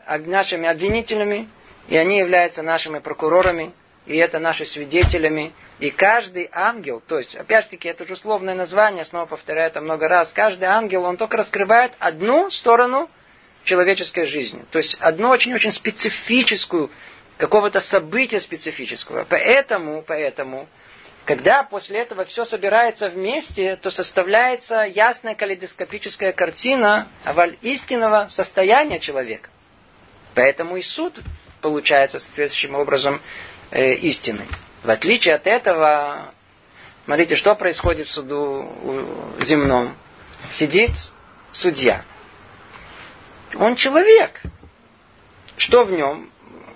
нашими 0.07 0.67
обвинителями, 0.67 1.47
и 1.88 1.97
они 1.97 2.17
являются 2.17 2.61
нашими 2.61 2.99
прокурорами, 2.99 3.74
и 4.05 4.17
это 4.17 4.39
наши 4.39 4.65
свидетелями. 4.65 5.53
И 5.80 5.91
каждый 5.91 6.49
ангел, 6.51 7.01
то 7.05 7.17
есть, 7.17 7.36
опять-таки, 7.36 7.88
это 7.88 8.05
же 8.05 8.13
условное 8.13 8.53
название, 8.53 9.05
снова 9.05 9.26
повторяю 9.26 9.67
это 9.67 9.82
много 9.82 10.07
раз, 10.07 10.34
каждый 10.34 10.65
ангел, 10.65 11.03
он 11.03 11.15
только 11.15 11.38
раскрывает 11.38 11.93
одну 11.99 12.49
сторону 12.49 13.09
человеческой 13.63 14.26
жизни. 14.26 14.61
То 14.72 14.80
есть, 14.80 14.95
одну 14.99 15.30
очень-очень 15.30 15.72
специфическую, 15.72 16.89
какого-то 17.38 17.80
события 17.80 18.41
специфического. 18.41 19.26
Поэтому, 19.28 20.03
поэтому, 20.05 20.67
когда 21.30 21.61
после 21.61 21.99
этого 21.99 22.25
все 22.25 22.43
собирается 22.43 23.07
вместе, 23.07 23.75
то 23.75 23.91
составляется 23.91 24.82
ясная 24.82 25.36
калейдоскопическая 25.36 26.34
картина 26.34 27.07
истинного 27.61 28.30
состояния 28.32 28.99
человека. 28.99 29.51
Поэтому 30.34 30.77
и 30.77 30.82
суд 30.82 31.19
получается 31.61 32.17
соответствующим 32.17 32.73
образом 32.73 33.21
э, 33.69 33.93
истинный. 33.93 34.47
В 34.82 34.89
отличие 34.89 35.36
от 35.36 35.45
этого, 35.45 36.34
смотрите, 37.05 37.36
что 37.36 37.53
происходит 37.53 38.07
в 38.07 38.11
суду 38.11 38.67
земном. 39.39 39.95
Сидит 40.51 41.11
судья. 41.51 42.01
Он 43.53 43.75
человек. 43.75 44.41
Что 45.57 45.84
в 45.84 45.91
нем? 45.91 46.32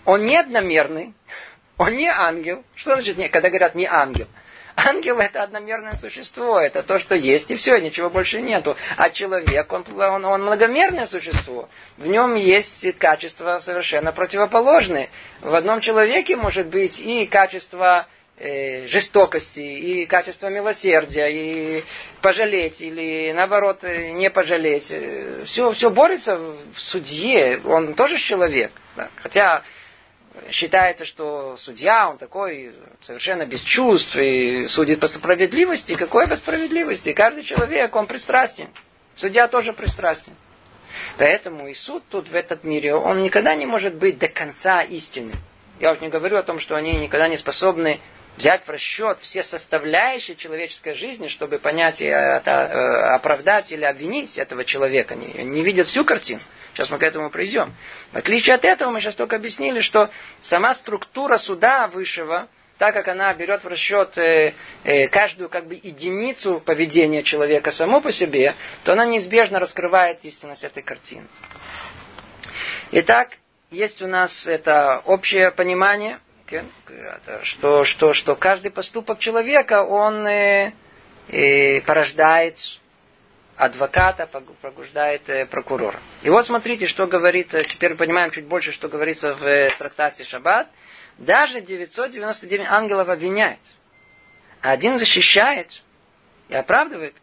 Он 0.06 0.24
не 0.24 0.38
одномерный, 0.38 1.16
он 1.80 1.96
не 1.96 2.08
ангел. 2.08 2.64
Что 2.76 2.94
значит, 3.02 3.18
когда 3.32 3.50
говорят 3.50 3.74
не 3.74 3.88
ангел? 3.88 4.28
Ангел 4.76 5.20
это 5.20 5.44
одномерное 5.44 5.96
существо, 5.96 6.60
это 6.60 6.84
то, 6.84 6.98
что 7.00 7.16
есть, 7.16 7.52
и 7.52 7.56
все, 7.56 7.78
ничего 7.78 8.10
больше 8.10 8.42
нету. 8.42 8.76
А 8.98 9.10
человек, 9.10 9.72
он, 9.72 9.86
он, 9.96 10.26
он 10.26 10.42
многомерное 10.44 11.06
существо. 11.06 11.70
В 11.98 12.08
нем 12.08 12.36
есть 12.36 12.98
качества 12.98 13.60
совершенно 13.60 14.12
противоположные. 14.12 15.10
В 15.42 15.54
одном 15.54 15.82
человеке 15.82 16.36
может 16.36 16.68
быть 16.68 17.00
и 17.00 17.26
качество 17.28 18.08
э, 18.38 18.88
жестокости, 18.88 19.60
и 19.60 20.06
качество 20.06 20.48
милосердия, 20.48 21.28
и 21.28 21.84
пожалеть, 22.22 22.82
или 22.82 23.32
наоборот 23.32 23.84
э, 23.84 24.12
не 24.12 24.32
пожалеть. 24.32 24.92
Все, 25.46 25.72
все 25.72 25.90
борется 25.92 26.38
в 26.38 26.80
судье, 26.80 27.62
он 27.64 27.94
тоже 27.94 28.18
человек. 28.18 28.72
Да? 28.96 29.10
Хотя 29.22 29.64
считается, 30.52 31.06
что 31.06 31.56
судья, 31.58 32.10
он 32.10 32.18
такой 32.18 32.74
совершенно 33.02 33.46
без 33.46 33.62
чувств 33.62 34.16
и 34.16 34.68
судит 34.68 35.00
по 35.00 35.08
справедливости. 35.08 35.96
Какой 35.96 36.28
по 36.28 36.36
справедливости? 36.36 37.14
Каждый 37.14 37.44
человек, 37.44 37.96
он 37.96 38.08
пристрастен. 38.08 38.68
Судья 39.16 39.48
тоже 39.48 39.74
пристрастен. 39.74 40.34
Поэтому 41.18 41.68
и 41.68 41.74
суд 41.74 42.04
тут 42.10 42.30
в 42.30 42.36
этот 42.36 42.64
мире, 42.64 42.96
он 42.96 43.22
никогда 43.22 43.56
не 43.56 43.66
может 43.66 43.96
быть 43.96 44.20
до 44.20 44.28
конца 44.28 44.82
истины. 44.82 45.34
Я 45.80 45.92
уж 45.92 46.02
не 46.02 46.10
говорю 46.10 46.38
о 46.38 46.44
том, 46.44 46.60
что 46.60 46.76
они 46.76 46.94
никогда 46.94 47.28
не 47.28 47.38
способны 47.38 48.00
взять 48.38 48.66
в 48.66 48.70
расчет 48.70 49.20
все 49.22 49.44
составляющие 49.44 50.36
человеческой 50.36 50.94
жизни, 50.94 51.28
чтобы 51.28 51.60
понять 51.60 52.02
и 52.02 52.08
э, 52.08 52.38
оправдать 52.38 53.72
или 53.72 53.86
обвинить 53.86 54.38
этого 54.38 54.66
человека. 54.66 55.14
Они 55.14 55.28
не 55.44 55.64
видят 55.64 55.88
всю 55.88 56.04
картину. 56.04 56.42
Сейчас 56.74 56.90
мы 56.90 56.98
к 56.98 57.04
этому 57.04 57.30
придем. 57.30 57.74
В 58.12 58.18
отличие 58.18 58.56
от 58.56 58.66
этого, 58.66 58.90
мы 58.92 59.00
сейчас 59.00 59.16
только 59.16 59.36
объяснили, 59.36 59.80
что 59.80 60.10
сама 60.42 60.74
структура 60.74 61.38
суда 61.38 61.88
высшего, 61.88 62.48
так 62.80 62.94
как 62.96 63.08
она 63.08 63.34
берет 63.34 63.64
в 63.64 63.68
расчет 63.68 64.18
э, 64.18 64.56
э, 64.84 65.08
каждую 65.08 65.50
как 65.50 65.68
бы 65.68 65.76
единицу 65.76 66.60
поведения 66.60 67.22
человека 67.22 67.70
само 67.70 68.02
по 68.02 68.12
себе, 68.12 68.56
то 68.84 68.94
она 68.94 69.06
неизбежно 69.06 69.60
раскрывает 69.60 70.26
истинность 70.26 70.64
этой 70.64 70.82
картины. 70.82 71.28
Итак, 72.92 73.38
есть 73.70 74.02
у 74.02 74.08
нас 74.08 74.48
это 74.48 75.02
общее 75.06 75.52
понимание, 75.52 76.20
что, 77.44 77.86
что, 77.86 78.14
что 78.14 78.36
каждый 78.36 78.72
поступок 78.72 79.20
человека, 79.20 79.84
он 79.84 80.28
э, 80.28 80.74
э, 81.30 81.82
порождает 81.82 82.80
адвоката, 83.58 84.28
пробуждает 84.62 85.30
э, 85.30 85.46
прокурора. 85.46 86.00
И 86.24 86.30
вот 86.30 86.46
смотрите, 86.46 86.88
что 86.88 87.08
говорит, 87.08 87.54
э, 87.54 87.64
теперь 87.64 87.96
понимаем 87.96 88.32
чуть 88.32 88.46
больше, 88.46 88.72
что 88.72 88.88
говорится 88.90 89.36
в 89.36 89.44
э, 89.46 89.72
трактате 89.78 90.24
Шаббат. 90.24 90.68
Даже 91.18 91.62
999 91.62 92.68
ангелов 92.68 93.10
обвиняет. 93.10 93.60
А 94.62 94.72
один 94.72 94.98
защищает 94.98 95.84
и 96.50 96.56
оправдывает. 96.56 97.16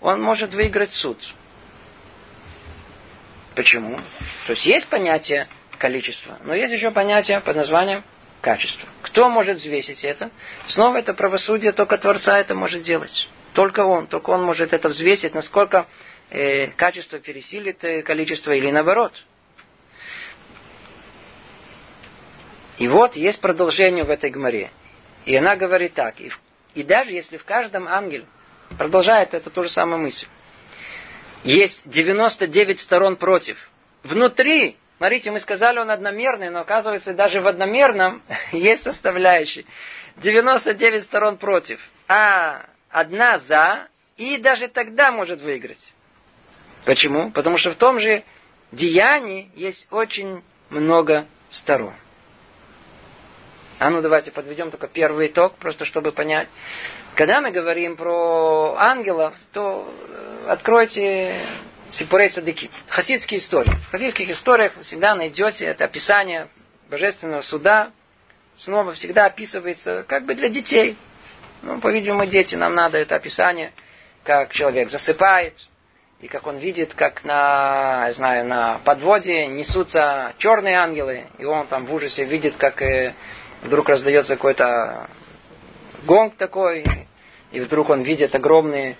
Он 0.00 0.20
может 0.20 0.54
выиграть 0.54 0.92
суд. 0.92 1.18
Почему? 3.54 3.98
То 4.46 4.52
есть 4.52 4.66
есть 4.66 4.88
понятие 4.88 5.48
количества, 5.78 6.38
но 6.44 6.54
есть 6.54 6.72
еще 6.72 6.90
понятие 6.90 7.40
под 7.40 7.56
названием 7.56 8.02
качество. 8.40 8.88
Кто 9.02 9.28
может 9.28 9.58
взвесить 9.58 10.04
это? 10.04 10.30
Снова 10.66 10.96
это 10.98 11.14
правосудие, 11.14 11.72
только 11.72 11.96
Творца 11.98 12.38
это 12.38 12.54
может 12.54 12.82
делать. 12.82 13.28
Только 13.54 13.84
он, 13.84 14.08
только 14.08 14.30
он 14.30 14.42
может 14.42 14.72
это 14.72 14.88
взвесить, 14.88 15.32
насколько 15.32 15.86
э, 16.28 16.66
качество 16.66 17.20
пересилит 17.20 17.84
э, 17.84 18.02
количество 18.02 18.50
или 18.50 18.70
наоборот. 18.70 19.12
И 22.78 22.88
вот 22.88 23.14
есть 23.14 23.40
продолжение 23.40 24.02
в 24.02 24.10
этой 24.10 24.30
гморе. 24.30 24.70
И 25.24 25.36
она 25.36 25.54
говорит 25.54 25.94
так. 25.94 26.20
И, 26.20 26.32
и 26.74 26.82
даже 26.82 27.12
если 27.12 27.36
в 27.36 27.44
каждом 27.44 27.86
ангеле, 27.86 28.26
продолжает 28.76 29.34
это 29.34 29.50
ту 29.50 29.62
же 29.62 29.68
самую 29.68 30.00
мысль, 30.00 30.26
есть 31.44 31.88
99 31.88 32.80
сторон 32.80 33.14
против. 33.14 33.70
Внутри, 34.02 34.76
смотрите, 34.98 35.30
мы 35.30 35.38
сказали, 35.38 35.78
он 35.78 35.90
одномерный, 35.92 36.50
но 36.50 36.60
оказывается, 36.60 37.14
даже 37.14 37.40
в 37.40 37.46
одномерном 37.46 38.20
есть 38.52 38.82
составляющие. 38.82 39.64
99 40.16 41.04
сторон 41.04 41.36
против. 41.36 41.80
А 42.08 42.66
одна 42.94 43.38
за, 43.38 43.88
и 44.16 44.38
даже 44.38 44.68
тогда 44.68 45.10
может 45.10 45.40
выиграть. 45.42 45.92
Почему? 46.84 47.32
Потому 47.32 47.58
что 47.58 47.72
в 47.72 47.74
том 47.74 47.98
же 47.98 48.22
деянии 48.70 49.50
есть 49.56 49.88
очень 49.90 50.42
много 50.70 51.26
сторон. 51.50 51.94
А 53.80 53.90
ну 53.90 54.00
давайте 54.00 54.30
подведем 54.30 54.70
только 54.70 54.86
первый 54.86 55.26
итог, 55.26 55.56
просто 55.56 55.84
чтобы 55.84 56.12
понять. 56.12 56.48
Когда 57.16 57.40
мы 57.40 57.50
говорим 57.50 57.96
про 57.96 58.76
ангелов, 58.78 59.34
то 59.52 59.92
э, 60.08 60.46
откройте 60.48 61.40
Сипурей 61.88 62.28
Цадыки. 62.28 62.70
Хасидские 62.86 63.38
истории. 63.38 63.72
В 63.88 63.90
хасидских 63.90 64.30
историях 64.30 64.72
всегда 64.84 65.16
найдете 65.16 65.64
это 65.64 65.84
описание 65.84 66.48
божественного 66.88 67.40
суда. 67.40 67.90
Снова 68.54 68.92
всегда 68.92 69.26
описывается 69.26 70.04
как 70.06 70.26
бы 70.26 70.36
для 70.36 70.48
детей. 70.48 70.96
Ну, 71.64 71.80
по-видимому, 71.80 72.26
дети, 72.26 72.56
нам 72.56 72.74
надо 72.74 72.98
это 72.98 73.16
описание, 73.16 73.72
как 74.22 74.52
человек 74.52 74.90
засыпает, 74.90 75.66
и 76.20 76.28
как 76.28 76.46
он 76.46 76.58
видит, 76.58 76.92
как 76.92 77.24
на, 77.24 78.04
я 78.06 78.12
знаю, 78.12 78.44
на 78.44 78.78
подводе 78.84 79.46
несутся 79.46 80.34
черные 80.36 80.76
ангелы, 80.76 81.24
и 81.38 81.46
он 81.46 81.66
там 81.66 81.86
в 81.86 81.94
ужасе 81.94 82.26
видит, 82.26 82.56
как 82.58 82.82
э, 82.82 83.14
вдруг 83.62 83.88
раздается 83.88 84.36
какой-то 84.36 85.08
гонг 86.04 86.36
такой, 86.36 86.84
и 87.50 87.60
вдруг 87.60 87.88
он 87.88 88.02
видит 88.02 88.34
огромные 88.34 88.96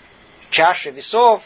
чаши 0.49 0.89
весов, 0.89 1.43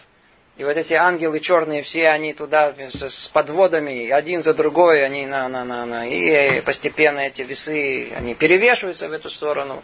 и 0.55 0.63
вот 0.63 0.77
эти 0.77 0.93
ангелы 0.93 1.41
черные, 1.41 1.81
все 1.81 2.07
они 2.07 2.33
туда 2.33 2.73
с, 2.77 3.27
подводами, 3.27 4.09
один 4.09 4.41
за 4.41 4.53
другой, 4.53 5.05
они 5.05 5.25
на, 5.25 5.49
на, 5.49 5.65
на, 5.65 5.85
на, 5.85 6.07
и 6.07 6.61
постепенно 6.61 7.19
эти 7.19 7.41
весы, 7.41 8.09
они 8.15 8.35
перевешиваются 8.35 9.09
в 9.09 9.11
эту 9.11 9.29
сторону, 9.29 9.83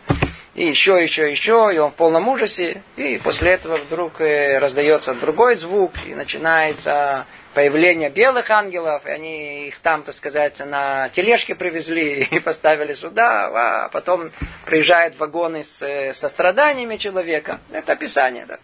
и 0.56 0.68
еще, 0.68 1.04
еще, 1.04 1.30
еще, 1.30 1.70
и 1.74 1.78
он 1.78 1.92
в 1.92 1.96
полном 1.96 2.30
ужасе, 2.30 2.82
и 2.96 3.20
после 3.22 3.52
этого 3.52 3.76
вдруг 3.76 4.22
э, 4.22 4.58
раздается 4.58 5.14
другой 5.14 5.56
звук, 5.56 5.92
и 6.06 6.16
начинается 6.16 7.26
появление 7.54 8.10
белых 8.10 8.50
ангелов, 8.50 9.06
и 9.06 9.10
они 9.10 9.68
их 9.68 9.80
там, 9.80 10.04
так 10.04 10.16
сказать, 10.16 10.60
на 10.66 11.10
тележке 11.10 11.56
привезли 11.56 12.24
и 12.32 12.40
поставили 12.40 12.94
сюда, 12.94 13.50
а 13.54 13.90
потом 13.90 14.32
приезжают 14.66 15.20
вагоны 15.20 15.66
с, 15.66 16.14
со 16.14 16.30
страданиями 16.30 16.96
человека. 16.96 17.60
Это 17.72 17.94
описание. 17.94 18.46
Да. 18.46 18.58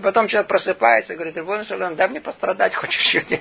Потом 0.00 0.28
человек 0.28 0.46
просыпается 0.46 1.12
и 1.12 1.16
говорит, 1.16 1.36
Рабон 1.36 1.64
Шалом, 1.64 1.96
дай 1.96 2.08
мне 2.08 2.20
пострадать 2.20 2.72
хочешь 2.76 3.02
чуть 3.02 3.40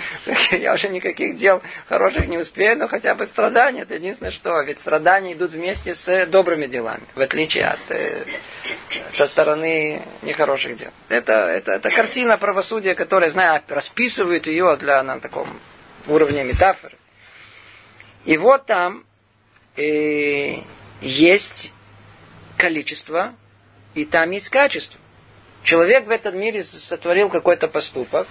Я 0.52 0.72
уже 0.72 0.88
никаких 0.88 1.36
дел 1.36 1.60
хороших 1.86 2.28
не 2.28 2.38
успею, 2.38 2.78
но 2.78 2.88
хотя 2.88 3.14
бы 3.14 3.26
страдания, 3.26 3.82
это 3.82 3.94
единственное 3.94 4.30
что. 4.30 4.58
Ведь 4.62 4.80
страдания 4.80 5.34
идут 5.34 5.50
вместе 5.50 5.94
с 5.94 6.24
добрыми 6.24 6.66
делами, 6.66 7.02
в 7.14 7.20
отличие 7.20 7.66
от 7.66 7.80
э, 7.90 8.24
со 9.10 9.26
стороны 9.26 10.02
нехороших 10.22 10.76
дел. 10.76 10.90
Это, 11.10 11.32
это, 11.32 11.72
это 11.72 11.90
картина 11.90 12.38
правосудия, 12.38 12.94
которая, 12.94 13.28
знаю, 13.28 13.62
расписывает 13.68 14.46
ее 14.46 14.76
для 14.76 15.02
на 15.02 15.20
таком 15.20 15.60
уровне 16.06 16.42
метафоры. 16.42 16.96
И 18.24 18.38
вот 18.38 18.64
там 18.64 19.04
э, 19.76 20.62
есть 21.02 21.74
количество, 22.56 23.34
и 23.94 24.06
там 24.06 24.30
есть 24.30 24.48
качество. 24.48 24.98
Человек 25.62 26.06
в 26.06 26.10
этом 26.10 26.38
мире 26.38 26.62
сотворил 26.64 27.28
какой-то 27.28 27.68
поступок. 27.68 28.26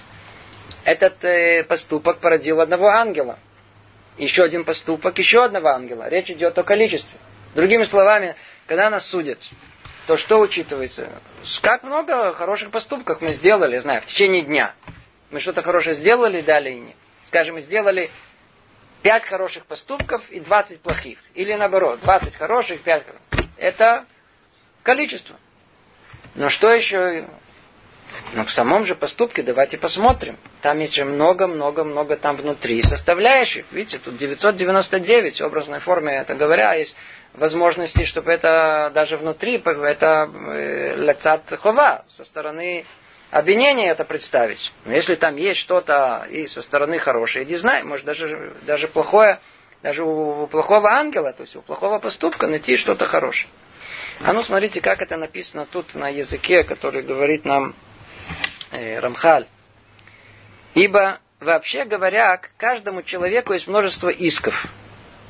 Этот 0.84 1.24
э, 1.24 1.64
поступок 1.64 2.20
породил 2.20 2.62
одного 2.62 2.88
ангела. 2.88 3.40
Еще 4.18 4.44
один 4.44 4.64
поступок, 4.64 5.18
еще 5.20 5.44
одного 5.44 5.70
ангела. 5.70 6.08
Речь 6.10 6.32
идет 6.32 6.58
о 6.58 6.64
количестве. 6.64 7.20
Другими 7.56 7.84
словами, 7.84 8.36
когда 8.66 8.90
нас 8.90 9.06
судят, 9.06 9.40
то 10.08 10.18
что 10.18 10.40
учитывается? 10.40 11.10
Как 11.62 11.84
много 11.84 12.34
хороших 12.34 12.72
поступков 12.72 13.22
мы 13.22 13.34
сделали, 13.34 13.78
знаю, 13.78 14.02
в 14.02 14.06
течение 14.06 14.42
дня. 14.42 14.74
Мы 15.30 15.40
что-то 15.40 15.62
хорошее 15.62 15.96
сделали, 15.96 16.42
дали 16.42 16.72
и 16.72 16.80
нет. 16.80 16.96
Скажем, 17.28 17.56
мы 17.56 17.62
сделали 17.62 18.10
пять 19.02 19.24
хороших 19.24 19.66
поступков 19.66 20.30
и 20.30 20.40
20 20.40 20.82
плохих. 20.82 21.20
Или 21.34 21.54
наоборот, 21.54 22.00
20 22.02 22.36
хороших, 22.36 22.82
5 22.82 23.06
хороших. 23.06 23.52
Это 23.58 24.06
количество. 24.84 25.36
Но 26.38 26.50
что 26.50 26.72
еще? 26.72 27.26
Но 28.34 28.46
в 28.46 28.52
самом 28.52 28.86
же 28.86 28.94
поступке 28.94 29.42
давайте 29.42 29.78
посмотрим. 29.78 30.38
Там 30.62 30.80
есть 30.80 30.94
же 30.94 31.04
много-много-много 31.04 32.16
там 32.16 32.36
внутри 32.36 32.82
составляющих. 32.84 33.66
Видите, 33.72 33.98
тут 33.98 34.18
999 34.18 35.42
в 35.42 35.46
образной 35.46 35.80
форме, 35.80 36.14
это 36.16 36.36
говоря, 36.36 36.74
есть 36.76 36.96
возможности, 37.34 38.06
чтобы 38.06 38.32
это 38.32 38.92
даже 38.94 39.18
внутри, 39.18 39.58
это 39.58 40.30
э, 40.32 40.96
ляцат 40.98 41.52
хова, 41.60 42.06
со 42.10 42.24
стороны 42.24 42.86
обвинения 43.32 43.90
это 43.90 44.06
представить. 44.06 44.72
Но 44.86 44.94
если 44.94 45.16
там 45.16 45.38
есть 45.38 45.60
что-то 45.60 46.28
и 46.30 46.46
со 46.46 46.62
стороны 46.62 47.00
хорошее, 47.00 47.46
иди 47.46 47.56
знай, 47.58 47.84
может 47.84 48.06
даже, 48.06 48.54
даже 48.68 48.88
плохое, 48.88 49.40
даже 49.82 50.04
у 50.04 50.46
плохого 50.48 50.92
ангела, 50.92 51.34
то 51.34 51.42
есть 51.42 51.56
у 51.56 51.62
плохого 51.62 51.98
поступка 51.98 52.46
найти 52.46 52.78
что-то 52.78 53.06
хорошее. 53.06 53.50
А 54.22 54.34
ну 54.34 54.42
смотрите, 54.42 54.82
как 54.82 55.02
это 55.02 55.16
написано 55.16 55.66
тут 55.66 55.94
на 55.94 56.10
языке, 56.10 56.64
который 56.64 57.04
говорит 57.04 57.46
нам 57.46 57.76
э, 58.72 59.00
Рамхаль. 59.00 59.48
Ибо, 60.74 61.20
вообще 61.40 61.86
говоря, 61.86 62.38
к 62.38 62.52
каждому 62.58 63.04
человеку 63.04 63.54
есть 63.54 63.68
множество 63.68 64.10
исков, 64.10 64.68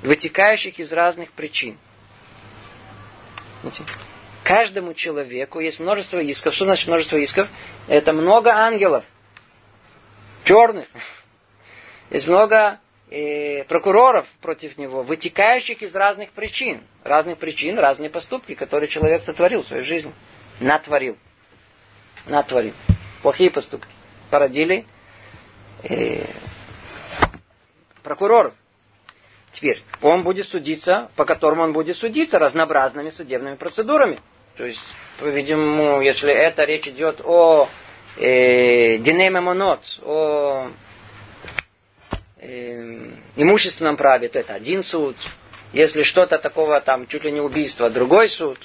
вытекающих 0.04 0.80
из 0.80 0.94
разных 0.94 1.32
причин. 1.32 1.78
Каждому 4.44 4.94
человеку 4.94 5.60
есть 5.60 5.80
множество 5.80 6.20
исков. 6.20 6.54
Что 6.54 6.66
значит 6.66 6.88
множество 6.88 7.18
исков? 7.18 7.50
Это 7.88 8.14
много 8.14 8.52
ангелов. 8.52 9.04
Черных. 10.46 10.88
Есть 12.10 12.28
много 12.28 12.80
э, 13.10 13.64
прокуроров 13.66 14.28
против 14.42 14.78
него, 14.78 15.04
вытекающих 15.04 15.82
из 15.82 15.96
разных 15.96 16.32
причин. 16.32 16.82
Разных 17.04 17.38
причин, 17.38 17.80
разные 17.80 18.10
поступки, 18.10 18.54
которые 18.54 18.90
человек 18.90 19.24
сотворил 19.24 19.64
в 19.64 19.68
своей 19.68 19.84
жизни. 19.84 20.12
Натворил. 20.60 21.18
Натворил. 22.26 22.74
Плохие 23.22 23.52
поступки. 23.52 23.90
Породили 24.30 24.86
э, 25.84 26.24
прокуроров. 28.04 28.54
Теперь, 29.52 29.82
он 30.02 30.24
будет 30.24 30.48
судиться, 30.48 31.10
по 31.16 31.26
которому 31.26 31.64
он 31.64 31.74
будет 31.74 31.98
судиться 31.98 32.38
разнообразными 32.38 33.10
судебными 33.10 33.56
процедурами. 33.56 34.20
То 34.56 34.66
есть, 34.66 34.84
по-видимому, 35.20 36.02
если 36.02 36.32
это 36.32 36.64
речь 36.64 36.88
идет 36.88 37.22
о 37.24 37.68
э, 38.18 38.98
динемемонот, 38.98 40.00
о 40.04 40.70
э, 42.40 43.12
имущественном 43.36 43.98
праве, 43.98 44.30
то 44.30 44.40
это 44.40 44.54
один 44.54 44.84
суд. 44.84 45.16
Если 45.74 46.04
что-то 46.04 46.38
такого, 46.38 46.80
там, 46.80 47.08
чуть 47.08 47.24
ли 47.24 47.32
не 47.32 47.42
убийство, 47.42 47.90
другой 47.90 48.30
суд. 48.30 48.60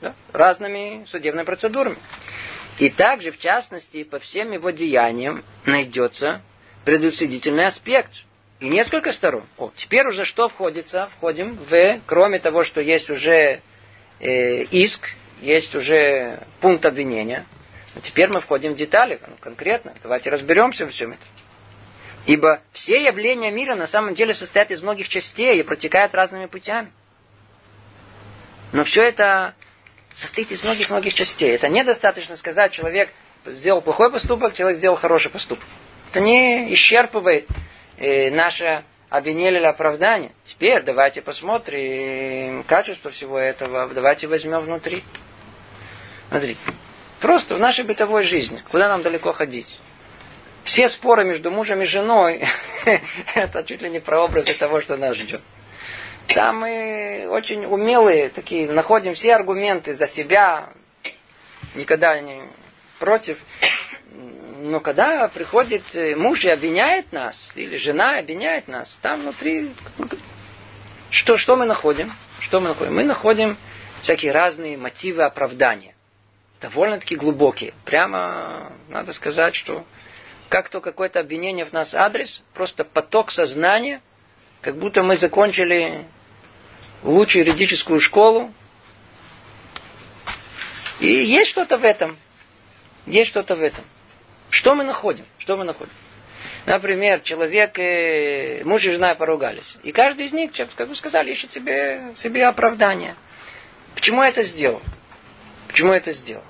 Да? 0.00 0.14
Разными 0.32 1.04
судебными 1.10 1.44
процедурами. 1.44 1.96
И 2.78 2.90
также, 2.90 3.30
в 3.30 3.38
частности, 3.38 4.04
по 4.04 4.18
всем 4.18 4.52
его 4.52 4.70
деяниям 4.70 5.44
найдется 5.64 6.42
предусудительный 6.84 7.66
аспект. 7.66 8.24
И 8.58 8.68
несколько 8.68 9.12
сторон. 9.12 9.44
О, 9.58 9.70
теперь 9.76 10.06
уже 10.06 10.24
что 10.24 10.48
входится? 10.48 11.10
Входим 11.16 11.58
в, 11.68 12.00
кроме 12.06 12.38
того, 12.38 12.64
что 12.64 12.80
есть 12.80 13.10
уже 13.10 13.60
э, 14.18 14.62
иск, 14.62 15.10
есть 15.42 15.74
уже 15.74 16.40
пункт 16.60 16.86
обвинения. 16.86 17.44
А 17.94 18.00
теперь 18.00 18.28
мы 18.28 18.40
входим 18.40 18.72
в 18.72 18.76
детали, 18.76 19.20
ну, 19.26 19.34
конкретно. 19.40 19.92
Давайте 20.02 20.30
разберемся 20.30 20.84
во 20.84 20.90
всем 20.90 21.10
этом. 21.10 21.28
Ибо 22.26 22.60
все 22.72 23.02
явления 23.02 23.52
мира 23.52 23.76
на 23.76 23.86
самом 23.86 24.14
деле 24.14 24.34
состоят 24.34 24.70
из 24.72 24.82
многих 24.82 25.08
частей 25.08 25.60
и 25.60 25.62
протекают 25.62 26.14
разными 26.14 26.46
путями. 26.46 26.90
Но 28.72 28.82
все 28.84 29.04
это 29.04 29.54
состоит 30.12 30.50
из 30.50 30.64
многих-многих 30.64 31.14
частей. 31.14 31.54
Это 31.54 31.68
недостаточно 31.68 32.36
сказать, 32.36 32.72
человек 32.72 33.10
сделал 33.44 33.80
плохой 33.80 34.10
поступок, 34.10 34.54
человек 34.54 34.78
сделал 34.78 34.96
хороший 34.96 35.30
поступок. 35.30 35.64
Это 36.10 36.20
не 36.20 36.72
исчерпывает 36.74 37.46
э, 37.96 38.30
наше 38.30 38.84
обвинение 39.08 39.60
или 39.60 39.66
оправдание. 39.66 40.32
Теперь 40.44 40.82
давайте 40.82 41.22
посмотрим 41.22 42.64
качество 42.64 43.10
всего 43.12 43.38
этого, 43.38 43.86
давайте 43.94 44.26
возьмем 44.26 44.60
внутри. 44.60 45.04
Смотрите, 46.28 46.58
просто 47.20 47.54
в 47.54 47.60
нашей 47.60 47.84
бытовой 47.84 48.24
жизни, 48.24 48.62
куда 48.70 48.88
нам 48.88 49.02
далеко 49.02 49.32
ходить? 49.32 49.78
Все 50.66 50.88
споры 50.88 51.24
между 51.24 51.52
мужем 51.52 51.80
и 51.82 51.84
женой, 51.84 52.44
это 53.36 53.62
чуть 53.62 53.82
ли 53.82 53.88
не 53.88 54.00
прообразы 54.00 54.52
того, 54.52 54.80
что 54.80 54.96
нас 54.96 55.16
ждет. 55.16 55.40
Там 56.26 56.58
мы 56.58 57.28
очень 57.30 57.64
умелые, 57.64 58.30
такие, 58.30 58.68
находим 58.68 59.14
все 59.14 59.36
аргументы 59.36 59.94
за 59.94 60.08
себя, 60.08 60.70
никогда 61.76 62.20
не 62.20 62.42
против. 62.98 63.38
Но 64.58 64.80
когда 64.80 65.28
приходит 65.28 65.84
муж 66.16 66.44
и 66.44 66.50
обвиняет 66.50 67.12
нас, 67.12 67.38
или 67.54 67.76
жена 67.76 68.18
обвиняет 68.18 68.66
нас, 68.66 68.98
там 69.02 69.20
внутри, 69.20 69.70
что, 71.10 71.36
что 71.36 71.54
мы 71.54 71.64
находим? 71.64 72.12
Что 72.40 72.58
мы 72.58 72.70
находим? 72.70 72.96
Мы 72.96 73.04
находим 73.04 73.56
всякие 74.02 74.32
разные 74.32 74.76
мотивы 74.76 75.22
оправдания. 75.22 75.94
Довольно-таки 76.60 77.14
глубокие. 77.14 77.72
Прямо 77.84 78.72
надо 78.88 79.12
сказать, 79.12 79.54
что 79.54 79.84
как 80.48 80.68
то 80.68 80.80
какое-то 80.80 81.20
обвинение 81.20 81.64
в 81.64 81.72
нас 81.72 81.94
адрес, 81.94 82.42
просто 82.54 82.84
поток 82.84 83.30
сознания, 83.30 84.00
как 84.60 84.76
будто 84.76 85.02
мы 85.02 85.16
закончили 85.16 86.04
лучшую 87.02 87.44
юридическую 87.44 88.00
школу. 88.00 88.52
И 91.00 91.08
есть 91.08 91.50
что-то 91.50 91.78
в 91.78 91.84
этом. 91.84 92.16
Есть 93.06 93.30
что-то 93.30 93.54
в 93.54 93.62
этом. 93.62 93.84
Что 94.50 94.74
мы 94.74 94.84
находим? 94.84 95.24
Что 95.38 95.56
мы 95.56 95.64
находим? 95.64 95.92
Например, 96.64 97.20
человек, 97.20 97.78
и 97.78 98.62
муж 98.64 98.84
и 98.84 98.90
жена 98.90 99.14
поругались. 99.14 99.76
И 99.84 99.92
каждый 99.92 100.26
из 100.26 100.32
них, 100.32 100.50
как 100.74 100.88
вы 100.88 100.96
сказали, 100.96 101.30
ищет 101.30 101.52
себе, 101.52 102.12
себе 102.16 102.46
оправдание. 102.46 103.14
Почему 103.94 104.22
я 104.22 104.30
это 104.30 104.42
сделал? 104.42 104.82
Почему 105.68 105.92
я 105.92 105.98
это 105.98 106.12
сделал? 106.12 106.42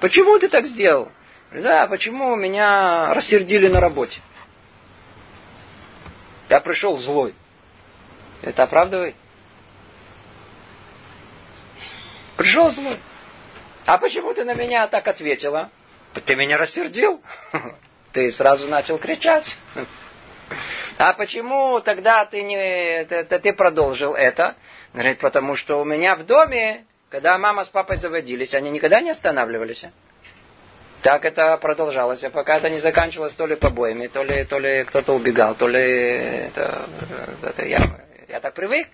Почему 0.00 0.38
ты 0.38 0.48
так 0.48 0.66
сделал? 0.66 1.10
Да, 1.54 1.86
почему 1.86 2.34
меня 2.34 3.12
рассердили 3.12 3.68
на 3.68 3.80
работе? 3.80 4.20
Я 6.48 6.60
пришел 6.60 6.96
злой. 6.96 7.34
Это 8.42 8.62
оправдывает? 8.62 9.14
Пришел 12.36 12.70
злой. 12.70 12.96
А 13.84 13.98
почему 13.98 14.32
ты 14.32 14.44
на 14.44 14.54
меня 14.54 14.86
так 14.86 15.06
ответила? 15.08 15.70
Ты 16.24 16.36
меня 16.36 16.56
рассердил. 16.56 17.22
Ты 18.12 18.30
сразу 18.30 18.66
начал 18.66 18.98
кричать. 18.98 19.56
А 20.98 21.12
почему 21.14 21.80
тогда 21.80 22.24
ты 22.24 22.42
не 22.42 23.04
ты, 23.04 23.24
ты 23.24 23.52
продолжил 23.52 24.14
это? 24.14 24.56
Говорит, 24.92 25.18
потому 25.18 25.56
что 25.56 25.80
у 25.80 25.84
меня 25.84 26.16
в 26.16 26.24
доме, 26.24 26.84
когда 27.08 27.36
мама 27.38 27.64
с 27.64 27.68
папой 27.68 27.96
заводились, 27.96 28.54
они 28.54 28.70
никогда 28.70 29.00
не 29.00 29.10
останавливались. 29.10 29.86
Так 31.02 31.24
это 31.24 31.56
продолжалось, 31.56 32.20
пока 32.32 32.58
это 32.58 32.70
не 32.70 32.78
заканчивалось 32.78 33.32
то 33.32 33.44
ли 33.44 33.56
побоями, 33.56 34.06
то 34.06 34.22
ли, 34.22 34.44
то 34.44 34.60
ли 34.60 34.84
кто-то 34.84 35.14
убегал, 35.14 35.56
то 35.56 35.66
ли 35.66 35.82
это, 35.82 36.86
это 37.42 37.64
я, 37.66 37.80
я 38.28 38.38
так 38.38 38.54
привык. 38.54 38.86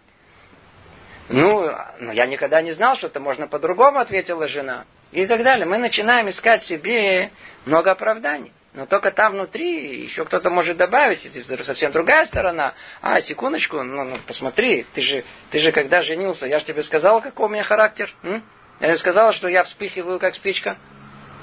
Ну, 1.28 1.70
но 1.98 2.12
я 2.12 2.24
никогда 2.24 2.62
не 2.62 2.72
знал, 2.72 2.96
что 2.96 3.08
это 3.08 3.20
можно 3.20 3.46
по-другому, 3.46 3.98
ответила 3.98 4.48
жена. 4.48 4.86
И 5.12 5.26
так 5.26 5.42
далее. 5.42 5.66
Мы 5.66 5.76
начинаем 5.76 6.30
искать 6.30 6.62
себе 6.62 7.30
много 7.66 7.90
оправданий. 7.90 8.52
Но 8.72 8.86
только 8.86 9.10
там 9.10 9.32
внутри 9.32 10.02
еще 10.02 10.24
кто-то 10.24 10.48
может 10.48 10.78
добавить, 10.78 11.26
это 11.26 11.64
совсем 11.64 11.92
другая 11.92 12.24
сторона. 12.24 12.74
А, 13.02 13.20
секундочку, 13.20 13.82
ну, 13.82 14.04
ну 14.04 14.16
посмотри, 14.26 14.86
ты 14.94 15.02
же, 15.02 15.24
ты 15.50 15.58
же 15.58 15.72
когда 15.72 16.00
женился, 16.00 16.46
я 16.46 16.58
же 16.58 16.64
тебе 16.64 16.82
сказал, 16.82 17.20
какой 17.20 17.46
у 17.46 17.48
меня 17.50 17.62
характер. 17.62 18.14
М? 18.22 18.42
Я 18.80 18.92
же 18.92 18.98
сказал, 18.98 19.32
что 19.32 19.48
я 19.48 19.64
вспыхиваю, 19.64 20.18
как 20.18 20.34
спичка. 20.34 20.78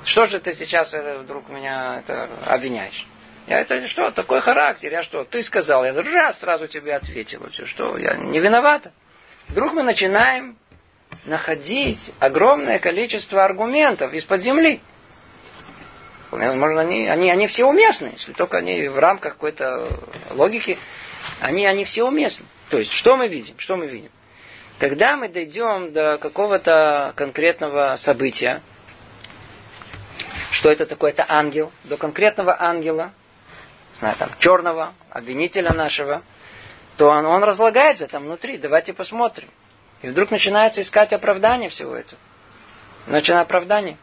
Что 0.06 0.28
же 0.28 0.39
ты 0.39 0.53
сейчас 0.53 0.93
э, 0.93 1.18
вдруг 1.18 1.49
меня 1.49 1.97
это, 1.99 2.30
обвиняешь? 2.45 3.08
Я 3.47 3.60
это 3.60 3.88
что, 3.88 4.12
такой 4.12 4.41
характер, 4.41 4.91
я 4.91 5.03
что, 5.03 5.24
ты 5.24 5.43
сказал, 5.43 5.84
я 5.84 5.93
раз 5.93 6.39
сразу 6.39 6.68
тебе 6.68 6.95
ответил, 6.95 7.47
все, 7.49 7.66
что, 7.66 7.97
я 7.97 8.16
не 8.16 8.39
виновата. 8.39 8.91
Вдруг 9.49 9.74
мы 9.74 9.84
начинаем 9.84 10.58
находить 11.26 12.12
огромное 12.20 12.80
количество 12.80 13.43
аргументов 13.43 14.14
из-под 14.14 14.41
земли. 14.41 14.80
Возможно, 16.32 16.82
они, 16.82 17.08
они, 17.08 17.30
они 17.30 17.47
все 17.47 17.66
уместны, 17.66 18.12
если 18.14 18.34
только 18.34 18.58
они 18.58 18.88
в 18.88 18.97
рамках 18.97 19.34
какой-то 19.34 19.89
логики, 20.32 20.78
они, 21.39 21.66
они 21.66 21.86
все 21.86 22.03
уместны. 22.03 22.45
То 22.70 22.80
есть, 22.80 22.91
что 22.91 23.16
мы 23.16 23.28
видим? 23.28 23.56
Что 23.58 23.76
мы 23.76 23.88
видим? 23.88 24.10
Когда 24.80 25.16
мы 25.16 25.30
дойдем 25.30 25.93
до 25.93 26.18
какого-то 26.18 27.14
конкретного 27.16 27.95
события, 27.95 28.62
что 30.56 30.72
это 30.72 30.86
такое, 30.86 31.12
это 31.12 31.26
ангел, 31.28 31.70
до 31.84 31.97
конкретного 31.97 32.56
ангела, 32.58 33.12
знаю, 33.99 34.16
там, 34.18 34.30
черного, 34.39 34.93
обвинителя 35.10 35.74
нашего, 35.74 36.24
то 36.95 37.10
он, 37.10 37.26
он 37.26 37.43
разлагается 37.43 38.08
там 38.08 38.24
внутри. 38.24 38.58
Давайте 38.58 38.93
посмотрим. 38.93 39.49
И 40.01 40.08
вдруг 40.08 40.32
начинается 40.32 40.82
искать 40.82 41.12
оправдание 41.12 41.70
всего 41.70 41.93
этого. 41.93 42.18
Начинает 43.08 43.47
оправдание. 43.47 43.97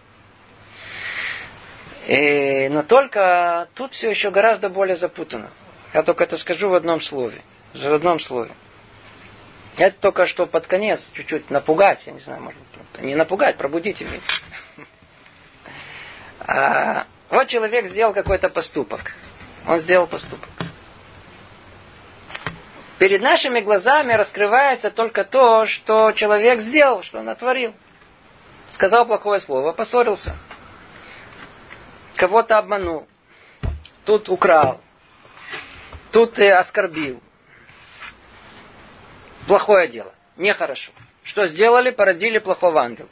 И, 2.07 2.69
но 2.71 2.83
только 2.83 3.69
тут 3.75 3.95
все 3.95 4.11
еще 4.11 4.31
гораздо 4.31 4.69
более 4.69 4.97
запутано. 4.97 5.49
Я 5.95 6.03
только 6.03 6.25
это 6.25 6.37
скажу 6.37 6.69
в 6.69 6.75
одном 6.75 7.01
слове. 7.01 7.41
В 7.73 7.95
одном 7.95 8.19
слове. 8.19 8.51
Это 9.79 9.97
только 9.99 10.27
что 10.27 10.45
под 10.45 10.67
конец 10.67 11.09
чуть-чуть 11.15 11.49
напугать, 11.49 12.03
я 12.05 12.13
не 12.13 12.21
знаю, 12.21 12.43
может 12.43 12.61
не 13.01 13.15
напугать, 13.15 13.57
пробудить 13.57 14.03
имеется. 14.03 14.43
А, 16.47 17.07
вот 17.31 17.49
человек 17.49 17.87
сделал 17.87 18.13
какой-то 18.13 18.49
поступок. 18.49 19.13
Он 19.67 19.79
сделал 19.79 20.07
поступок. 20.07 20.49
Перед 22.99 23.21
нашими 23.21 23.61
глазами 23.61 24.13
раскрывается 24.13 24.91
только 24.91 25.25
то, 25.25 25.67
что 25.67 26.13
человек 26.13 26.61
сделал, 26.61 27.03
что 27.03 27.19
он 27.19 27.27
натворил. 27.27 27.75
Сказал 28.73 29.07
плохое 29.07 29.41
слово, 29.41 29.73
поссорился. 29.73 30.37
Кого-то 32.17 32.59
обманул. 32.59 33.07
Тут 34.05 34.29
украл. 34.29 34.81
Тут 36.11 36.39
оскорбил. 36.39 37.21
Плохое 39.47 39.89
дело. 39.89 40.13
Нехорошо. 40.37 40.93
Что 41.25 41.47
сделали? 41.47 41.91
Породили 41.91 42.39
плохого 42.39 42.83
ангела. 42.83 43.09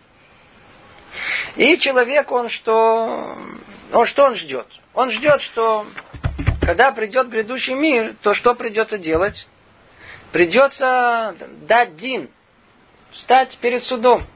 И 1.57 1.79
человек, 1.79 2.31
он 2.31 2.49
что, 2.49 3.37
он 3.93 4.07
что 4.07 4.25
он 4.25 4.37
ждет? 4.37 4.67
Он 4.95 5.11
ждет, 5.11 5.43
что 5.43 5.87
когда 6.61 6.93
придет 6.93 7.29
грядущий 7.29 7.75
мир, 7.75 8.15
то 8.23 8.35
что 8.35 8.55
придется 8.55 8.99
делать? 8.99 9.47
Придется 10.33 11.35
дать 11.67 11.97
дин, 11.97 12.29
встать 13.11 13.57
перед 13.61 13.85
судом. 13.85 14.27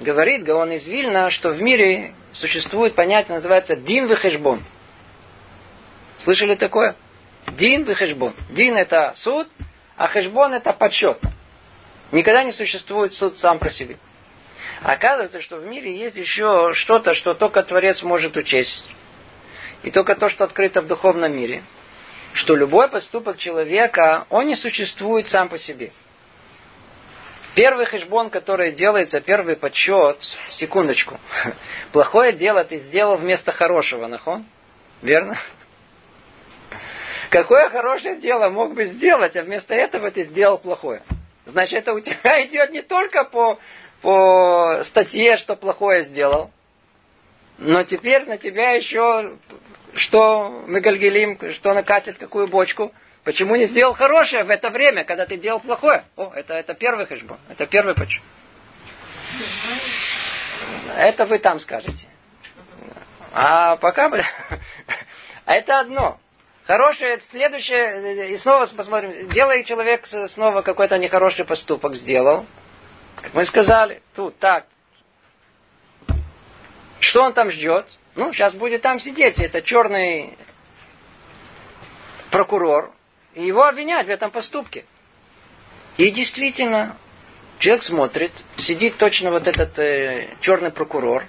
Говорит 0.00 0.44
Гаон 0.44 0.72
из 0.72 0.86
Вильна, 0.86 1.30
что 1.30 1.50
в 1.50 1.60
мире 1.60 2.14
существует 2.32 2.94
понятие, 2.94 3.34
называется 3.34 3.76
дин 3.76 4.06
вехешбон. 4.06 4.62
Слышали 6.18 6.54
такое? 6.54 6.94
Дин 7.48 7.84
вехешбон. 7.84 8.34
Дин 8.50 8.76
это 8.76 9.12
суд, 9.16 9.48
а 9.96 10.06
хешбон 10.06 10.54
это 10.54 10.72
подсчет. 10.72 11.18
Никогда 12.12 12.44
не 12.44 12.52
существует 12.52 13.12
суд 13.12 13.38
сам 13.38 13.58
про 13.58 13.70
себя. 13.70 13.96
Оказывается, 14.84 15.40
что 15.40 15.56
в 15.56 15.66
мире 15.66 15.96
есть 15.96 16.16
еще 16.16 16.72
что-то, 16.74 17.14
что 17.14 17.34
только 17.34 17.62
Творец 17.62 18.02
может 18.02 18.36
учесть. 18.36 18.84
И 19.82 19.90
только 19.90 20.16
то, 20.16 20.28
что 20.28 20.44
открыто 20.44 20.82
в 20.82 20.86
духовном 20.86 21.36
мире. 21.36 21.62
Что 22.32 22.56
любой 22.56 22.88
поступок 22.88 23.38
человека, 23.38 24.26
он 24.30 24.46
не 24.46 24.54
существует 24.54 25.28
сам 25.28 25.48
по 25.48 25.58
себе. 25.58 25.92
Первый 27.54 27.84
хешбон, 27.84 28.30
который 28.30 28.72
делается, 28.72 29.20
первый 29.20 29.56
подсчет, 29.56 30.26
секундочку. 30.48 31.20
Плохое 31.92 32.32
дело 32.32 32.64
ты 32.64 32.76
сделал 32.78 33.16
вместо 33.16 33.52
хорошего, 33.52 34.06
нахон? 34.06 34.46
Верно? 35.02 35.36
Какое 37.28 37.68
хорошее 37.68 38.16
дело 38.16 38.48
мог 38.48 38.74
бы 38.74 38.86
сделать, 38.86 39.36
а 39.36 39.42
вместо 39.42 39.74
этого 39.74 40.10
ты 40.10 40.22
сделал 40.22 40.58
плохое? 40.58 41.02
Значит, 41.44 41.80
это 41.80 41.92
у 41.92 42.00
тебя 42.00 42.44
идет 42.46 42.70
не 42.70 42.82
только 42.82 43.24
по 43.24 43.58
по 44.02 44.80
статье, 44.82 45.36
что 45.36 45.56
плохое 45.56 46.04
сделал. 46.04 46.50
Но 47.58 47.84
теперь 47.84 48.26
на 48.26 48.36
тебя 48.36 48.72
еще 48.72 49.36
что 49.94 50.64
мы 50.66 50.80
гальгелим, 50.80 51.38
что 51.52 51.74
накатит, 51.74 52.18
какую 52.18 52.46
бочку. 52.46 52.92
Почему 53.24 53.56
не 53.56 53.66
сделал 53.66 53.94
хорошее 53.94 54.42
в 54.44 54.50
это 54.50 54.70
время, 54.70 55.04
когда 55.04 55.26
ты 55.26 55.36
делал 55.36 55.60
плохое? 55.60 56.04
О, 56.16 56.32
это, 56.34 56.54
это 56.54 56.74
первый 56.74 57.06
хэшбон, 57.06 57.38
это 57.48 57.66
первый 57.66 57.94
почему. 57.94 58.24
Это 60.96 61.24
вы 61.24 61.38
там 61.38 61.60
скажете. 61.60 62.06
А 63.32 63.76
пока. 63.76 64.10
А 65.44 65.56
это 65.56 65.80
одно. 65.80 66.20
Хорошее, 66.68 67.20
следующее, 67.20 68.32
и 68.32 68.36
снова 68.36 68.64
посмотрим, 68.66 69.28
делает 69.28 69.66
человек 69.66 70.06
снова 70.06 70.62
какой-то 70.62 70.96
нехороший 70.98 71.44
поступок 71.44 71.96
сделал, 71.96 72.46
как 73.16 73.34
мы 73.34 73.44
сказали, 73.46 74.02
тут 74.14 74.38
так. 74.38 74.66
Что 77.00 77.22
он 77.22 77.32
там 77.32 77.50
ждет? 77.50 77.86
Ну, 78.14 78.32
сейчас 78.32 78.54
будет 78.54 78.82
там 78.82 79.00
сидеть, 79.00 79.40
это 79.40 79.62
черный 79.62 80.36
прокурор, 82.30 82.92
и 83.34 83.44
его 83.44 83.64
обвинять 83.64 84.06
в 84.06 84.10
этом 84.10 84.30
поступке. 84.30 84.84
И 85.96 86.10
действительно, 86.10 86.96
человек 87.58 87.82
смотрит, 87.82 88.32
сидит 88.56 88.96
точно 88.96 89.30
вот 89.30 89.46
этот 89.46 89.78
э, 89.78 90.28
черный 90.40 90.70
прокурор, 90.70 91.24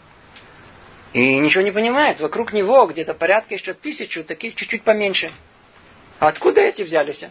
и 1.13 1.37
ничего 1.37 1.63
не 1.63 1.71
понимает. 1.71 2.19
Вокруг 2.19 2.53
него 2.53 2.85
где-то 2.87 3.13
порядка 3.13 3.53
еще 3.53 3.73
тысячу, 3.73 4.23
таких 4.23 4.55
чуть-чуть 4.55 4.83
поменьше. 4.83 5.31
А 6.19 6.27
откуда 6.27 6.61
эти 6.61 6.81
взялись? 6.81 7.25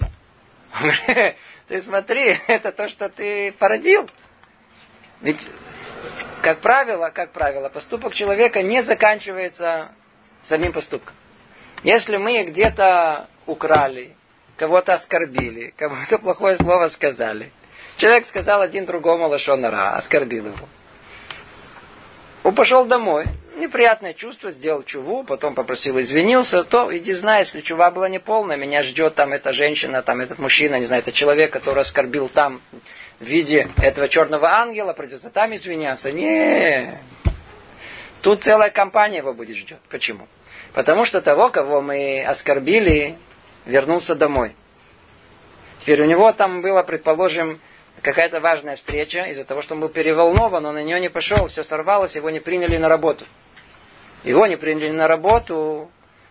Ты 1.68 1.80
смотри, 1.80 2.38
это 2.46 2.72
то, 2.72 2.88
что 2.88 3.09
ты 3.09 3.53
породил. 3.53 4.09
Ведь, 5.23 5.39
как 6.43 6.61
правило, 6.61 7.11
как 7.11 7.31
правило, 7.31 7.68
поступок 7.68 8.14
человека 8.14 8.62
не 8.62 8.83
заканчивается 8.83 9.91
самим 10.43 10.73
поступком. 10.73 11.14
Если 11.83 12.16
мы 12.16 12.45
где-то 12.45 13.29
украли, 13.47 14.14
кого-то 14.57 14.95
оскорбили, 14.95 15.75
кому-то 15.77 16.18
плохое 16.18 16.57
слово 16.57 16.89
сказали, 16.89 17.51
Человек 17.97 18.27
сказал 18.27 18.62
один 18.62 18.85
другому 18.85 19.29
лошонара, 19.29 19.95
оскорбил 19.95 20.47
его. 20.47 20.68
Он 22.43 22.55
пошел 22.55 22.85
домой, 22.85 23.27
неприятное 23.57 24.14
чувство, 24.14 24.51
сделал 24.51 24.83
чуву, 24.83 25.23
потом 25.23 25.55
попросил 25.55 26.01
извинился, 26.01 26.64
то 26.64 26.97
иди 26.97 27.12
знай, 27.12 27.41
если 27.41 27.61
чува 27.61 27.93
была 27.93 28.09
неполная, 28.09 28.57
меня 28.57 28.83
ждет 28.83 29.14
там 29.14 29.33
эта 29.33 29.53
женщина, 29.53 30.03
там 30.03 30.20
этот 30.20 30.41
мужчина, 30.41 30.81
не 30.81 30.85
знаю, 30.85 31.03
это 31.03 31.12
человек, 31.12 31.53
который 31.53 31.83
оскорбил 31.83 32.29
там 32.29 32.61
в 33.20 33.24
виде 33.24 33.68
этого 33.78 34.08
черного 34.08 34.48
ангела, 34.50 34.92
придется 34.92 35.30
там 35.30 35.54
извиняться. 35.54 36.12
Не, 36.12 36.98
тут 38.20 38.42
целая 38.42 38.70
компания 38.70 39.18
его 39.18 39.32
будет 39.32 39.56
ждет. 39.56 39.78
Почему? 39.88 40.26
Потому 40.72 41.04
что 41.04 41.20
того, 41.20 41.50
кого 41.50 41.80
мы 41.80 42.24
оскорбили, 42.24 43.16
вернулся 43.66 44.14
домой. 44.14 44.54
Теперь 45.80 46.02
у 46.02 46.06
него 46.06 46.32
там 46.32 46.62
было, 46.62 46.82
предположим, 46.82 47.60
какая-то 48.02 48.40
важная 48.40 48.76
встреча, 48.76 49.22
из-за 49.24 49.44
того, 49.44 49.62
что 49.62 49.74
он 49.74 49.80
был 49.80 49.88
переволнован, 49.88 50.64
он 50.64 50.74
на 50.74 50.82
нее 50.82 51.00
не 51.00 51.10
пошел, 51.10 51.48
все 51.48 51.62
сорвалось, 51.62 52.14
его 52.14 52.30
не 52.30 52.40
приняли 52.40 52.76
на 52.76 52.88
работу. 52.88 53.24
Его 54.24 54.46
не 54.46 54.56
приняли 54.56 54.90
на 54.90 55.08
работу, 55.08 55.90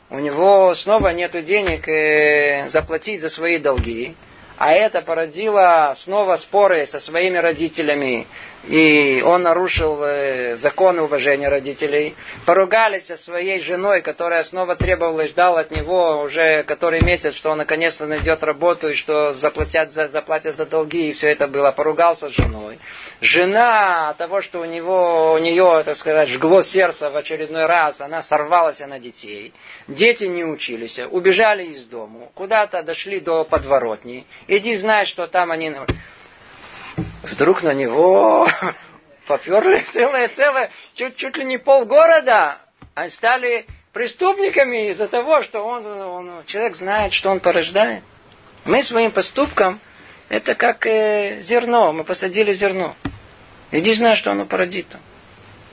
у 0.09 0.19
него 0.19 0.73
снова 0.73 1.09
нет 1.09 1.31
денег 1.43 1.87
э, 1.87 2.67
заплатить 2.69 3.21
за 3.21 3.29
свои 3.29 3.57
долги. 3.57 4.15
А 4.63 4.73
это 4.73 5.01
породило 5.01 5.91
снова 5.95 6.35
споры 6.35 6.85
со 6.85 6.99
своими 6.99 7.39
родителями. 7.39 8.27
И 8.67 9.23
он 9.25 9.41
нарушил 9.41 10.03
э, 10.03 10.55
законы 10.55 11.01
уважения 11.01 11.49
родителей. 11.49 12.13
Поругались 12.45 13.07
со 13.07 13.17
своей 13.17 13.59
женой, 13.59 14.03
которая 14.03 14.43
снова 14.43 14.75
требовала 14.75 15.21
и 15.21 15.27
ждала 15.27 15.61
от 15.61 15.71
него 15.71 16.21
уже 16.21 16.61
который 16.61 17.01
месяц, 17.01 17.33
что 17.33 17.49
он 17.49 17.57
наконец-то 17.57 18.05
найдет 18.05 18.43
работу 18.43 18.89
и 18.89 18.93
что 18.93 19.33
заплатят 19.33 19.91
за, 19.91 20.07
заплатят 20.07 20.55
за 20.55 20.67
долги. 20.67 21.09
И 21.09 21.13
все 21.13 21.31
это 21.31 21.47
было. 21.47 21.71
Поругался 21.71 22.29
с 22.29 22.33
женой. 22.33 22.77
Жена 23.21 24.15
того, 24.17 24.41
что 24.41 24.61
у 24.61 24.65
него, 24.65 25.33
у 25.33 25.37
нее, 25.37 25.83
так 25.85 25.95
сказать, 25.95 26.27
жгло 26.27 26.63
сердце 26.63 27.11
в 27.11 27.15
очередной 27.15 27.67
раз, 27.67 28.01
она 28.01 28.23
сорвалась 28.23 28.79
на 28.79 28.97
детей. 28.97 29.53
Дети 29.87 30.23
не 30.23 30.43
учились, 30.43 30.97
убежали 30.97 31.65
из 31.65 31.83
дому, 31.83 32.31
куда-то 32.33 32.81
дошли 32.81 33.19
до 33.19 33.43
подворотни. 33.43 34.25
Иди 34.47 34.75
знай, 34.75 35.05
что 35.05 35.27
там 35.27 35.51
они... 35.51 35.71
Вдруг 37.21 37.61
на 37.61 37.75
него 37.75 38.47
поперли 39.27 39.77
целое-целое, 39.91 40.71
чуть, 40.95 41.15
чуть 41.15 41.37
ли 41.37 41.45
не 41.45 41.59
полгорода. 41.59 42.57
Они 42.95 43.11
стали 43.11 43.67
преступниками 43.93 44.89
из-за 44.89 45.07
того, 45.07 45.43
что 45.43 45.61
он, 45.61 45.85
он, 45.85 46.43
человек 46.47 46.75
знает, 46.75 47.13
что 47.13 47.29
он 47.29 47.39
порождает. 47.39 48.01
Мы 48.65 48.81
своим 48.81 49.11
поступком, 49.11 49.79
это 50.31 50.55
как 50.55 50.85
э, 50.85 51.41
зерно, 51.41 51.91
мы 51.91 52.05
посадили 52.05 52.53
зерно. 52.53 52.95
Иди 53.71 53.93
знай, 53.93 54.15
что 54.15 54.31
оно 54.31 54.45
породит. 54.45 54.87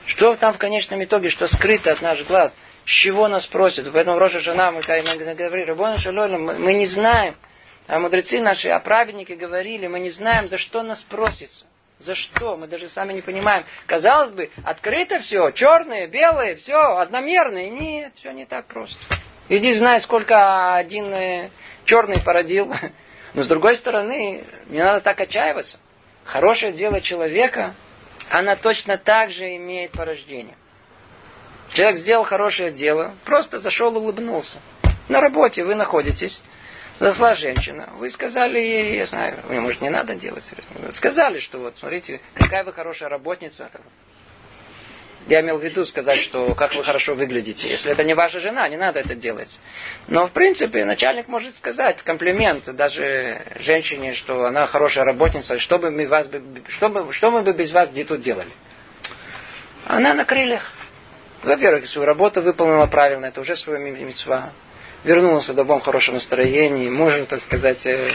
Что 0.05 0.35
там 0.35 0.51
в 0.53 0.57
конечном 0.57 1.01
итоге, 1.01 1.29
что 1.29 1.47
скрыто 1.47 1.93
от 1.93 2.01
наших 2.01 2.27
глаз, 2.27 2.53
с 2.85 2.89
чего 2.89 3.29
нас 3.29 3.45
просят. 3.45 3.89
Поэтому 3.93 4.19
Роша 4.19 4.41
Жена, 4.41 4.71
мы 4.71 4.81
говорили, 4.81 5.71
мы 5.71 6.73
не 6.73 6.87
знаем, 6.87 7.35
а 7.87 7.99
мудрецы 7.99 8.41
наши, 8.41 8.67
а 8.67 8.79
праведники 8.79 9.31
говорили, 9.31 9.87
мы 9.87 10.01
не 10.01 10.09
знаем, 10.09 10.49
за 10.49 10.57
что 10.57 10.83
нас 10.83 11.01
просится. 11.03 11.63
За 11.97 12.15
что? 12.15 12.57
Мы 12.57 12.67
даже 12.67 12.89
сами 12.89 13.13
не 13.13 13.21
понимаем. 13.21 13.65
Казалось 13.85 14.31
бы, 14.31 14.49
открыто 14.65 15.21
все, 15.21 15.51
черное, 15.51 16.07
белое, 16.07 16.57
все, 16.57 16.97
одномерное. 16.97 17.69
Нет, 17.69 18.11
все 18.17 18.31
не 18.31 18.43
так 18.43 18.65
просто. 18.65 18.97
Иди 19.47 19.73
знай, 19.73 20.01
сколько 20.01 20.75
один 20.75 21.13
э, 21.13 21.49
черный 21.85 22.21
породил. 22.21 22.73
Но 23.33 23.43
с 23.43 23.47
другой 23.47 23.75
стороны, 23.75 24.43
не 24.67 24.83
надо 24.83 25.01
так 25.01 25.19
отчаиваться. 25.21 25.79
Хорошее 26.23 26.71
дело 26.71 27.01
человека, 27.01 27.73
она 28.29 28.55
точно 28.55 28.97
так 28.97 29.29
же 29.29 29.55
имеет 29.55 29.91
порождение. 29.91 30.55
Человек 31.71 31.97
сделал 31.97 32.23
хорошее 32.23 32.71
дело, 32.71 33.13
просто 33.25 33.59
зашел 33.59 33.95
улыбнулся. 33.95 34.59
На 35.07 35.21
работе 35.21 35.63
вы 35.63 35.75
находитесь, 35.75 36.43
Зашла 36.99 37.33
женщина. 37.33 37.87
Вы 37.97 38.11
сказали 38.11 38.59
ей, 38.59 38.97
я 38.97 39.05
знаю, 39.05 39.37
мне, 39.47 39.61
может, 39.61 39.79
не 39.79 39.89
надо 39.89 40.15
делать. 40.15 40.43
Сказали, 40.91 41.39
что 41.39 41.59
вот, 41.59 41.77
смотрите, 41.77 42.19
какая 42.33 42.65
вы 42.65 42.73
хорошая 42.73 43.07
работница. 43.07 43.71
Я 45.27 45.41
имел 45.41 45.57
в 45.57 45.63
виду 45.63 45.85
сказать, 45.85 46.19
что 46.19 46.55
как 46.55 46.73
вы 46.75 46.83
хорошо 46.83 47.13
выглядите. 47.13 47.69
Если 47.69 47.91
это 47.91 48.03
не 48.03 48.13
ваша 48.13 48.39
жена, 48.39 48.67
не 48.67 48.77
надо 48.77 48.99
это 48.99 49.15
делать. 49.15 49.59
Но, 50.07 50.27
в 50.27 50.31
принципе, 50.31 50.85
начальник 50.85 51.27
может 51.27 51.57
сказать 51.57 52.01
комплимент 52.01 52.65
даже 52.75 53.41
женщине, 53.59 54.13
что 54.13 54.45
она 54.45 54.65
хорошая 54.65 55.05
работница, 55.05 55.59
что, 55.59 55.77
бы 55.77 55.91
мы, 55.91 56.07
вас, 56.07 56.27
что, 56.69 56.89
бы, 56.89 57.13
что 57.13 57.31
мы 57.31 57.41
бы 57.41 57.53
без 57.53 57.71
вас 57.71 57.89
тут 58.07 58.21
делали. 58.21 58.49
Она 59.85 60.13
на 60.13 60.25
крыльях. 60.25 60.71
Во-первых, 61.43 61.87
свою 61.87 62.05
работу 62.05 62.41
выполнила 62.41 62.87
правильно, 62.87 63.27
это 63.27 63.41
уже 63.41 63.55
свое 63.55 63.79
митцва 63.79 64.51
вернулся 65.03 65.53
домой 65.53 65.79
в 65.79 65.83
хорошем 65.83 66.15
настроении, 66.15 66.89
мужу, 66.89 67.25
так 67.25 67.39
сказать, 67.39 67.85
э, 67.85 68.11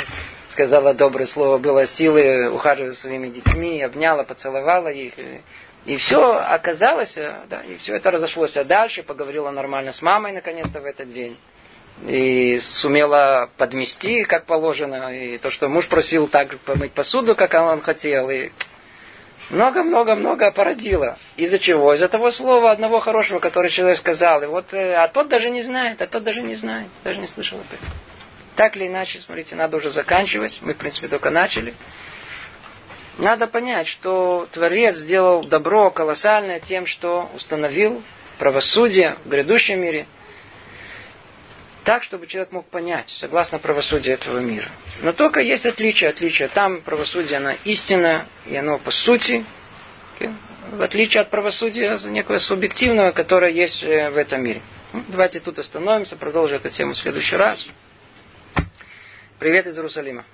сказала 0.50 0.94
доброе 0.94 1.26
слово, 1.26 1.58
было 1.58 1.86
силы 1.86 2.50
ухаживать 2.50 2.92
за 2.92 3.00
своими 3.00 3.28
детьми, 3.28 3.82
обняла, 3.82 4.24
поцеловала 4.24 4.88
их. 4.88 5.14
И 5.86 5.96
все 5.96 6.32
оказалось, 6.32 7.18
э, 7.18 7.34
да, 7.50 7.60
и 7.60 7.76
все 7.76 7.94
это 7.96 8.10
разошлось. 8.10 8.56
А 8.56 8.64
дальше 8.64 9.02
поговорила 9.02 9.50
нормально 9.50 9.92
с 9.92 10.00
мамой 10.00 10.32
наконец-то 10.32 10.80
в 10.80 10.86
этот 10.86 11.08
день. 11.08 11.36
И 12.06 12.58
сумела 12.58 13.50
подмести, 13.56 14.24
как 14.24 14.46
положено. 14.46 15.14
И 15.14 15.38
то, 15.38 15.50
что 15.50 15.68
муж 15.68 15.86
просил 15.86 16.26
так 16.26 16.58
помыть 16.60 16.92
посуду, 16.92 17.36
как 17.36 17.54
он 17.54 17.80
хотел. 17.82 18.30
И 18.30 18.50
много-много-много 19.50 20.50
породило. 20.52 21.18
Из-за 21.36 21.58
чего? 21.58 21.92
Из-за 21.92 22.08
того 22.08 22.30
слова 22.30 22.70
одного 22.70 23.00
хорошего, 23.00 23.38
которое 23.38 23.68
человек 23.68 23.98
сказал. 23.98 24.42
И 24.42 24.46
вот, 24.46 24.72
э, 24.72 24.94
а 24.94 25.06
тот 25.08 25.28
даже 25.28 25.50
не 25.50 25.62
знает, 25.62 26.00
а 26.00 26.06
тот 26.06 26.22
даже 26.22 26.40
не 26.40 26.54
знает, 26.54 26.88
даже 27.04 27.20
не 27.20 27.26
слышал 27.26 27.58
об 27.58 27.66
этом. 27.66 27.88
Так 28.56 28.76
или 28.76 28.86
иначе, 28.86 29.18
смотрите, 29.18 29.54
надо 29.54 29.76
уже 29.76 29.90
заканчивать. 29.90 30.58
Мы, 30.62 30.72
в 30.72 30.76
принципе, 30.78 31.08
только 31.08 31.30
начали. 31.30 31.74
Надо 33.18 33.46
понять, 33.46 33.88
что 33.88 34.48
Творец 34.52 34.96
сделал 34.96 35.44
добро 35.44 35.90
колоссальное 35.90 36.60
тем, 36.60 36.86
что 36.86 37.30
установил 37.34 38.02
правосудие 38.38 39.16
в 39.24 39.28
грядущем 39.28 39.80
мире– 39.80 40.06
так, 41.84 42.02
чтобы 42.02 42.26
человек 42.26 42.50
мог 42.50 42.66
понять, 42.66 43.10
согласно 43.10 43.58
правосудию 43.58 44.14
этого 44.14 44.38
мира. 44.38 44.68
Но 45.02 45.12
только 45.12 45.40
есть 45.40 45.66
отличие, 45.66 46.10
отличие. 46.10 46.48
Там 46.48 46.80
правосудие, 46.80 47.36
оно 47.36 47.52
истинное, 47.64 48.26
и 48.46 48.56
оно 48.56 48.78
по 48.78 48.90
сути, 48.90 49.44
в 50.72 50.82
отличие 50.82 51.20
от 51.20 51.30
правосудия 51.30 51.98
некого 52.06 52.38
субъективного, 52.38 53.12
которое 53.12 53.52
есть 53.52 53.82
э, 53.82 54.10
в 54.10 54.16
этом 54.16 54.42
мире. 54.42 54.62
Ну, 54.94 55.02
давайте 55.08 55.40
тут 55.40 55.58
остановимся, 55.58 56.16
продолжим 56.16 56.56
эту 56.56 56.70
тему 56.70 56.94
в 56.94 56.98
следующий 56.98 57.36
раз. 57.36 57.66
Привет 59.38 59.66
из 59.66 59.76
Иерусалима. 59.76 60.24